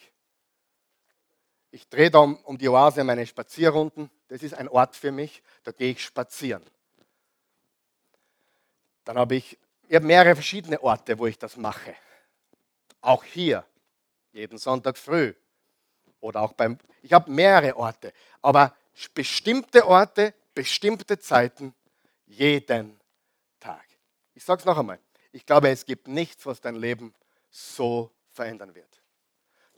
Ich 1.72 1.88
drehe 1.88 2.10
da 2.10 2.20
um, 2.20 2.58
die 2.58 2.68
Oase 2.68 3.04
meine 3.04 3.28
Spazierrunden. 3.28 4.10
Das 4.28 4.41
ist 4.41 4.56
ein 4.56 4.68
Ort 4.68 4.95
für 4.95 5.12
mich, 5.12 5.43
da 5.64 5.72
gehe 5.72 5.91
ich 5.91 6.04
spazieren. 6.04 6.64
Dann 9.06 9.18
habe 9.18 9.36
ich, 9.36 9.58
ich 9.88 9.95
habe 9.95 10.06
mehrere 10.06 10.36
verschiedene 10.36 10.82
Orte, 10.82 11.18
wo 11.20 11.28
ich 11.28 11.38
das 11.38 11.58
mache. 11.58 11.95
Auch 13.02 13.24
hier, 13.24 13.66
jeden 14.32 14.58
Sonntag 14.58 14.97
früh. 14.97 15.34
Oder 16.22 16.41
auch 16.41 16.54
beim, 16.54 16.78
ich 17.04 17.14
habe 17.14 17.32
mehrere 17.32 17.78
Orte, 17.78 18.14
aber 18.41 18.76
bestimmte 19.14 19.88
Orte, 19.88 20.34
bestimmte 20.60 21.18
Zeiten, 21.18 21.74
jeden 22.26 22.99
Tag. 23.62 23.86
Ich 24.34 24.43
sage 24.43 24.60
es 24.60 24.66
noch 24.66 24.78
einmal. 24.78 24.99
Ich 25.32 25.45
glaube, 25.45 25.70
es 25.70 25.86
gibt 25.86 26.10
nichts, 26.10 26.45
was 26.45 26.60
dein 26.60 26.76
Leben 26.76 27.14
so 27.49 28.12
verändern 28.28 28.76
wird. 28.76 29.01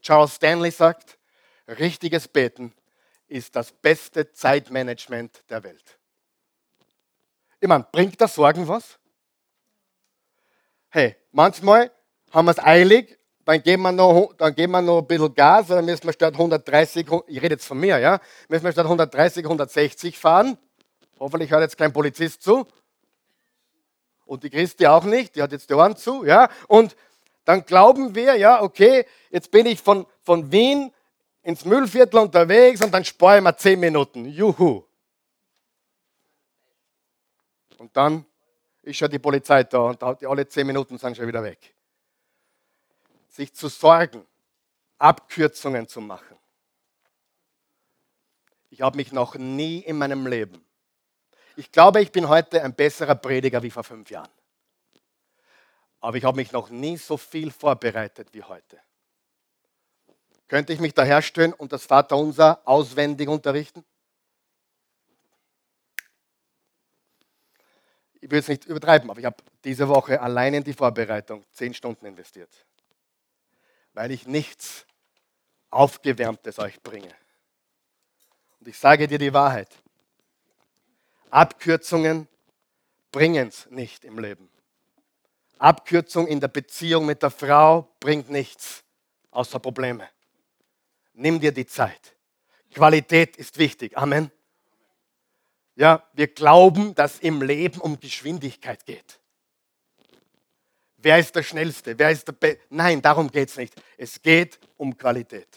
Charles 0.01 0.33
Stanley 0.33 0.71
sagt, 0.71 1.19
richtiges 1.67 2.27
Beten 2.27 2.73
ist 3.27 3.55
das 3.55 3.71
beste 3.71 4.31
Zeitmanagement 4.31 5.43
der 5.51 5.63
Welt. 5.63 5.99
Ich 7.59 7.67
meine, 7.67 7.85
bringt 7.91 8.19
das 8.19 8.33
Sorgen 8.33 8.67
was? 8.67 8.97
Hey, 10.89 11.15
manchmal 11.31 11.91
haben 12.31 12.45
wir 12.45 12.53
es 12.53 12.59
eilig, 12.59 13.19
dann 13.45 13.61
geben 13.61 13.83
wir 13.83 13.91
noch, 13.91 14.33
dann 14.35 14.55
geben 14.55 14.71
wir 14.71 14.81
noch 14.81 15.01
ein 15.01 15.05
bisschen 15.05 15.35
Gas, 15.35 15.67
dann 15.67 15.85
müssen 15.85 16.05
wir 16.05 16.13
statt 16.13 16.33
130, 16.33 17.05
ich 17.27 17.39
rede 17.39 17.53
jetzt 17.53 17.67
von 17.67 17.79
mir, 17.79 17.99
ja, 17.99 18.19
müssen 18.49 18.63
wir 18.63 18.71
statt 18.71 18.85
130, 18.85 19.45
160 19.45 20.17
fahren. 20.17 20.57
Hoffentlich 21.21 21.51
hört 21.51 21.61
jetzt 21.61 21.77
kein 21.77 21.93
Polizist 21.93 22.41
zu. 22.41 22.65
Und 24.25 24.43
die 24.43 24.49
Christi 24.49 24.87
auch 24.87 25.03
nicht, 25.03 25.35
die 25.35 25.43
hat 25.43 25.51
jetzt 25.51 25.69
die 25.69 25.75
Ohren 25.75 25.95
zu, 25.95 26.25
ja. 26.25 26.49
Und 26.67 26.95
dann 27.45 27.63
glauben 27.63 28.15
wir, 28.15 28.35
ja, 28.37 28.63
okay, 28.63 29.05
jetzt 29.29 29.51
bin 29.51 29.67
ich 29.67 29.79
von, 29.79 30.07
von 30.23 30.51
Wien 30.51 30.91
ins 31.43 31.63
Müllviertel 31.63 32.21
unterwegs 32.21 32.83
und 32.83 32.91
dann 32.91 33.05
spare 33.05 33.37
ich 33.37 33.43
mir 33.43 33.55
zehn 33.55 33.79
Minuten. 33.79 34.25
Juhu. 34.25 34.83
Und 37.77 37.95
dann 37.95 38.25
ist 38.81 38.97
schon 38.97 39.11
die 39.11 39.19
Polizei 39.19 39.63
da 39.63 39.77
und 39.77 40.01
alle 40.01 40.47
zehn 40.47 40.65
Minuten 40.65 40.97
sind 40.97 41.15
schon 41.15 41.27
wieder 41.27 41.43
weg. 41.43 41.75
Sich 43.27 43.53
zu 43.53 43.67
sorgen, 43.67 44.25
Abkürzungen 44.97 45.87
zu 45.87 46.01
machen. 46.01 46.35
Ich 48.71 48.81
habe 48.81 48.97
mich 48.97 49.11
noch 49.11 49.35
nie 49.35 49.81
in 49.81 49.99
meinem 49.99 50.25
Leben. 50.25 50.65
Ich 51.55 51.71
glaube, 51.71 52.01
ich 52.01 52.11
bin 52.11 52.27
heute 52.29 52.63
ein 52.63 52.73
besserer 52.73 53.15
Prediger 53.15 53.61
wie 53.61 53.71
vor 53.71 53.83
fünf 53.83 54.09
Jahren. 54.09 54.31
Aber 55.99 56.17
ich 56.17 56.23
habe 56.23 56.37
mich 56.37 56.51
noch 56.51 56.69
nie 56.69 56.97
so 56.97 57.17
viel 57.17 57.51
vorbereitet 57.51 58.29
wie 58.31 58.43
heute. 58.43 58.79
Könnte 60.47 60.73
ich 60.73 60.79
mich 60.79 60.93
daherstellen 60.93 61.53
und 61.53 61.71
das 61.71 61.85
Vaterunser 61.85 62.61
auswendig 62.65 63.29
unterrichten? 63.29 63.85
Ich 68.19 68.29
will 68.29 68.39
es 68.39 68.47
nicht 68.47 68.65
übertreiben, 68.65 69.09
aber 69.09 69.19
ich 69.19 69.25
habe 69.25 69.37
diese 69.63 69.87
Woche 69.87 70.21
allein 70.21 70.53
in 70.53 70.63
die 70.63 70.73
Vorbereitung 70.73 71.43
zehn 71.51 71.73
Stunden 71.73 72.05
investiert, 72.05 72.53
weil 73.93 74.11
ich 74.11 74.27
nichts 74.27 74.85
Aufgewärmtes 75.69 76.59
euch 76.59 76.81
bringe. 76.81 77.15
Und 78.59 78.67
ich 78.67 78.77
sage 78.77 79.07
dir 79.07 79.17
die 79.17 79.33
Wahrheit. 79.33 79.69
Abkürzungen 81.31 82.27
bringen 83.11 83.47
es 83.47 83.69
nicht 83.69 84.05
im 84.05 84.19
Leben. 84.19 84.49
Abkürzung 85.57 86.27
in 86.27 86.39
der 86.39 86.49
Beziehung 86.49 87.05
mit 87.05 87.23
der 87.23 87.31
Frau 87.31 87.89
bringt 87.99 88.29
nichts 88.29 88.83
außer 89.31 89.59
Probleme. 89.59 90.07
Nimm 91.13 91.39
dir 91.39 91.51
die 91.51 91.65
Zeit. 91.65 92.15
Qualität 92.73 93.37
ist 93.37 93.57
wichtig. 93.57 93.97
Amen. 93.97 94.31
Ja, 95.75 96.03
wir 96.13 96.27
glauben, 96.27 96.95
dass 96.95 97.19
im 97.19 97.41
Leben 97.41 97.79
um 97.79 97.99
Geschwindigkeit 97.99 98.85
geht. 98.85 99.19
wer 100.97 101.17
ist 101.17 101.35
der 101.35 101.43
Schnellste, 101.43 101.97
wer 101.97 102.11
ist 102.11 102.27
der 102.27 102.33
Be 102.33 102.59
Nein, 102.69 103.01
darum 103.01 103.31
geht 103.31 103.49
es 103.49 103.57
nicht. 103.57 103.73
Es 103.97 104.21
geht 104.21 104.59
um 104.77 104.97
Qualität. 104.97 105.47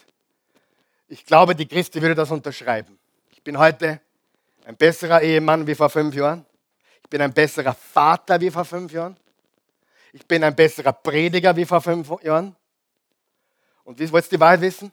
Ich 1.07 1.25
glaube, 1.25 1.55
die 1.55 1.67
Christi 1.67 2.01
würde 2.01 2.15
das 2.15 2.31
unterschreiben. 2.31 2.97
Ich 3.29 3.43
bin 3.43 3.59
heute 3.59 4.01
ein 4.65 4.75
besserer 4.75 5.21
Ehemann 5.21 5.65
wie 5.67 5.75
vor 5.75 5.89
fünf 5.89 6.15
Jahren. 6.15 6.45
Ich 7.03 7.09
bin 7.09 7.21
ein 7.21 7.33
besserer 7.33 7.73
Vater 7.73 8.41
wie 8.41 8.49
vor 8.49 8.65
fünf 8.65 8.91
Jahren. 8.91 9.15
Ich 10.11 10.25
bin 10.25 10.43
ein 10.43 10.55
besserer 10.55 10.91
Prediger 10.91 11.55
wie 11.55 11.65
vor 11.65 11.81
fünf 11.81 12.09
Jahren. 12.23 12.55
Und 13.83 13.99
wollt 14.11 14.25
ihr 14.25 14.29
die 14.29 14.39
Wahrheit 14.39 14.61
wissen? 14.61 14.91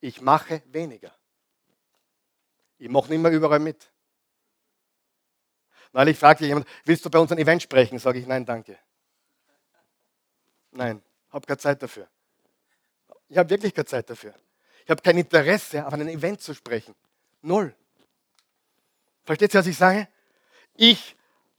Ich 0.00 0.20
mache 0.20 0.62
weniger. 0.66 1.12
Ich 2.78 2.88
mache 2.88 3.10
nicht 3.10 3.20
mehr 3.20 3.32
überall 3.32 3.58
mit. 3.58 3.90
Neulich 5.92 6.18
fragte 6.18 6.46
jemand, 6.46 6.66
willst 6.84 7.04
du 7.04 7.10
bei 7.10 7.18
uns 7.18 7.32
ein 7.32 7.38
Event 7.38 7.62
sprechen? 7.62 7.98
Sage 7.98 8.20
ich, 8.20 8.26
nein, 8.26 8.44
danke. 8.44 8.78
Nein, 10.70 11.02
habe 11.30 11.46
keine 11.46 11.58
Zeit 11.58 11.82
dafür. 11.82 12.08
Ich 13.28 13.38
habe 13.38 13.50
wirklich 13.50 13.74
keine 13.74 13.86
Zeit 13.86 14.08
dafür. 14.10 14.34
Ich 14.84 14.90
habe 14.90 15.02
kein 15.02 15.18
Interesse, 15.18 15.84
auf 15.84 15.92
einem 15.92 16.08
Event 16.08 16.40
zu 16.40 16.54
sprechen. 16.54 16.94
Null. 17.42 17.74
Versteht 19.24 19.54
ihr, 19.54 19.60
was 19.60 19.66
ich 19.66 19.76
sage? 19.76 20.08
Ich 20.74 21.16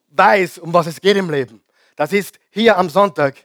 weiß, 0.09 0.59
um 0.59 0.73
was 0.73 0.87
es 0.87 1.01
geht 1.01 1.17
im 1.17 1.29
Leben. 1.29 1.63
Das 1.95 2.13
ist 2.13 2.39
hier 2.49 2.77
am 2.77 2.89
Sonntag 2.89 3.35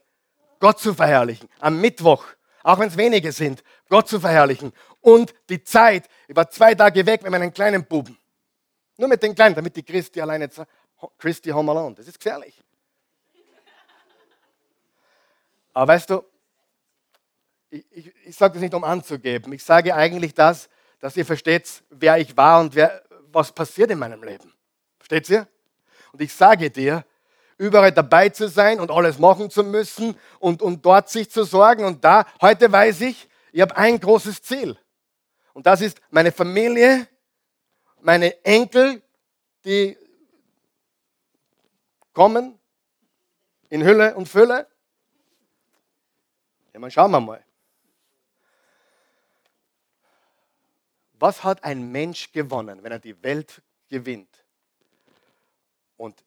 Gott 0.59 0.79
zu 0.79 0.95
verherrlichen, 0.95 1.49
am 1.59 1.81
Mittwoch, 1.81 2.25
auch 2.63 2.79
wenn 2.79 2.89
es 2.89 2.97
wenige 2.97 3.33
sind, 3.33 3.63
Gott 3.89 4.09
zu 4.09 4.21
verherrlichen. 4.21 4.73
Und 5.01 5.35
die 5.49 5.63
Zeit, 5.65 6.09
war 6.29 6.51
zwei 6.51 6.75
Tage 6.75 7.05
weg 7.07 7.23
mit 7.23 7.31
meinen 7.31 7.53
kleinen 7.53 7.85
Buben. 7.85 8.19
Nur 8.97 9.09
mit 9.09 9.23
den 9.23 9.35
Kleinen, 9.35 9.55
damit 9.55 9.75
die 9.77 9.83
Christi 9.83 10.21
alleine, 10.21 10.51
Christi 11.19 11.51
Home 11.51 11.71
Alone, 11.71 11.95
das 11.95 12.07
ist 12.07 12.21
gefährlich. 12.21 12.63
Aber 15.73 15.93
weißt 15.93 16.11
du, 16.11 16.25
ich, 17.71 17.87
ich, 17.91 18.13
ich 18.27 18.37
sage 18.37 18.55
das 18.55 18.63
nicht, 18.63 18.75
um 18.75 18.85
anzugeben. 18.85 19.53
Ich 19.53 19.65
sage 19.65 19.95
eigentlich 19.95 20.35
das, 20.35 20.69
dass 20.99 21.17
ihr 21.17 21.25
versteht, 21.25 21.83
wer 21.89 22.19
ich 22.19 22.37
war 22.37 22.61
und 22.61 22.75
wer, 22.75 23.03
was 23.33 23.53
passiert 23.53 23.91
in 23.91 23.99
meinem 23.99 24.23
Leben. 24.23 24.53
Versteht 24.99 25.29
ihr? 25.31 25.49
Und 26.13 26.21
ich 26.21 26.33
sage 26.33 26.71
dir, 26.71 27.05
überall 27.59 27.93
dabei 27.93 28.29
zu 28.31 28.49
sein 28.49 28.81
und 28.81 28.91
alles 28.91 29.19
machen 29.19 29.51
zu 29.51 29.63
müssen 29.63 30.17
und, 30.39 30.63
und 30.63 30.85
dort 30.85 31.09
sich 31.09 31.31
zu 31.31 31.45
sorgen. 31.45 31.85
Und 31.85 32.05
da, 32.05 32.27
heute 32.41 32.71
weiß 32.71 33.03
ich, 33.03 33.29
ich 33.53 33.61
habe 33.61 33.77
ein 33.77 34.01
großes 34.01 34.43
Ziel. 34.43 34.79
Und 35.53 35.67
das 35.67 35.81
ist 35.81 36.01
meine 36.11 36.33
Familie, 36.33 37.07
meine 38.01 38.45
Enkel, 38.45 39.03
die 39.65 39.97
kommen 42.13 42.59
in 43.69 43.85
Hülle 43.85 44.15
und 44.15 44.29
Fülle. 44.29 44.67
Ja, 46.73 46.81
mal 46.81 46.91
schauen 46.91 47.11
wir 47.11 47.21
mal. 47.21 47.45
Was 51.21 51.45
hat 51.45 51.63
ein 51.65 51.93
Mensch 51.93 52.33
gewonnen, 52.33 52.83
wenn 52.83 52.93
er 52.93 52.99
die 52.99 53.23
Welt 53.23 53.61
gewinnt 53.91 54.43
und 55.99 56.25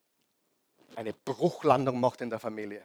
eine 0.95 1.13
Bruchlandung 1.13 1.99
macht 1.99 2.21
in 2.21 2.29
der 2.29 2.39
Familie? 2.39 2.83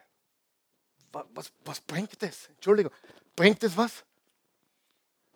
Was, 1.13 1.27
was, 1.35 1.53
was 1.67 1.81
bringt 1.83 2.23
es? 2.23 2.49
Entschuldigung, 2.49 2.93
bringt 3.37 3.63
es 3.63 3.77
was? 3.77 4.05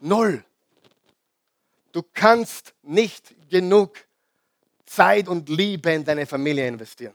Null. 0.00 0.42
Du 1.92 2.02
kannst 2.14 2.72
nicht 2.82 3.34
genug 3.50 3.98
Zeit 4.86 5.28
und 5.28 5.50
Liebe 5.50 5.92
in 5.92 6.06
deine 6.06 6.24
Familie 6.24 6.66
investieren. 6.66 7.14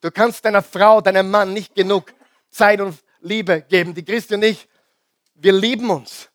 Du 0.00 0.10
kannst 0.10 0.44
deiner 0.44 0.62
Frau, 0.62 1.00
deinem 1.00 1.30
Mann 1.30 1.52
nicht 1.52 1.76
genug 1.76 2.12
Zeit 2.50 2.80
und 2.80 2.98
Liebe 3.20 3.62
geben. 3.62 3.94
Die 3.94 4.04
Christi 4.04 4.34
und 4.34 4.42
ich, 4.42 4.68
wir 5.34 5.52
lieben 5.52 5.90
uns. 5.90 6.28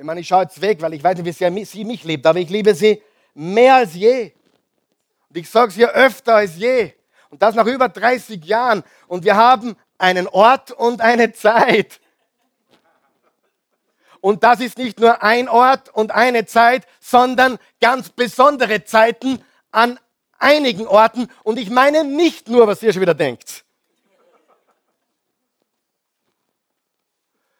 Ich 0.00 0.06
meine, 0.06 0.20
ich 0.20 0.28
schaue 0.28 0.44
jetzt 0.44 0.62
weg, 0.62 0.80
weil 0.80 0.94
ich 0.94 1.04
weiß 1.04 1.18
nicht, 1.18 1.26
wie 1.26 1.32
sehr 1.32 1.52
sie 1.66 1.84
mich 1.84 2.04
liebt, 2.04 2.24
aber 2.24 2.38
ich 2.38 2.48
liebe 2.48 2.74
sie 2.74 3.02
mehr 3.34 3.74
als 3.74 3.94
je. 3.94 4.32
Und 5.28 5.36
ich 5.36 5.50
sage 5.50 5.68
es 5.68 5.76
ihr 5.76 5.90
öfter 5.90 6.36
als 6.36 6.56
je. 6.56 6.94
Und 7.28 7.42
das 7.42 7.54
nach 7.54 7.66
über 7.66 7.90
30 7.90 8.42
Jahren. 8.46 8.82
Und 9.08 9.24
wir 9.24 9.36
haben 9.36 9.76
einen 9.98 10.26
Ort 10.26 10.70
und 10.70 11.02
eine 11.02 11.34
Zeit. 11.34 12.00
Und 14.22 14.42
das 14.42 14.60
ist 14.60 14.78
nicht 14.78 14.98
nur 14.98 15.22
ein 15.22 15.50
Ort 15.50 15.90
und 15.90 16.12
eine 16.12 16.46
Zeit, 16.46 16.86
sondern 16.98 17.58
ganz 17.78 18.08
besondere 18.08 18.84
Zeiten 18.84 19.44
an 19.70 20.00
einigen 20.38 20.86
Orten. 20.86 21.28
Und 21.42 21.58
ich 21.58 21.68
meine 21.68 22.04
nicht 22.04 22.48
nur, 22.48 22.66
was 22.66 22.82
ihr 22.82 22.94
schon 22.94 23.02
wieder 23.02 23.12
denkt. 23.12 23.66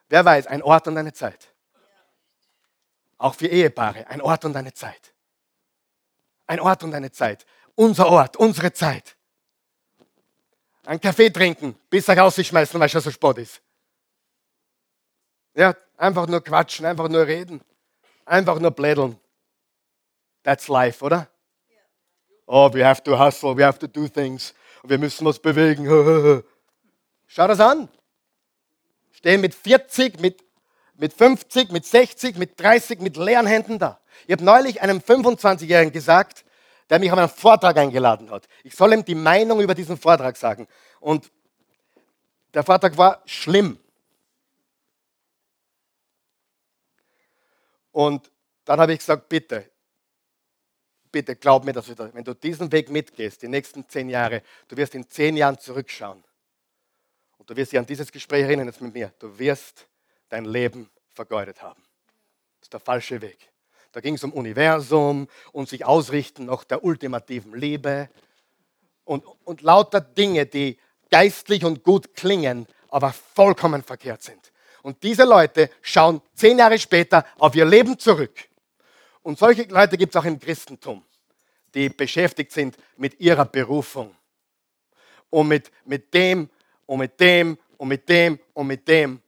Wer 0.09 0.25
weiß, 0.25 0.47
ein 0.47 0.63
Ort 0.63 0.89
und 0.89 0.97
eine 0.97 1.13
Zeit. 1.13 1.50
Auch 3.21 3.35
für 3.35 3.49
Ehepaare, 3.49 4.07
ein 4.07 4.23
Ort 4.23 4.47
und 4.47 4.57
eine 4.57 4.73
Zeit. 4.73 5.13
Ein 6.47 6.59
Ort 6.59 6.83
und 6.83 6.95
eine 6.95 7.13
Zeit. 7.13 7.45
Unser 7.75 8.09
Ort, 8.09 8.39
unsere 8.39 8.73
Zeit. 8.73 9.15
Ein 10.87 10.99
Kaffee 10.99 11.29
trinken, 11.29 11.79
bis 11.91 12.09
er 12.09 12.17
rausschmeißen, 12.17 12.81
weil 12.81 12.87
es 12.87 12.93
schon 12.93 13.03
so 13.03 13.11
Sport 13.11 13.37
ist. 13.37 13.61
Ja, 15.55 15.77
einfach 15.99 16.27
nur 16.29 16.43
quatschen, 16.43 16.87
einfach 16.87 17.11
nur 17.11 17.27
reden. 17.27 17.61
Einfach 18.25 18.59
nur 18.59 18.71
blädeln. 18.71 19.21
That's 20.43 20.69
life, 20.69 21.05
oder? 21.05 21.29
Oh, 22.47 22.73
we 22.73 22.83
have 22.83 23.03
to 23.03 23.19
hustle, 23.19 23.55
we 23.55 23.63
have 23.63 23.79
to 23.79 23.87
do 23.87 24.09
things. 24.09 24.55
Wir 24.83 24.97
müssen 24.97 25.27
was 25.27 25.39
bewegen. 25.39 25.85
Schau 27.27 27.47
das 27.47 27.61
an. 27.61 27.87
Stehen 29.11 29.43
mit 29.43 29.55
40, 29.55 30.19
mit 30.21 30.43
mit 31.01 31.15
50, 31.15 31.73
mit 31.73 31.87
60, 31.87 32.37
mit 32.37 32.61
30, 32.61 33.01
mit 33.01 33.17
leeren 33.17 33.47
Händen 33.47 33.79
da. 33.79 33.99
Ich 34.27 34.33
habe 34.33 34.45
neulich 34.45 34.83
einem 34.83 34.99
25-Jährigen 34.99 35.93
gesagt, 35.93 36.45
der 36.91 36.99
mich 36.99 37.11
auf 37.11 37.19
einen 37.19 37.31
Vortrag 37.31 37.79
eingeladen 37.79 38.31
hat. 38.31 38.47
Ich 38.65 38.75
soll 38.75 38.93
ihm 38.93 39.05
die 39.05 39.15
Meinung 39.15 39.61
über 39.61 39.75
diesen 39.75 39.97
Vortrag 39.97 40.37
sagen. 40.37 40.69
Und 41.01 41.33
der 42.53 42.65
Vortrag 42.65 42.99
war 42.99 43.23
schlimm. 43.25 43.79
Und 47.93 48.31
dann 48.67 48.79
habe 48.79 48.93
ich 48.93 48.99
gesagt, 48.99 49.27
bitte, 49.31 49.71
bitte 51.11 51.35
glaub 51.35 51.65
mir, 51.65 51.73
dass 51.73 51.87
du, 51.87 52.15
wenn 52.15 52.25
du 52.25 52.35
diesen 52.35 52.71
Weg 52.73 52.91
mitgehst, 52.91 53.41
die 53.41 53.49
nächsten 53.49 53.89
zehn 53.89 54.11
Jahre, 54.11 54.43
du 54.69 54.77
wirst 54.77 54.95
in 54.95 55.09
zehn 55.09 55.35
Jahren 55.35 55.59
zurückschauen. 55.59 56.23
Und 57.39 57.49
du 57.49 57.57
wirst 57.57 57.73
dich 57.73 57.79
an 57.79 57.87
dieses 57.87 58.13
Gespräch 58.13 58.43
erinnern 58.43 58.67
jetzt 58.67 58.83
mit 58.83 58.93
mir. 58.93 59.15
Du 59.19 59.39
wirst 59.39 59.87
dein 60.31 60.47
Leben 60.47 60.89
vergeudet 61.11 61.61
haben. 61.63 61.83
Das 62.61 62.67
ist 62.67 62.73
der 62.73 62.81
falsche 62.81 63.21
Weg. 63.21 63.51
Da 63.93 64.01
ging 64.01 64.15
es 64.15 64.25
um 64.25 64.33
Universum 64.33 65.29
und 65.53 65.69
sich 65.69 65.85
ausrichten 65.85 66.47
nach 66.47 66.65
der 66.65 66.85
ultimativen 66.85 67.55
Liebe 67.55 68.09
und, 69.05 69.25
und 69.45 69.63
lauter 69.63 70.01
Dinge, 70.01 70.47
die 70.47 70.79
geistlich 71.11 71.65
und 71.65 71.83
gut 71.83 72.15
klingen, 72.15 72.67
aber 72.89 73.13
vollkommen 73.13 73.83
verkehrt 73.83 74.23
sind. 74.23 74.53
Und 74.83 75.03
diese 75.03 75.25
Leute 75.25 75.71
schauen 75.83 76.23
zehn 76.35 76.59
Jahre 76.59 76.79
später 76.79 77.27
auf 77.39 77.55
ihr 77.55 77.65
Leben 77.65 77.99
zurück. 77.99 78.49
Und 79.23 79.39
solche 79.39 79.65
Leute 79.65 79.99
gibt 79.99 80.15
es 80.15 80.21
auch 80.21 80.25
im 80.25 80.39
Christentum, 80.39 81.05
die 81.75 81.89
beschäftigt 81.89 82.53
sind 82.53 82.77
mit 82.97 83.21
ihrer 83.21 83.45
Berufung. 83.45 84.15
Und 85.29 85.49
mit, 85.49 85.71
mit 85.85 86.15
dem 86.15 86.49
und 86.87 86.99
mit 87.01 87.21
dem 87.21 87.59
und 87.77 87.89
mit 87.89 88.09
dem 88.09 88.39
und 88.55 88.67
mit 88.67 88.89
dem 88.89 89.21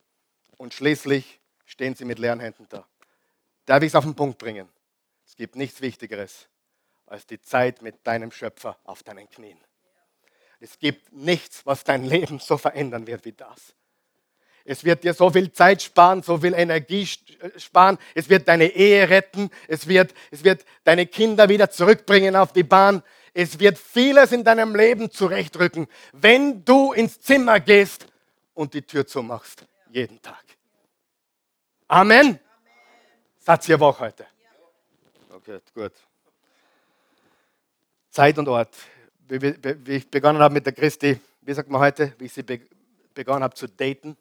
und 0.63 0.73
schließlich 0.73 1.41
stehen 1.65 1.97
sie 1.97 2.05
mit 2.05 2.21
leeren 2.21 2.39
Händen 2.39 2.69
da. 2.69 2.87
Darf 3.67 3.83
ich 3.83 3.89
es 3.89 3.95
auf 3.97 4.05
den 4.05 4.15
Punkt 4.15 4.39
bringen? 4.39 4.69
Es 5.27 5.35
gibt 5.35 5.57
nichts 5.57 5.81
Wichtigeres 5.81 6.47
als 7.05 7.27
die 7.27 7.41
Zeit 7.41 7.83
mit 7.83 8.07
deinem 8.07 8.31
Schöpfer 8.31 8.79
auf 8.85 9.03
deinen 9.03 9.29
Knien. 9.29 9.59
Es 10.61 10.79
gibt 10.79 11.13
nichts, 11.13 11.67
was 11.67 11.83
dein 11.83 12.05
Leben 12.05 12.39
so 12.39 12.57
verändern 12.59 13.09
wird 13.09 13.25
wie 13.25 13.33
das. 13.33 13.75
Es 14.65 14.85
wird 14.85 15.03
dir 15.03 15.13
so 15.15 15.31
viel 15.31 15.51
Zeit 15.53 15.83
sparen, 15.83 16.23
so 16.23 16.39
viel 16.39 16.55
Energie 16.55 17.09
sparen. 17.57 17.99
Es 18.15 18.29
wird 18.29 18.47
deine 18.47 18.69
Ehe 18.69 19.11
retten. 19.11 19.51
Es 19.67 19.89
wird, 19.89 20.15
es 20.31 20.45
wird 20.45 20.65
deine 20.85 21.07
Kinder 21.07 21.49
wieder 21.49 21.71
zurückbringen 21.71 22.37
auf 22.37 22.53
die 22.53 22.63
Bahn. 22.63 23.03
Es 23.35 23.59
wird 23.59 23.79
vieles 23.79 24.31
in 24.31 24.45
deinem 24.45 24.77
Leben 24.77 25.11
zurechtrücken, 25.11 25.89
wenn 26.13 26.65
du 26.65 26.93
ins 26.93 27.21
Zimmer 27.21 27.59
gehst 27.59 28.07
und 28.55 28.75
die 28.75 28.83
Tür 28.83 29.09
zumachst 29.09 29.67
jeden 29.93 30.23
Tag. 30.23 30.52
Amen. 31.93 32.41
Satz 33.39 33.69
ihr 33.69 33.79
wach 33.79 34.01
heute. 34.01 34.27
Okay, 35.29 35.61
gut. 35.75 35.93
Zeit 38.09 38.39
und 38.39 38.49
Ort. 38.49 38.75
Wie 39.29 39.97
ich 39.97 40.11
begonnen 40.11 40.41
habe 40.41 40.55
mit 40.55 40.65
der 40.65 40.73
Christi, 40.73 41.21
wie 41.43 41.53
sagt 41.53 41.69
man 41.69 41.83
heute, 41.83 42.15
wie 42.17 42.25
ich 42.25 42.33
sie 42.33 42.45
begonnen 43.13 43.43
habe 43.43 43.53
zu 43.53 43.67
daten. 43.67 44.17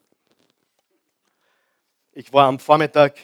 Ich 2.12 2.30
war 2.30 2.46
am 2.46 2.58
Vormittag 2.58 3.16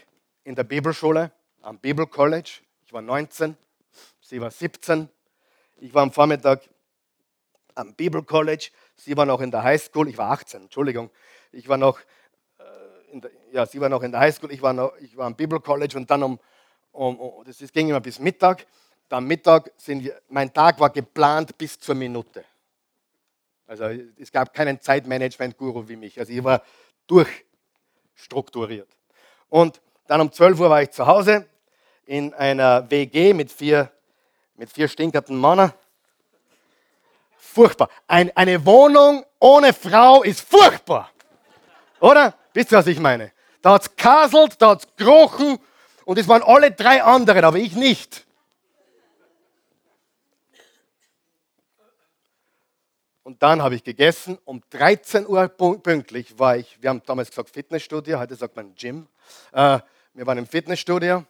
in 0.44 0.55
der 0.55 0.64
Bibelschule, 0.64 1.30
am 1.61 1.78
Bibelcollege. 1.78 2.49
Ich 2.86 2.92
war 2.94 3.03
19, 3.03 3.55
sie 4.22 4.40
war 4.40 4.51
17. 4.51 5.11
Ich 5.76 5.92
war 5.92 6.01
am 6.01 6.11
Vormittag 6.11 6.62
am 7.74 7.92
Bibelcollege. 7.94 8.70
Sie 8.96 9.14
war 9.14 9.26
noch 9.26 9.42
in 9.42 9.51
der 9.51 9.62
Highschool, 9.62 10.09
ich 10.09 10.16
war 10.16 10.30
18, 10.30 10.62
Entschuldigung. 10.62 11.11
Ich 11.53 11.68
war 11.68 11.76
noch, 11.76 12.01
der, 13.12 13.30
ja, 13.52 13.66
sie 13.66 13.80
war 13.80 13.88
noch 13.88 14.02
in 14.02 14.12
der 14.12 14.20
Highschool, 14.20 14.52
ich 14.52 14.62
war, 14.62 14.72
noch, 14.72 14.92
ich 15.00 15.16
war 15.16 15.26
am 15.26 15.34
Bible 15.34 15.61
College 15.61 15.96
und 15.96 16.11
dann 16.11 16.22
um, 16.22 16.38
um, 16.92 17.18
um 17.18 17.44
das 17.44 17.59
ging 17.72 17.88
immer 17.88 18.00
bis 18.00 18.18
Mittag. 18.18 18.66
Dann 19.09 19.24
Mittag 19.24 19.72
sind 19.76 20.04
wir, 20.04 20.20
mein 20.28 20.52
Tag 20.52 20.78
war 20.80 20.90
geplant 20.90 21.56
bis 21.56 21.78
zur 21.78 21.94
Minute. 21.94 22.44
Also 23.66 23.84
es 24.18 24.32
gab 24.32 24.52
keinen 24.54 24.80
Zeitmanagement-Guru 24.80 25.88
wie 25.88 25.96
mich. 25.96 26.18
Also 26.18 26.32
ich 26.32 26.42
war 26.42 26.62
durchstrukturiert. 27.06 28.88
Und 29.48 29.80
dann 30.06 30.22
um 30.22 30.32
12 30.32 30.61
Uhr 30.61 30.70
war 30.70 30.82
ich 30.82 30.90
zu 30.90 31.06
Hause 31.06 31.46
in 32.06 32.32
einer 32.34 32.90
WG 32.90 33.34
mit 33.34 33.52
vier, 33.52 33.90
mit 34.56 34.70
vier 34.70 34.88
stinkenden 34.88 35.38
Männern. 35.38 35.72
Furchtbar. 37.36 37.90
Ein, 38.06 38.34
eine 38.36 38.64
Wohnung 38.64 39.24
ohne 39.38 39.72
Frau 39.72 40.22
ist 40.22 40.40
furchtbar. 40.40 41.11
Oder? 42.00 42.34
Wisst 42.59 42.72
ihr, 42.72 42.78
was 42.78 42.88
ich 42.88 42.98
meine? 42.98 43.30
Da 43.62 43.74
hat 43.74 43.82
es 43.82 43.94
kaselt, 43.94 44.61
da 44.61 44.70
hat 44.70 44.80
es 44.80 44.96
gerochen 44.96 45.61
und 46.04 46.18
es 46.18 46.26
waren 46.26 46.42
alle 46.42 46.72
drei 46.72 47.04
anderen, 47.04 47.44
aber 47.44 47.59
ich 47.59 47.76
nicht. 47.76 48.26
Und 53.22 53.44
dann 53.44 53.62
habe 53.62 53.76
ich 53.76 53.84
gegessen. 53.84 54.38
Um 54.44 54.61
13 54.70 55.28
Uhr 55.28 55.46
pünktlich 55.46 56.36
war 56.36 56.56
ich, 56.56 56.76
wir 56.82 56.90
haben 56.90 57.00
damals 57.06 57.28
gesagt 57.28 57.50
Fitnessstudio, 57.50 58.18
heute 58.18 58.34
sagt 58.34 58.56
man 58.56 58.74
Gym. 58.74 59.06
Äh, 59.52 59.78
wir 60.14 60.26
waren 60.26 60.38
im 60.38 60.46
Fitnessstudio, 60.48 61.24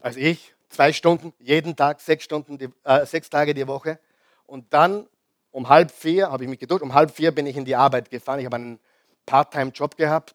also 0.00 0.18
ich, 0.18 0.54
zwei 0.70 0.94
Stunden, 0.94 1.34
jeden 1.40 1.76
Tag, 1.76 2.00
sechs, 2.00 2.24
Stunden 2.24 2.72
äh, 2.84 3.04
sechs 3.04 3.28
Tage 3.28 3.52
die 3.52 3.66
Woche. 3.66 3.98
Und 4.46 4.72
dann 4.72 5.06
um 5.50 5.68
halb 5.68 5.90
vier 5.90 6.30
habe 6.30 6.44
ich 6.44 6.48
mich 6.48 6.58
geduscht, 6.58 6.80
um 6.80 6.94
halb 6.94 7.10
vier 7.10 7.32
bin 7.32 7.46
ich 7.46 7.58
in 7.58 7.66
die 7.66 7.76
Arbeit 7.76 8.08
gefahren. 8.08 8.40
Ich 8.40 8.46
habe 8.46 8.56
einen 8.56 8.80
Part-Time-Job 9.26 9.96
gehabt, 9.96 10.34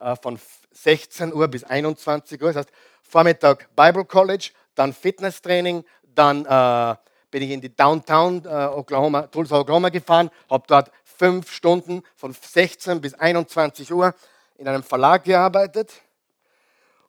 äh, 0.00 0.16
von 0.16 0.38
16 0.72 1.32
Uhr 1.32 1.48
bis 1.48 1.64
21 1.64 2.40
Uhr. 2.42 2.52
Das 2.52 2.66
heißt, 2.66 2.72
Vormittag 3.02 3.74
Bible 3.74 4.04
College, 4.04 4.50
dann 4.74 4.92
Fitnesstraining, 4.92 5.84
dann 6.02 6.44
äh, 6.44 6.96
bin 7.30 7.42
ich 7.42 7.50
in 7.50 7.60
die 7.60 7.74
Downtown 7.74 8.44
äh, 8.44 8.66
Oklahoma, 8.66 9.22
Tulsa, 9.22 9.58
Oklahoma 9.58 9.88
gefahren, 9.88 10.30
habe 10.50 10.64
dort 10.66 10.90
fünf 11.04 11.52
Stunden 11.52 12.02
von 12.14 12.32
16 12.32 13.00
bis 13.00 13.14
21 13.14 13.92
Uhr 13.92 14.14
in 14.56 14.68
einem 14.68 14.82
Verlag 14.82 15.24
gearbeitet. 15.24 15.92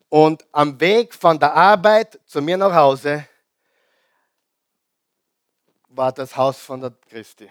Und 0.09 0.45
am 0.51 0.79
Weg 0.79 1.13
von 1.13 1.39
der 1.39 1.53
Arbeit 1.53 2.19
zu 2.25 2.41
mir 2.41 2.57
nach 2.57 2.73
Hause 2.73 3.25
war 5.89 6.11
das 6.11 6.35
Haus 6.35 6.57
von 6.57 6.81
der 6.81 6.91
Christi. 7.07 7.49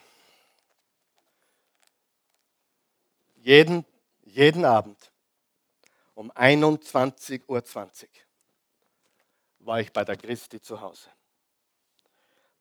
Jeden, 3.48 3.86
jeden 4.26 4.66
Abend 4.66 5.10
um 6.12 6.30
21.20 6.32 7.48
Uhr 7.48 7.62
war 9.60 9.80
ich 9.80 9.90
bei 9.90 10.04
der 10.04 10.18
Christi 10.18 10.60
zu 10.60 10.78
Hause. 10.82 11.08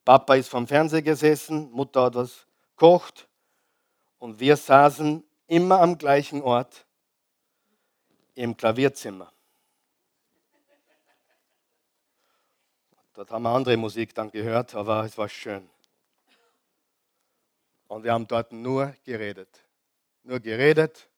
Papa 0.06 0.36
ist 0.36 0.48
vom 0.48 0.66
Fernseher 0.66 1.02
gesessen, 1.02 1.70
Mutter 1.72 2.04
hat 2.04 2.16
was 2.16 2.48
kocht 2.78 3.28
und 4.18 4.40
wir 4.40 4.56
saßen 4.56 5.26
immer 5.48 5.82
am 5.82 5.98
gleichen 5.98 6.42
Ort 6.42 6.86
im 8.36 8.56
Klavierzimmer. 8.56 9.30
Dort 13.12 13.30
haben 13.30 13.44
wir 13.44 13.50
andere 13.50 13.76
Musik 13.76 14.16
dann 14.16 14.32
gehört, 14.32 14.74
aber 14.74 15.04
es 15.04 15.18
war 15.18 15.28
schön. 15.28 15.70
Und 17.90 18.06
wir 18.06 18.14
haben 18.14 18.26
dort 18.26 18.54
nur 18.54 18.96
geredet. 19.04 19.67
Nur 20.28 20.42
geredet. 20.42 21.10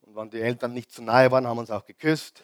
Und 0.00 0.16
wenn 0.16 0.28
die 0.28 0.40
Eltern 0.40 0.72
nicht 0.72 0.90
zu 0.90 1.02
nahe 1.02 1.30
waren, 1.30 1.46
haben 1.46 1.56
wir 1.56 1.60
uns 1.60 1.70
auch 1.70 1.84
geküsst. 1.84 2.42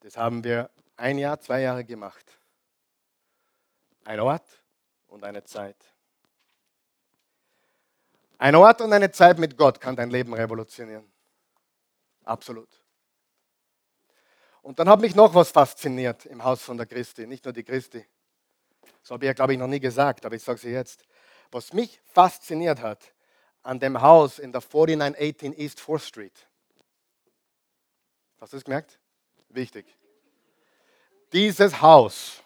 Das 0.00 0.16
haben 0.16 0.42
wir 0.42 0.70
ein 0.96 1.18
Jahr, 1.18 1.38
zwei 1.40 1.60
Jahre 1.60 1.84
gemacht. 1.84 2.24
Ein 4.06 4.20
Ort 4.20 4.46
und 5.08 5.24
eine 5.24 5.44
Zeit. 5.44 5.76
Ein 8.38 8.54
Ort 8.54 8.80
und 8.80 8.94
eine 8.94 9.10
Zeit 9.10 9.38
mit 9.38 9.58
Gott 9.58 9.78
kann 9.78 9.94
dein 9.94 10.08
Leben 10.08 10.32
revolutionieren. 10.32 11.12
Absolut. 12.24 12.70
Und 14.62 14.78
dann 14.78 14.88
hat 14.88 15.02
mich 15.02 15.14
noch 15.14 15.34
was 15.34 15.50
fasziniert 15.50 16.24
im 16.24 16.42
Haus 16.42 16.62
von 16.62 16.78
der 16.78 16.86
Christi, 16.86 17.26
nicht 17.26 17.44
nur 17.44 17.52
die 17.52 17.64
Christi. 17.64 18.06
Das 19.02 19.10
habe 19.10 19.26
ich 19.26 19.26
ja, 19.26 19.34
glaube 19.34 19.52
ich, 19.52 19.58
noch 19.58 19.66
nie 19.66 19.80
gesagt, 19.80 20.24
aber 20.24 20.34
ich 20.34 20.42
sage 20.42 20.58
sie 20.58 20.70
jetzt. 20.70 21.04
Was 21.50 21.72
mich 21.72 22.00
fasziniert 22.12 22.80
hat 22.80 23.12
an 23.62 23.78
dem 23.78 24.00
Haus 24.00 24.38
in 24.38 24.52
der 24.52 24.60
4918 24.60 25.52
East 25.58 25.80
4th 25.80 26.00
Street. 26.00 26.48
Hast 28.40 28.52
du 28.52 28.56
es 28.56 28.64
gemerkt? 28.64 28.98
Wichtig. 29.50 29.86
Dieses 31.32 31.80
Haus 31.82 32.42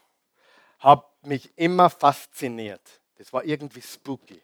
hat 0.79 1.05
mich 1.25 1.57
immer 1.57 1.89
fasziniert. 1.89 3.01
Das 3.17 3.33
war 3.33 3.45
irgendwie 3.45 3.81
spooky. 3.81 4.41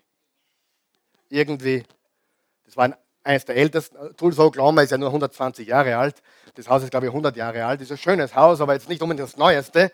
Irgendwie, 1.29 1.85
das 2.65 2.77
war 2.77 2.97
eines 3.25 3.45
der 3.45 3.57
ältesten. 3.57 4.17
Tulsa, 4.17 4.45
Oklahoma 4.45 4.83
ist 4.83 4.91
ja 4.91 4.99
nur 4.99 5.09
120 5.09 5.67
Jahre 5.69 5.97
alt. 5.97 6.23
Das 6.55 6.69
Haus 6.69 6.83
ist, 6.83 6.91
glaube 6.91 7.07
ich, 7.07 7.11
100 7.11 7.37
Jahre 7.37 7.65
alt. 7.65 7.81
Das 7.81 7.87
ist 7.87 7.93
ein 7.93 7.99
schönes 7.99 8.35
Haus, 8.35 8.61
aber 8.61 8.75
jetzt 8.75 8.89
nicht 8.89 9.03
unbedingt 9.03 9.29
das 9.29 9.37
Neueste. 9.37 9.93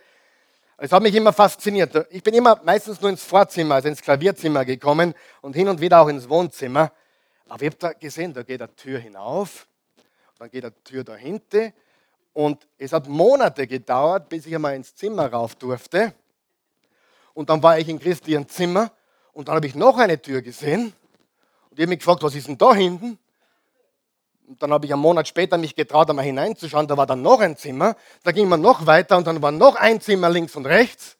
Es 0.79 0.93
hat 0.93 1.03
mich 1.03 1.15
immer 1.15 1.33
fasziniert. 1.33 2.07
Ich 2.11 2.23
bin 2.23 2.35
immer 2.35 2.61
meistens 2.63 3.01
nur 3.01 3.09
ins 3.09 3.23
Vorzimmer, 3.23 3.77
also 3.77 3.89
ins 3.89 4.03
Klavierzimmer 4.03 4.65
gekommen 4.67 5.15
und 5.41 5.55
hin 5.55 5.69
und 5.69 5.81
wieder 5.81 6.03
auch 6.03 6.09
ins 6.09 6.29
Wohnzimmer. 6.29 6.93
Aber 7.49 7.63
ich 7.63 7.69
habe 7.69 7.77
da 7.79 7.93
gesehen, 7.95 8.35
da 8.35 8.43
geht 8.43 8.61
eine 8.61 8.75
Tür 8.77 8.99
hinauf, 8.99 9.67
dann 10.39 10.51
geht 10.51 10.65
eine 10.65 10.75
Tür 10.85 11.03
dahinter. 11.03 11.73
Und 12.35 12.69
es 12.77 12.93
hat 12.93 13.09
Monate 13.09 13.67
gedauert, 13.67 14.29
bis 14.29 14.45
ich 14.45 14.55
einmal 14.55 14.75
ins 14.75 14.95
Zimmer 14.95 15.33
rauf 15.33 15.55
durfte. 15.55 16.13
Und 17.33 17.49
dann 17.49 17.63
war 17.63 17.79
ich 17.79 17.89
in 17.89 17.99
Christians 17.99 18.53
Zimmer 18.53 18.93
und 19.33 19.49
dann 19.49 19.57
habe 19.57 19.67
ich 19.67 19.75
noch 19.75 19.97
eine 19.97 20.21
Tür 20.21 20.43
gesehen. 20.43 20.93
Und 21.71 21.79
ich 21.79 21.81
habe 21.81 21.89
mich 21.89 22.01
gefragt, 22.01 22.23
was 22.23 22.35
ist 22.35 22.49
denn 22.49 22.59
da 22.59 22.75
hinten? 22.75 23.19
Und 24.47 24.63
dann 24.63 24.73
habe 24.73 24.87
ich 24.87 24.93
einen 24.93 25.03
Monat 25.03 25.27
später 25.27 25.59
mich 25.59 25.75
getraut, 25.75 26.09
einmal 26.09 26.25
hineinzuschauen. 26.25 26.87
Da 26.87 26.97
war 26.97 27.07
dann 27.07 27.23
noch 27.23 27.41
ein 27.41 27.57
Zimmer. 27.57 27.97
Da 28.23 28.33
ging 28.33 28.49
man 28.49 28.61
noch 28.61 28.87
weiter 28.87 29.17
und 29.17 29.27
dann 29.27 29.43
war 29.43 29.51
noch 29.51 29.75
ein 29.77 30.01
Zimmer 30.01 30.31
links 30.31 30.55
und 30.57 30.67
rechts. 30.67 31.17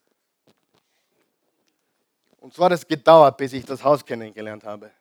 Und 2.39 2.55
so 2.55 2.65
hat 2.65 2.73
es 2.73 2.87
gedauert, 2.87 3.37
bis 3.37 3.53
ich 3.53 3.65
das 3.65 3.83
Haus 3.83 4.05
kennengelernt 4.05 4.65
habe. 4.65 4.93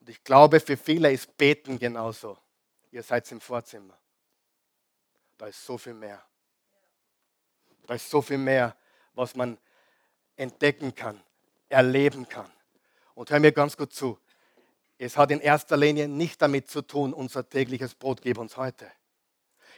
Und 0.00 0.08
ich 0.08 0.24
glaube, 0.24 0.58
für 0.58 0.76
viele 0.76 1.12
ist 1.12 1.36
Beten 1.36 1.78
genauso. 1.78 2.36
Ihr 2.90 3.04
seid 3.04 3.30
im 3.30 3.40
Vorzimmer. 3.40 3.96
Da 5.38 5.46
ist 5.46 5.64
so 5.64 5.78
viel 5.78 5.94
mehr. 5.94 6.20
Da 7.86 7.94
ist 7.94 8.10
so 8.10 8.20
viel 8.20 8.38
mehr 8.38 8.76
was 9.14 9.34
man 9.34 9.58
entdecken 10.36 10.94
kann, 10.94 11.20
erleben 11.68 12.28
kann. 12.28 12.50
Und 13.14 13.30
hör 13.30 13.40
mir 13.40 13.52
ganz 13.52 13.76
gut 13.76 13.92
zu. 13.92 14.18
Es 14.98 15.16
hat 15.16 15.30
in 15.30 15.40
erster 15.40 15.76
Linie 15.76 16.08
nicht 16.08 16.40
damit 16.40 16.70
zu 16.70 16.82
tun, 16.82 17.12
unser 17.12 17.48
tägliches 17.48 17.94
Brot 17.94 18.22
gib 18.22 18.38
uns 18.38 18.56
heute. 18.56 18.90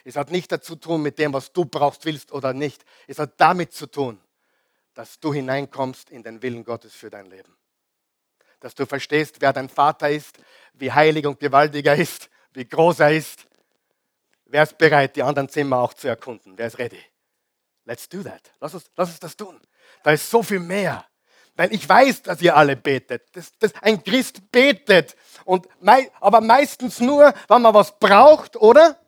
Es 0.05 0.17
hat 0.17 0.31
nicht 0.31 0.53
dazu 0.53 0.75
zu 0.75 0.81
tun 0.81 1.03
mit 1.03 1.19
dem, 1.19 1.33
was 1.33 1.53
du 1.53 1.65
brauchst, 1.65 2.05
willst 2.05 2.33
oder 2.33 2.53
nicht. 2.53 2.85
Es 3.07 3.19
hat 3.19 3.41
damit 3.41 3.73
zu 3.73 3.87
tun, 3.87 4.21
dass 4.93 5.19
du 5.19 5.33
hineinkommst 5.33 6.11
in 6.11 6.23
den 6.23 6.43
Willen 6.43 6.65
Gottes 6.65 6.95
für 6.95 7.11
dein 7.11 7.27
Leben. 7.27 7.57
Dass 8.61 8.75
du 8.75 8.87
verstehst, 8.87 9.41
wer 9.41 9.53
dein 9.53 9.69
Vater 9.69 10.11
ist, 10.11 10.39
wie 10.75 10.93
heilig 10.93 11.27
und 11.27 11.41
gewaltig 11.41 11.87
er 11.87 11.97
ist, 11.97 12.29
wie 12.53 12.67
groß 12.67 13.01
er 13.01 13.13
ist. 13.13 13.47
Wer 14.45 14.63
ist 14.63 14.77
bereit, 14.77 15.17
die 15.17 15.23
anderen 15.23 15.49
Zimmer 15.49 15.79
auch 15.79 15.95
zu 15.95 16.07
erkunden? 16.07 16.57
Wer 16.57 16.67
ist 16.67 16.79
ready? 16.79 17.03
Let's 17.87 18.09
do 18.09 18.23
that. 18.23 18.53
Lass 18.61 18.75
uns, 18.75 18.91
lass 18.97 19.11
uns 19.11 19.21
das 19.21 19.37
tun. 19.37 19.61
Da 20.03 20.13
ist 20.13 20.29
so 20.29 20.43
viel 20.43 20.61
mehr. 20.61 21.07
Weil 21.57 21.73
ich 21.73 21.89
weiß, 21.89 22.23
dass 22.23 22.43
ihr 22.43 22.57
alle 22.57 22.77
betet. 22.77 23.29
Das, 23.33 23.53
das, 23.59 23.73
ein 23.81 24.03
Christ 24.03 24.51
betet. 24.51 25.17
Und 25.45 25.69
mei, 25.81 26.11
aber 26.21 26.41
meistens 26.41 27.01
nur, 27.01 27.33
wenn 27.49 27.63
man 27.63 27.75
was 27.75 27.97
braucht, 27.99 28.57
oder? 28.57 28.99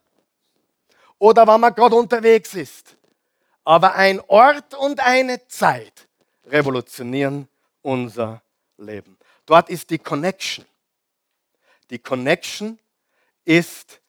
Oder 1.19 1.47
wenn 1.47 1.59
man 1.59 1.73
gerade 1.73 1.95
unterwegs 1.95 2.53
ist. 2.53 2.95
Aber 3.63 3.95
ein 3.95 4.21
Ort 4.27 4.75
und 4.75 4.99
eine 5.01 5.45
Zeit 5.47 6.07
revolutionieren 6.45 7.49
unser 7.81 8.41
Leben. 8.77 9.17
Dort 9.45 9.69
ist 9.69 9.89
die 9.89 9.99
Connection. 9.99 10.65
Die 11.89 11.99
Connection 11.99 12.79
ist 13.43 13.99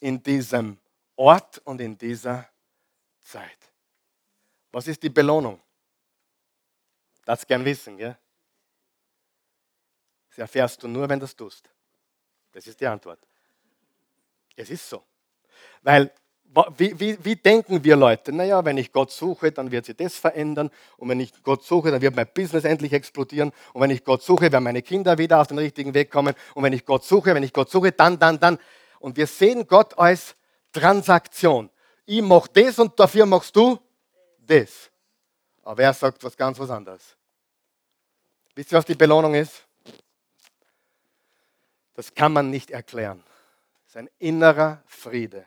in 0.00 0.22
diesem 0.22 0.78
Ort 1.16 1.58
und 1.64 1.80
in 1.80 1.96
dieser 1.96 2.48
Zeit. 3.22 3.58
Was 4.72 4.88
ist 4.88 5.02
die 5.02 5.08
Belohnung? 5.08 5.60
Das 7.24 7.46
gern 7.46 7.64
wissen, 7.64 7.96
gell? 7.96 8.16
Das 10.28 10.38
erfährst 10.38 10.82
du 10.82 10.88
nur, 10.88 11.08
wenn 11.08 11.20
du 11.20 11.24
es 11.24 11.36
tust. 11.36 11.70
Das 12.52 12.66
ist 12.66 12.80
die 12.80 12.86
Antwort. 12.86 13.20
Es 14.56 14.70
ist 14.70 14.88
so. 14.88 15.02
Weil 15.82 16.12
wie, 16.76 16.98
wie, 17.00 17.24
wie, 17.24 17.36
denken 17.36 17.82
wir 17.82 17.96
Leute? 17.96 18.32
Naja, 18.32 18.64
wenn 18.64 18.78
ich 18.78 18.92
Gott 18.92 19.10
suche, 19.10 19.50
dann 19.50 19.72
wird 19.72 19.86
sich 19.86 19.96
das 19.96 20.16
verändern. 20.16 20.70
Und 20.96 21.08
wenn 21.08 21.18
ich 21.18 21.32
Gott 21.42 21.64
suche, 21.64 21.90
dann 21.90 22.00
wird 22.00 22.14
mein 22.14 22.28
Business 22.32 22.64
endlich 22.64 22.92
explodieren. 22.92 23.50
Und 23.72 23.80
wenn 23.80 23.90
ich 23.90 24.04
Gott 24.04 24.22
suche, 24.22 24.52
werden 24.52 24.62
meine 24.62 24.82
Kinder 24.82 25.18
wieder 25.18 25.40
auf 25.40 25.48
den 25.48 25.58
richtigen 25.58 25.94
Weg 25.94 26.12
kommen. 26.12 26.34
Und 26.54 26.62
wenn 26.62 26.72
ich 26.72 26.84
Gott 26.84 27.04
suche, 27.04 27.34
wenn 27.34 27.42
ich 27.42 27.52
Gott 27.52 27.70
suche, 27.70 27.90
dann, 27.90 28.18
dann, 28.20 28.38
dann. 28.38 28.58
Und 29.00 29.16
wir 29.16 29.26
sehen 29.26 29.66
Gott 29.66 29.98
als 29.98 30.36
Transaktion. 30.72 31.70
Ich 32.06 32.22
mache 32.22 32.48
das 32.52 32.78
und 32.78 32.98
dafür 33.00 33.26
machst 33.26 33.56
du 33.56 33.78
das. 34.38 34.90
Aber 35.64 35.82
er 35.82 35.94
sagt 35.94 36.22
was 36.22 36.36
ganz 36.36 36.58
was 36.58 36.70
anderes. 36.70 37.16
Wisst 38.54 38.72
ihr, 38.72 38.78
was 38.78 38.84
die 38.84 38.94
Belohnung 38.94 39.34
ist? 39.34 39.64
Das 41.94 42.14
kann 42.14 42.32
man 42.32 42.50
nicht 42.50 42.70
erklären. 42.70 43.22
Es 43.84 43.90
ist 43.90 43.96
ein 43.96 44.10
innerer 44.18 44.82
Friede 44.86 45.46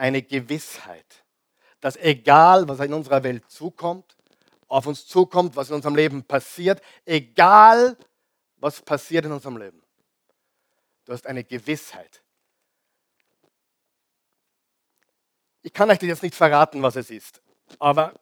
eine 0.00 0.22
Gewissheit, 0.22 1.24
dass 1.80 1.96
egal, 1.96 2.66
was 2.66 2.80
in 2.80 2.94
unserer 2.94 3.22
Welt 3.22 3.48
zukommt, 3.50 4.16
auf 4.66 4.86
uns 4.86 5.06
zukommt, 5.06 5.56
was 5.56 5.68
in 5.68 5.74
unserem 5.74 5.94
Leben 5.94 6.24
passiert, 6.24 6.80
egal, 7.04 7.98
was 8.56 8.80
passiert 8.80 9.26
in 9.26 9.32
unserem 9.32 9.58
Leben, 9.58 9.82
du 11.04 11.12
hast 11.12 11.26
eine 11.26 11.44
Gewissheit. 11.44 12.22
Ich 15.60 15.72
kann 15.72 15.90
euch 15.90 16.00
jetzt 16.00 16.22
nicht 16.22 16.34
verraten, 16.34 16.82
was 16.82 16.96
es 16.96 17.10
ist, 17.10 17.42
aber 17.78 18.14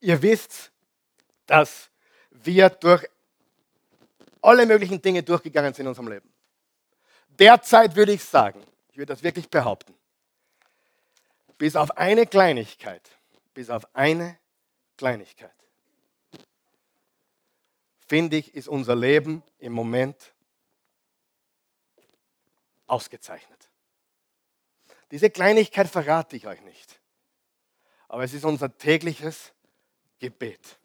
ihr 0.00 0.20
wisst, 0.22 0.72
dass 1.46 1.90
wir 2.30 2.70
durch 2.70 3.06
alle 4.42 4.66
möglichen 4.66 5.00
Dinge 5.02 5.22
durchgegangen 5.22 5.74
sind 5.74 5.84
in 5.84 5.88
unserem 5.88 6.08
Leben. 6.08 6.32
Derzeit 7.28 7.96
würde 7.96 8.12
ich 8.12 8.24
sagen, 8.24 8.62
ich 8.90 8.96
würde 8.96 9.12
das 9.12 9.22
wirklich 9.22 9.48
behaupten, 9.50 9.94
bis 11.58 11.76
auf 11.76 11.96
eine 11.96 12.26
Kleinigkeit. 12.26 13.10
Bis 13.54 13.70
auf 13.70 13.86
eine 13.94 14.38
Kleinigkeit. 14.96 15.50
Finde 18.06 18.36
ich, 18.36 18.54
ist 18.54 18.68
unser 18.68 18.94
Leben 18.94 19.42
im 19.58 19.72
Moment 19.72 20.34
ausgezeichnet. 22.86 23.68
Diese 25.10 25.30
Kleinigkeit 25.30 25.88
verrate 25.88 26.36
ich 26.36 26.46
euch 26.46 26.60
nicht. 26.62 27.00
Aber 28.08 28.22
es 28.22 28.32
ist 28.32 28.44
unser 28.44 28.76
tägliches 28.76 29.52
Gebet. 30.18 30.78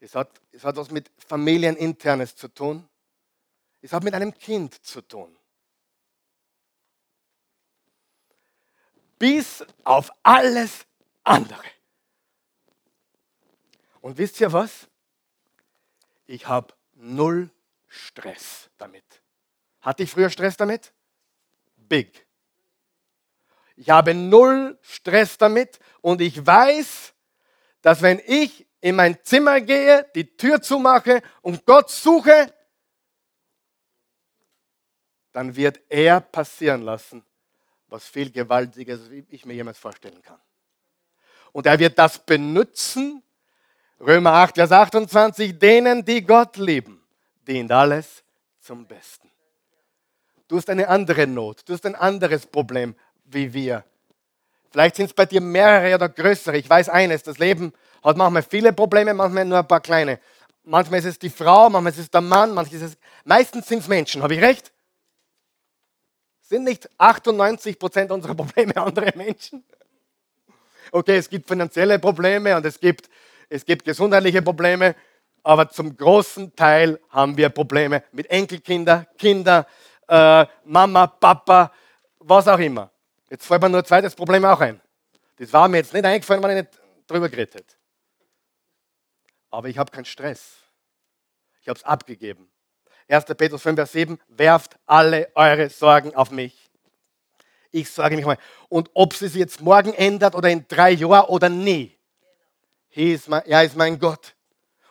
Es 0.00 0.14
hat, 0.14 0.40
es 0.52 0.64
hat 0.64 0.76
was 0.76 0.90
mit 0.90 1.10
Familieninternes 1.18 2.36
zu 2.36 2.48
tun. 2.48 2.88
Es 3.80 3.92
hat 3.92 4.04
mit 4.04 4.14
einem 4.14 4.32
Kind 4.34 4.74
zu 4.84 5.00
tun. 5.02 5.38
bis 9.18 9.64
auf 9.84 10.10
alles 10.22 10.86
andere. 11.24 11.64
Und 14.00 14.16
wisst 14.16 14.40
ihr 14.40 14.52
was? 14.52 14.88
Ich 16.26 16.46
habe 16.46 16.74
null 16.94 17.50
Stress 17.88 18.70
damit. 18.78 19.04
Hatte 19.80 20.02
ich 20.02 20.10
früher 20.10 20.30
Stress 20.30 20.56
damit? 20.56 20.92
Big. 21.76 22.26
Ich 23.78 23.90
habe 23.90 24.12
null 24.12 24.76
Stress 24.82 25.38
damit 25.38 25.78
und 26.00 26.20
ich 26.20 26.44
weiß, 26.44 27.14
dass 27.80 28.02
wenn 28.02 28.20
ich 28.26 28.66
in 28.80 28.96
mein 28.96 29.22
Zimmer 29.22 29.60
gehe, 29.60 30.04
die 30.16 30.36
Tür 30.36 30.60
zumache 30.60 31.22
und 31.42 31.64
Gott 31.64 31.88
suche, 31.88 32.52
dann 35.32 35.54
wird 35.54 35.80
er 35.88 36.20
passieren 36.20 36.82
lassen, 36.82 37.24
was 37.86 38.08
viel 38.08 38.32
Gewaltiges, 38.32 39.00
ich 39.28 39.44
mir 39.46 39.54
jemals 39.54 39.78
vorstellen 39.78 40.22
kann. 40.22 40.40
Und 41.52 41.66
er 41.66 41.78
wird 41.78 41.96
das 41.96 42.18
benutzen, 42.18 43.22
Römer 44.00 44.32
8, 44.32 44.56
Vers 44.56 44.72
28, 44.72 45.56
denen, 45.56 46.04
die 46.04 46.24
Gott 46.24 46.56
lieben, 46.56 47.00
dient 47.46 47.70
alles 47.70 48.24
zum 48.58 48.88
Besten. 48.88 49.30
Du 50.48 50.56
hast 50.56 50.68
eine 50.68 50.88
andere 50.88 51.28
Not, 51.28 51.68
du 51.68 51.74
hast 51.74 51.86
ein 51.86 51.94
anderes 51.94 52.44
Problem 52.44 52.96
wie 53.30 53.52
wir. 53.52 53.84
Vielleicht 54.70 54.96
sind 54.96 55.06
es 55.06 55.14
bei 55.14 55.26
dir 55.26 55.40
mehrere 55.40 55.94
oder 55.94 56.08
größere. 56.08 56.56
Ich 56.56 56.68
weiß 56.68 56.88
eines, 56.88 57.22
das 57.22 57.38
Leben 57.38 57.72
hat 58.02 58.16
manchmal 58.16 58.42
viele 58.42 58.72
Probleme, 58.72 59.14
manchmal 59.14 59.44
nur 59.44 59.58
ein 59.58 59.68
paar 59.68 59.80
kleine. 59.80 60.20
Manchmal 60.64 61.00
ist 61.00 61.06
es 61.06 61.18
die 61.18 61.30
Frau, 61.30 61.70
manchmal 61.70 61.92
ist 61.92 61.98
es 61.98 62.10
der 62.10 62.20
Mann, 62.20 62.52
manchmal 62.52 62.82
ist 62.82 62.92
es, 62.92 62.98
meistens 63.24 63.66
sind 63.66 63.80
es 63.80 63.88
Menschen. 63.88 64.22
Habe 64.22 64.34
ich 64.34 64.42
recht? 64.42 64.72
Sind 66.42 66.64
nicht 66.64 66.88
98 66.98 67.78
Prozent 67.78 68.10
unserer 68.10 68.34
Probleme 68.34 68.76
andere 68.80 69.12
Menschen? 69.16 69.64
Okay, 70.90 71.16
es 71.16 71.28
gibt 71.28 71.48
finanzielle 71.48 71.98
Probleme 71.98 72.56
und 72.56 72.64
es 72.64 72.78
gibt, 72.80 73.08
es 73.48 73.64
gibt 73.64 73.84
gesundheitliche 73.84 74.42
Probleme, 74.42 74.94
aber 75.42 75.68
zum 75.68 75.96
großen 75.96 76.54
Teil 76.54 77.00
haben 77.10 77.36
wir 77.36 77.48
Probleme 77.50 78.02
mit 78.12 78.30
Enkelkinder, 78.30 79.06
Kinder, 79.18 79.66
äh, 80.08 80.46
Mama, 80.64 81.06
Papa, 81.06 81.72
was 82.18 82.48
auch 82.48 82.58
immer. 82.58 82.90
Jetzt 83.30 83.46
fällt 83.46 83.62
mir 83.62 83.68
nur 83.68 83.80
ein 83.80 83.84
zweites 83.84 84.14
Problem 84.14 84.44
auch 84.44 84.60
ein. 84.60 84.80
Das 85.36 85.52
war 85.52 85.68
mir 85.68 85.78
jetzt 85.78 85.92
nicht 85.92 86.04
eingefallen, 86.04 86.42
wenn 86.42 86.56
ich 86.56 86.64
nicht 86.64 86.80
drüber 87.06 87.28
geredet 87.28 87.54
hätte. 87.54 87.74
Aber 89.50 89.68
ich 89.68 89.78
habe 89.78 89.90
keinen 89.90 90.04
Stress. 90.04 90.56
Ich 91.60 91.68
habe 91.68 91.78
es 91.78 91.84
abgegeben. 91.84 92.50
1. 93.08 93.24
Petrus 93.24 93.62
5, 93.62 93.76
Vers 93.76 93.92
7, 93.92 94.18
werft 94.28 94.78
alle 94.84 95.30
eure 95.34 95.70
Sorgen 95.70 96.14
auf 96.14 96.30
mich. 96.30 96.68
Ich 97.70 97.90
sorge 97.90 98.16
mich 98.16 98.24
mal. 98.24 98.38
Und 98.68 98.90
ob 98.94 99.12
es 99.12 99.20
sich 99.20 99.34
jetzt 99.34 99.60
morgen 99.60 99.92
ändert 99.94 100.34
oder 100.34 100.50
in 100.50 100.66
drei 100.68 100.90
Jahren 100.90 101.26
oder 101.28 101.48
nie, 101.48 101.96
er 102.90 103.64
ist 103.64 103.76
mein 103.76 103.98
Gott. 103.98 104.34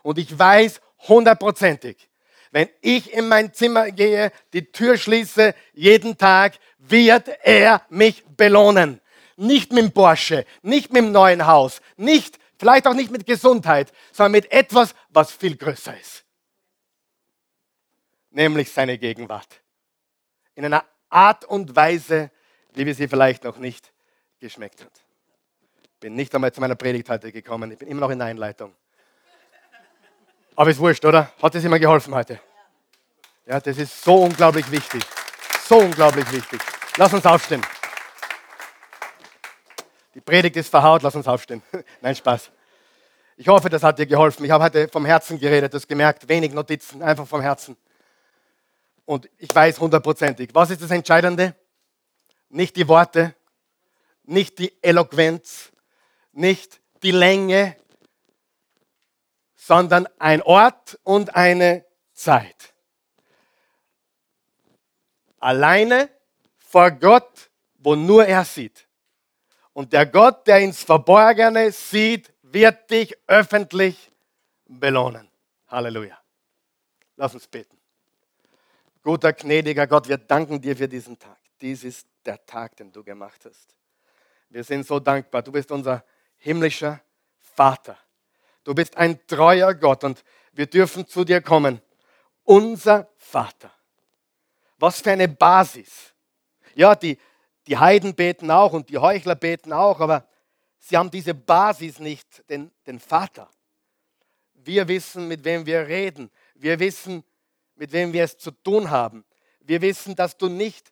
Und 0.03 0.17
ich 0.17 0.38
weiß 0.38 0.79
hundertprozentig, 1.07 2.09
wenn 2.58 2.70
ich 2.82 3.14
in 3.14 3.28
mein 3.28 3.53
Zimmer 3.53 3.91
gehe, 3.91 4.32
die 4.53 4.72
Tür 4.72 4.97
schließe, 4.97 5.53
jeden 5.74 6.18
Tag, 6.18 6.53
wird 6.80 7.30
er 7.43 7.86
mich 7.89 8.24
belohnen. 8.26 9.01
Nicht 9.36 9.72
mit 9.72 9.84
dem 9.84 9.91
Porsche, 9.91 10.45
nicht 10.62 10.91
mit 10.91 11.03
dem 11.03 11.12
neuen 11.12 11.45
Haus, 11.45 11.82
nicht, 11.95 12.39
vielleicht 12.58 12.88
auch 12.88 12.93
nicht 12.95 13.12
mit 13.12 13.26
Gesundheit, 13.26 13.91
sondern 14.12 14.32
mit 14.32 14.51
etwas, 14.51 14.95
was 15.10 15.32
viel 15.32 15.55
größer 15.55 15.97
ist 15.99 16.24
nämlich 18.38 18.72
seine 18.72 18.97
Gegenwart. 18.97 19.62
In 20.55 20.64
einer 20.64 20.86
Art 21.10 21.43
und 21.43 21.76
Weise, 21.76 22.32
wie 22.74 22.86
wir 22.86 22.93
sie 22.93 23.08
vielleicht 23.08 23.43
noch 23.43 23.58
nicht 23.58 23.91
geschmeckt 24.39 24.84
hat. 24.86 25.03
Bin 25.99 26.16
nicht 26.16 26.34
einmal 26.36 26.53
zu 26.53 26.62
meiner 26.62 26.76
Predigt 26.76 27.10
heute 27.10 27.32
gekommen, 27.32 27.72
ich 27.72 27.80
bin 27.80 27.88
immer 27.88 28.01
noch 28.01 28.12
in 28.12 28.20
der 28.20 28.28
Einleitung. 28.28 28.74
Aber 30.58 30.72
ist 30.72 30.80
wurscht, 30.80 31.05
oder? 31.05 31.32
Hat 31.39 31.53
es 31.53 31.64
immer 31.64 31.78
geholfen 31.78 32.16
heute? 32.16 32.39
Ja, 33.45 33.60
das 33.60 33.78
ist 33.78 34.03
so 34.03 34.24
unglaublich 34.24 34.70
wichtig. 34.72 35.03
So 35.68 35.78
unglaublich 35.78 36.30
wichtig. 36.32 36.60
Lass 36.97 37.14
uns 37.14 37.28
aufstehen. 37.28 37.62
Die 40.16 40.20
Predigt 40.20 40.55
ist 40.55 40.70
verhaut, 40.70 41.03
lass 41.03 41.14
uns 41.14 41.28
aufstehen. 41.28 41.62
Nein, 42.01 42.16
Spaß. 42.16 42.49
Ich 43.38 43.47
hoffe, 43.47 43.70
das 43.70 43.84
hat 43.84 43.99
dir 43.99 44.08
geholfen. 44.08 44.43
Ich 44.45 44.49
habe 44.49 44.64
heute 44.64 44.88
vom 44.88 45.05
Herzen 45.05 45.38
geredet, 45.38 45.76
das 45.76 45.88
gemerkt, 45.88 46.28
wenig 46.28 46.51
Notizen, 46.53 47.03
einfach 47.03 47.28
vom 47.28 47.41
Herzen. 47.41 47.78
Und 49.05 49.30
ich 49.38 49.53
weiß 49.53 49.80
hundertprozentig, 49.80 50.49
was 50.53 50.72
ist 50.72 50.82
das 50.82 50.89
Entscheidende? 50.89 51.53
Nicht 52.49 52.76
die 52.78 52.88
Worte, 52.88 53.36
nicht 54.24 54.58
die 54.58 54.74
Eloquenz, 54.82 55.72
nicht 56.32 56.82
die 57.03 57.12
Länge, 57.12 57.76
sondern 59.68 60.07
ein 60.18 60.41
Ort 60.43 60.97
und 61.03 61.36
eine 61.36 61.84
Zeit. 62.13 62.74
Alleine 65.39 66.09
vor 66.57 66.89
Gott, 66.91 67.49
wo 67.78 67.93
nur 67.93 68.26
er 68.26 68.45
sieht. 68.45 68.88
Und 69.74 69.91
der 69.91 70.05
Gott, 70.05 70.47
der 70.47 70.59
ins 70.59 70.82
Verborgene 70.82 71.74
sieht, 71.74 72.34
wird 72.43 72.89
dich 72.89 73.13
öffentlich 73.28 74.09
belohnen. 74.68 75.30
Halleluja. 75.68 76.18
Lass 77.18 77.34
uns 77.34 77.45
beten. 77.45 77.78
Guter, 79.03 79.34
gnädiger 79.34 79.86
Gott, 79.86 80.07
wir 80.07 80.18
danken 80.18 80.61
dir 80.61 80.78
für 80.78 80.88
diesen 80.88 81.20
Tag. 81.20 81.39
Dies 81.59 81.84
ist 81.84 82.07
der 82.26 82.45
Tag, 82.45 82.78
den 82.78 82.93
du 82.93 83.03
gemacht 83.03 83.43
hast. 83.43 83.76
Wir 84.47 84.63
sind 84.63 84.88
so 84.88 84.97
dankbar. 85.01 85.41
Du 85.41 85.51
bist 85.51 85.70
unser 85.72 86.05
himmlischer 86.38 87.01
Vater. 87.38 87.97
Du 88.68 88.76
bist 88.76 88.97
ein 88.97 89.26
treuer 89.28 89.74
Gott 89.74 90.03
und 90.03 90.26
wir 90.51 90.65
dürfen 90.65 91.07
zu 91.07 91.24
dir 91.24 91.39
kommen. 91.39 91.82
Unser 92.43 93.07
Vater. 93.15 93.72
Was 94.78 94.99
für 94.99 95.11
eine 95.11 95.30
Basis. 95.30 96.13
Ja, 96.76 96.93
die, 96.93 97.18
die 97.65 97.78
Heiden 97.78 98.13
beten 98.13 98.51
auch 98.51 98.74
und 98.74 98.89
die 98.89 98.97
Heuchler 98.97 99.36
beten 99.36 99.72
auch, 99.72 100.01
aber 100.01 100.28
sie 100.80 100.97
haben 100.97 101.09
diese 101.09 101.34
Basis 101.34 101.99
nicht, 101.99 102.43
den, 102.49 102.70
den 102.86 102.99
Vater. 102.99 103.49
Wir 104.53 104.86
wissen, 104.89 105.30
mit 105.30 105.45
wem 105.45 105.65
wir 105.65 105.88
reden. 105.88 106.30
Wir 106.53 106.78
wissen, 106.78 107.24
mit 107.76 107.93
wem 107.93 108.11
wir 108.11 108.26
es 108.26 108.38
zu 108.38 108.51
tun 108.51 108.91
haben. 108.91 109.24
Wir 109.61 109.82
wissen, 109.82 110.13
dass 110.13 110.36
du 110.36 110.49
nicht 110.49 110.91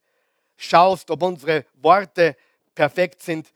schaust, 0.56 1.12
ob 1.12 1.22
unsere 1.24 1.66
Worte 1.74 2.38
perfekt 2.74 3.22
sind. 3.22 3.52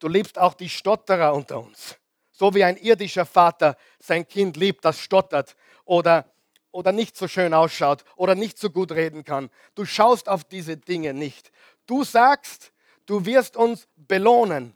Du 0.00 0.08
liebst 0.08 0.40
auch 0.40 0.54
die 0.54 0.68
Stotterer 0.68 1.32
unter 1.34 1.60
uns. 1.60 2.00
So 2.40 2.54
wie 2.54 2.64
ein 2.64 2.78
irdischer 2.78 3.26
Vater 3.26 3.76
sein 3.98 4.26
Kind 4.26 4.56
liebt, 4.56 4.82
das 4.86 4.98
stottert 4.98 5.56
oder, 5.84 6.24
oder 6.70 6.90
nicht 6.90 7.14
so 7.14 7.28
schön 7.28 7.52
ausschaut 7.52 8.02
oder 8.16 8.34
nicht 8.34 8.58
so 8.58 8.70
gut 8.70 8.92
reden 8.92 9.24
kann. 9.24 9.50
Du 9.74 9.84
schaust 9.84 10.26
auf 10.26 10.44
diese 10.44 10.78
Dinge 10.78 11.12
nicht. 11.12 11.52
Du 11.84 12.02
sagst, 12.02 12.72
du 13.04 13.26
wirst 13.26 13.58
uns 13.58 13.88
belohnen, 13.94 14.74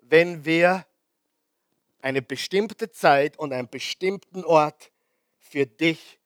wenn 0.00 0.46
wir 0.46 0.86
eine 2.00 2.22
bestimmte 2.22 2.90
Zeit 2.90 3.38
und 3.38 3.52
einen 3.52 3.68
bestimmten 3.68 4.42
Ort 4.42 4.90
für 5.40 5.66
dich 5.66 6.18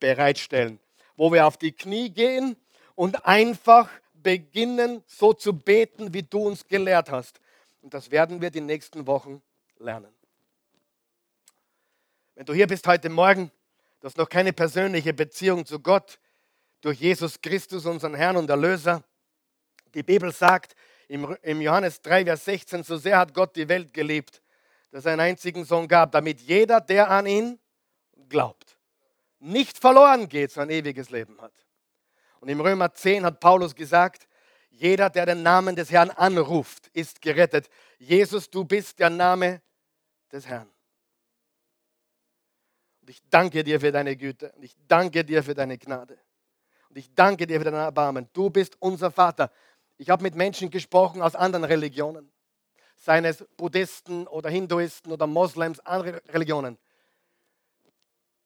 bereitstellen, 0.00 0.80
wo 1.16 1.34
wir 1.34 1.46
auf 1.46 1.58
die 1.58 1.72
Knie 1.72 2.08
gehen 2.08 2.56
und 2.94 3.26
einfach 3.26 3.90
beginnen, 4.14 5.04
so 5.06 5.34
zu 5.34 5.52
beten, 5.52 6.14
wie 6.14 6.22
du 6.22 6.46
uns 6.46 6.66
gelehrt 6.66 7.10
hast. 7.10 7.40
Und 7.82 7.92
das 7.92 8.10
werden 8.10 8.40
wir 8.40 8.50
die 8.50 8.62
nächsten 8.62 9.06
Wochen 9.06 9.42
lernen. 9.78 10.14
Wenn 12.34 12.46
du 12.46 12.52
hier 12.52 12.66
bist 12.66 12.86
heute 12.86 13.08
Morgen, 13.08 13.50
du 14.00 14.06
hast 14.06 14.16
noch 14.16 14.28
keine 14.28 14.52
persönliche 14.52 15.12
Beziehung 15.12 15.64
zu 15.64 15.78
Gott 15.78 16.18
durch 16.80 17.00
Jesus 17.00 17.40
Christus, 17.40 17.86
unseren 17.86 18.14
Herrn 18.14 18.36
und 18.36 18.50
Erlöser. 18.50 19.02
Die 19.94 20.02
Bibel 20.02 20.32
sagt 20.32 20.74
im 21.08 21.60
Johannes 21.60 22.02
3, 22.02 22.24
Vers 22.24 22.44
16, 22.44 22.82
so 22.82 22.96
sehr 22.96 23.18
hat 23.18 23.34
Gott 23.34 23.54
die 23.56 23.68
Welt 23.68 23.94
geliebt, 23.94 24.42
dass 24.90 25.04
er 25.06 25.12
einen 25.12 25.20
einzigen 25.20 25.64
Sohn 25.64 25.86
gab, 25.86 26.12
damit 26.12 26.40
jeder, 26.40 26.80
der 26.80 27.10
an 27.10 27.26
ihn 27.26 27.60
glaubt, 28.28 28.78
nicht 29.38 29.78
verloren 29.78 30.28
geht, 30.28 30.50
sondern 30.50 30.76
ewiges 30.76 31.10
Leben 31.10 31.40
hat. 31.40 31.52
Und 32.40 32.48
im 32.48 32.60
Römer 32.60 32.92
10 32.92 33.24
hat 33.24 33.40
Paulus 33.40 33.74
gesagt, 33.74 34.26
jeder, 34.74 35.10
der 35.10 35.26
den 35.26 35.42
Namen 35.42 35.76
des 35.76 35.90
Herrn 35.90 36.10
anruft, 36.10 36.88
ist 36.88 37.20
gerettet. 37.20 37.68
Jesus, 37.98 38.50
du 38.50 38.64
bist 38.64 38.98
der 38.98 39.10
Name 39.10 39.62
des 40.30 40.46
Herrn. 40.46 40.70
Und 43.00 43.10
ich 43.10 43.20
danke 43.30 43.64
dir 43.64 43.80
für 43.80 43.92
deine 43.92 44.16
Güte. 44.16 44.52
Und 44.52 44.62
ich 44.62 44.76
danke 44.88 45.24
dir 45.24 45.42
für 45.42 45.54
deine 45.54 45.78
Gnade. 45.78 46.18
Und 46.88 46.98
ich 46.98 47.12
danke 47.14 47.46
dir 47.46 47.58
für 47.58 47.64
dein 47.64 47.74
Erbarmen. 47.74 48.28
Du 48.32 48.50
bist 48.50 48.76
unser 48.80 49.10
Vater. 49.10 49.50
Ich 49.96 50.10
habe 50.10 50.22
mit 50.22 50.34
Menschen 50.34 50.70
gesprochen 50.70 51.22
aus 51.22 51.34
anderen 51.34 51.64
Religionen 51.64 52.30
seien 53.04 53.24
es 53.24 53.44
Buddhisten 53.56 54.26
oder 54.26 54.50
Hinduisten 54.50 55.12
oder 55.12 55.26
Moslems, 55.26 55.80
andere 55.80 56.22
Religionen, 56.28 56.78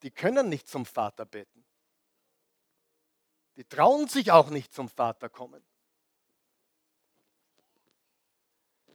die 0.03 0.11
können 0.11 0.49
nicht 0.49 0.69
zum 0.69 0.85
Vater 0.85 1.25
beten. 1.25 1.65
Die 3.57 3.65
trauen 3.65 4.09
sich 4.09 4.31
auch 4.31 4.51
nicht 4.51 4.73
zum 4.73 4.89
Vater 4.89 5.29
kommen. 5.29 5.65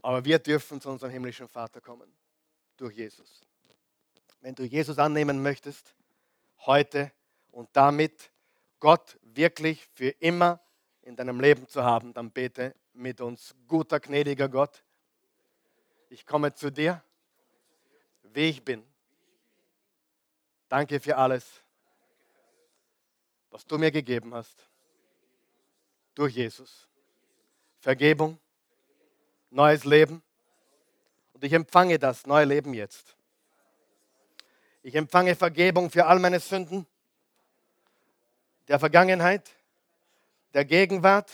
Aber 0.04 0.24
wir 0.24 0.38
dürfen 0.38 0.80
zu 0.80 0.90
unserem 0.90 1.12
himmlischen 1.12 1.48
Vater 1.48 1.82
kommen, 1.82 2.14
durch 2.78 2.96
Jesus. 2.96 3.42
Wenn 4.42 4.54
du 4.54 4.64
Jesus 4.64 5.00
annehmen 5.00 5.42
möchtest, 5.42 5.96
heute 6.68 7.12
und 7.50 7.70
damit 7.74 8.32
Gott 8.80 9.18
wirklich 9.24 9.84
für 9.96 10.10
immer 10.10 10.60
in 11.02 11.16
deinem 11.16 11.40
Leben 11.40 11.68
zu 11.68 11.84
haben, 11.84 12.14
dann 12.14 12.30
bete 12.30 12.76
mit 12.94 13.20
uns, 13.22 13.56
guter, 13.68 14.00
gnädiger 14.00 14.48
Gott 14.48 14.84
ich 16.14 16.28
komme 16.28 16.54
zu 16.54 16.72
dir, 16.72 17.04
wie 18.22 18.50
ich 18.50 18.64
bin. 18.64 18.86
Danke 20.70 21.00
für 21.00 21.18
alles, 21.18 21.64
was 23.50 23.66
du 23.66 23.80
mir 23.80 23.90
gegeben 23.90 24.32
hast. 24.36 24.70
Durch 26.14 26.36
Jesus. 26.36 26.88
Vergebung, 27.80 28.40
neues 29.54 29.86
Leben. 29.86 30.22
Und 31.34 31.44
ich 31.44 31.54
empfange 31.54 32.00
das 32.00 32.26
neue 32.26 32.46
Leben 32.46 32.74
jetzt. 32.74 33.16
Ich 34.82 34.96
empfange 34.96 35.36
Vergebung 35.36 35.90
für 35.90 36.06
all 36.06 36.20
meine 36.20 36.40
Sünden, 36.40 36.86
der 38.68 38.80
Vergangenheit, 38.80 39.50
der 40.54 40.66
Gegenwart 40.66 41.32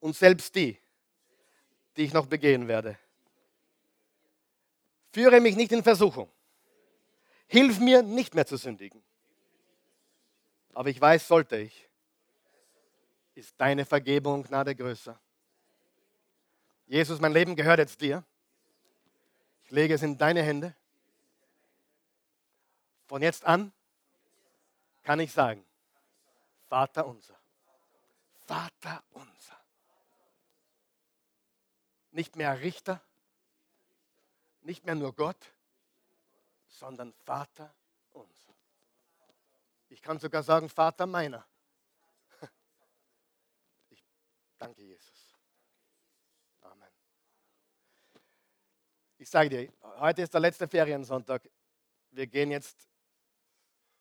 und 0.00 0.16
selbst 0.16 0.54
die, 0.54 0.78
die 1.96 2.04
ich 2.04 2.12
noch 2.12 2.26
begehen 2.26 2.66
werde. 2.66 2.98
Führe 5.12 5.40
mich 5.40 5.56
nicht 5.56 5.72
in 5.72 5.82
Versuchung. 5.82 6.30
Hilf 7.46 7.78
mir 7.78 8.02
nicht 8.02 8.34
mehr 8.34 8.46
zu 8.46 8.56
sündigen. 8.56 9.02
Aber 10.74 10.90
ich 10.90 11.00
weiß, 11.00 11.26
sollte 11.26 11.56
ich, 11.56 11.88
ist 13.34 13.54
deine 13.56 13.84
Vergebung 13.84 14.34
und 14.34 14.48
Gnade 14.48 14.74
größer. 14.74 15.18
Jesus, 16.88 17.20
mein 17.20 17.32
Leben 17.32 17.54
gehört 17.54 17.78
jetzt 17.78 18.00
dir. 18.00 18.24
Ich 19.64 19.70
lege 19.70 19.94
es 19.94 20.02
in 20.02 20.18
deine 20.18 20.42
Hände. 20.42 20.74
Von 23.06 23.22
jetzt 23.22 23.44
an 23.44 23.72
kann 25.02 25.20
ich 25.20 25.32
sagen, 25.32 25.64
Vater 26.68 27.06
unser. 27.06 27.38
Vater 28.46 29.02
unser. 29.10 29.58
Nicht 32.10 32.36
mehr 32.36 32.60
Richter, 32.60 33.02
nicht 34.62 34.84
mehr 34.86 34.94
nur 34.94 35.14
Gott, 35.14 35.52
sondern 36.68 37.12
Vater 37.24 37.74
unser. 38.12 38.54
Ich 39.90 40.02
kann 40.02 40.18
sogar 40.18 40.42
sagen, 40.42 40.68
Vater 40.68 41.06
meiner. 41.06 41.46
Ich 43.90 44.04
danke 44.58 44.82
Jesus. 44.82 45.34
Amen. 46.62 46.88
Ich 49.28 49.32
sage 49.32 49.50
dir, 49.50 49.72
heute 50.00 50.22
ist 50.22 50.32
der 50.32 50.40
letzte 50.40 50.66
Feriensonntag. 50.66 51.50
Wir 52.12 52.26
gehen 52.26 52.50
jetzt, 52.50 52.88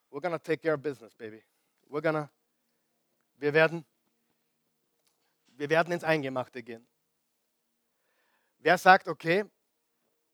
we're 0.09 0.21
gonna 0.21 0.39
take 0.39 0.59
care 0.59 0.75
of 0.75 0.81
business, 0.81 1.13
baby. 1.15 1.43
We're 1.89 2.01
gonna, 2.01 2.31
wir 3.35 3.53
werden, 3.53 3.85
wir 5.47 5.69
werden 5.69 5.91
ins 5.91 6.05
Eingemachte 6.05 6.63
gehen. 6.63 6.87
Wer 8.59 8.77
sagt, 8.77 9.09
okay, 9.09 9.43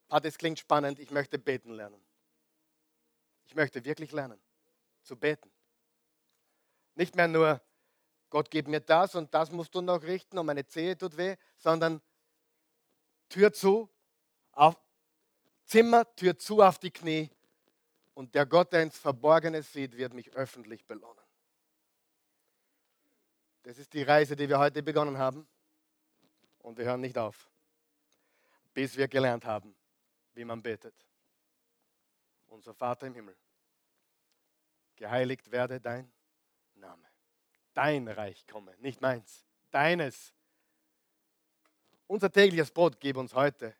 ah, 0.09 0.19
das 0.19 0.37
klingt 0.37 0.59
spannend, 0.59 0.99
ich 0.99 1.09
möchte 1.09 1.39
beten 1.39 1.71
lernen. 1.71 2.05
Ich 3.47 3.55
möchte 3.55 3.83
wirklich 3.83 4.11
lernen, 4.11 4.39
zu 5.01 5.17
beten. 5.17 5.51
Nicht 6.93 7.15
mehr 7.15 7.27
nur, 7.27 7.59
Gott 8.29 8.51
gib 8.51 8.67
mir 8.67 8.79
das 8.79 9.15
und 9.15 9.33
das 9.33 9.49
musst 9.49 9.73
du 9.73 9.81
noch 9.81 10.03
richten 10.03 10.37
und 10.37 10.45
meine 10.45 10.67
Zehe 10.67 10.95
tut 10.95 11.17
weh, 11.17 11.35
sondern 11.57 11.99
Tür 13.29 13.51
zu, 13.51 13.89
auf 14.51 14.82
Zimmer, 15.65 16.15
Tür 16.15 16.37
zu 16.37 16.61
auf 16.61 16.79
die 16.79 16.91
Knie 16.91 17.29
und 18.13 18.35
der 18.35 18.45
Gott, 18.45 18.73
der 18.73 18.83
ins 18.83 18.97
Verborgene 18.97 19.63
sieht, 19.63 19.97
wird 19.97 20.13
mich 20.13 20.31
öffentlich 20.33 20.85
belohnen. 20.85 21.23
Das 23.63 23.77
ist 23.77 23.93
die 23.93 24.03
Reise, 24.03 24.35
die 24.35 24.49
wir 24.49 24.59
heute 24.59 24.83
begonnen 24.83 25.17
haben 25.17 25.47
und 26.59 26.77
wir 26.77 26.85
hören 26.85 27.01
nicht 27.01 27.17
auf, 27.17 27.49
bis 28.73 28.97
wir 28.97 29.07
gelernt 29.07 29.45
haben, 29.45 29.73
wie 30.33 30.43
man 30.43 30.61
betet. 30.61 30.95
Unser 32.47 32.73
Vater 32.73 33.07
im 33.07 33.15
Himmel, 33.15 33.35
geheiligt 34.95 35.49
werde 35.51 35.79
dein 35.79 36.11
Name. 36.75 37.07
Dein 37.73 38.07
Reich 38.07 38.45
komme, 38.45 38.75
nicht 38.77 39.01
meins, 39.01 39.45
deines. 39.71 40.33
Unser 42.05 42.31
tägliches 42.31 42.69
Brot 42.69 42.99
gib 42.99 43.17
uns 43.17 43.33
heute. 43.33 43.75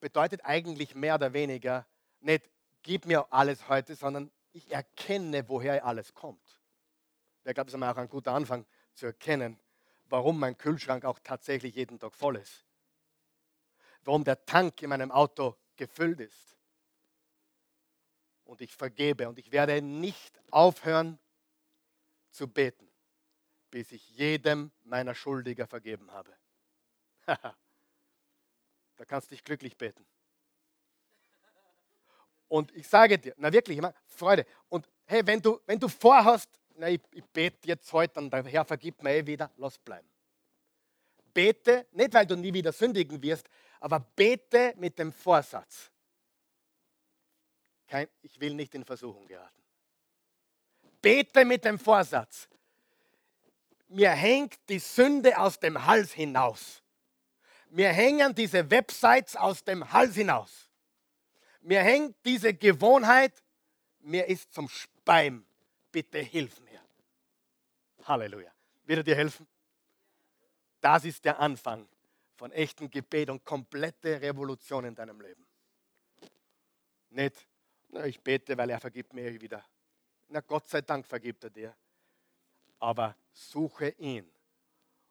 Bedeutet 0.00 0.44
eigentlich 0.44 0.94
mehr 0.94 1.14
oder 1.16 1.32
weniger 1.32 1.86
nicht, 2.20 2.50
gib 2.82 3.06
mir 3.06 3.32
alles 3.32 3.68
heute, 3.68 3.94
sondern 3.94 4.30
ich 4.52 4.70
erkenne, 4.70 5.48
woher 5.48 5.84
alles 5.84 6.14
kommt. 6.14 6.60
Ich 7.44 7.54
glaube, 7.54 7.68
es 7.68 7.74
ist 7.74 7.82
auch 7.82 7.96
ein 7.96 8.08
guter 8.08 8.32
Anfang 8.32 8.66
zu 8.94 9.06
erkennen, 9.06 9.58
warum 10.06 10.38
mein 10.38 10.56
Kühlschrank 10.56 11.04
auch 11.04 11.18
tatsächlich 11.22 11.74
jeden 11.74 11.98
Tag 11.98 12.14
voll 12.14 12.36
ist 12.36 12.64
warum 14.04 14.24
der 14.24 14.44
Tank 14.44 14.82
in 14.82 14.88
meinem 14.88 15.10
Auto 15.10 15.56
gefüllt 15.76 16.20
ist. 16.20 16.56
Und 18.44 18.60
ich 18.60 18.74
vergebe 18.74 19.28
und 19.28 19.38
ich 19.38 19.52
werde 19.52 19.80
nicht 19.80 20.40
aufhören 20.50 21.18
zu 22.30 22.48
beten, 22.48 22.90
bis 23.70 23.92
ich 23.92 24.08
jedem 24.10 24.72
meiner 24.82 25.14
Schuldiger 25.14 25.66
vergeben 25.66 26.10
habe. 26.10 26.36
da 29.00 29.06
kannst 29.06 29.30
du 29.30 29.34
dich 29.34 29.42
glücklich 29.42 29.78
beten. 29.78 30.04
Und 32.48 32.70
ich 32.76 32.86
sage 32.86 33.18
dir, 33.18 33.32
na 33.38 33.50
wirklich, 33.50 33.78
immer 33.78 33.94
Freude. 34.04 34.44
Und 34.68 34.86
hey, 35.06 35.26
wenn 35.26 35.40
du, 35.40 35.58
wenn 35.64 35.78
du 35.78 35.88
vorhast, 35.88 36.50
na, 36.74 36.90
ich, 36.90 37.00
ich 37.12 37.24
bete 37.24 37.66
jetzt 37.66 37.90
heute 37.94 38.20
und 38.20 38.30
der 38.30 38.44
Herr 38.44 38.66
vergibt 38.66 39.02
mir 39.02 39.14
eh 39.14 39.26
wieder, 39.26 39.50
lass 39.56 39.78
bleiben. 39.78 40.06
Bete, 41.32 41.86
nicht 41.92 42.12
weil 42.12 42.26
du 42.26 42.36
nie 42.36 42.52
wieder 42.52 42.72
sündigen 42.72 43.22
wirst, 43.22 43.48
aber 43.80 44.00
bete 44.00 44.74
mit 44.76 44.98
dem 44.98 45.14
Vorsatz. 45.14 45.90
Kein, 47.86 48.06
ich 48.20 48.38
will 48.38 48.52
nicht 48.52 48.74
in 48.74 48.84
Versuchung 48.84 49.26
geraten. 49.26 49.62
Bete 51.00 51.46
mit 51.46 51.64
dem 51.64 51.78
Vorsatz. 51.78 52.50
mir 53.88 54.10
hängt 54.10 54.58
die 54.68 54.78
Sünde 54.78 55.38
aus 55.38 55.58
dem 55.58 55.86
Hals 55.86 56.12
hinaus. 56.12 56.82
Mir 57.70 57.90
hängen 57.90 58.34
diese 58.34 58.68
Websites 58.68 59.36
aus 59.36 59.62
dem 59.62 59.92
Hals 59.92 60.14
hinaus. 60.16 60.68
Mir 61.60 61.80
hängt 61.82 62.16
diese 62.24 62.52
Gewohnheit, 62.52 63.32
mir 64.00 64.26
ist 64.26 64.52
zum 64.52 64.68
Speim. 64.68 65.44
Bitte 65.92 66.18
hilf 66.18 66.60
mir. 66.60 66.80
Halleluja. 68.04 68.50
Wird 68.84 68.98
er 68.98 69.02
dir 69.04 69.16
helfen? 69.16 69.46
Das 70.80 71.04
ist 71.04 71.24
der 71.24 71.38
Anfang 71.38 71.88
von 72.36 72.50
echtem 72.52 72.90
Gebet 72.90 73.30
und 73.30 73.44
komplette 73.44 74.20
Revolution 74.20 74.84
in 74.84 74.94
deinem 74.94 75.20
Leben. 75.20 75.46
Nicht, 77.10 77.46
na, 77.88 78.06
ich 78.06 78.20
bete, 78.20 78.56
weil 78.56 78.70
er 78.70 78.80
vergibt 78.80 79.12
mir 79.12 79.40
wieder. 79.40 79.64
Na, 80.28 80.40
Gott 80.40 80.68
sei 80.68 80.80
Dank 80.80 81.06
vergibt 81.06 81.44
er 81.44 81.50
dir. 81.50 81.76
Aber 82.78 83.14
suche 83.32 83.90
ihn 83.90 84.30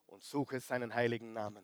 und 0.07 0.23
suche 0.23 0.59
seinen 0.59 0.93
heiligen 0.93 1.33
Namen. 1.33 1.63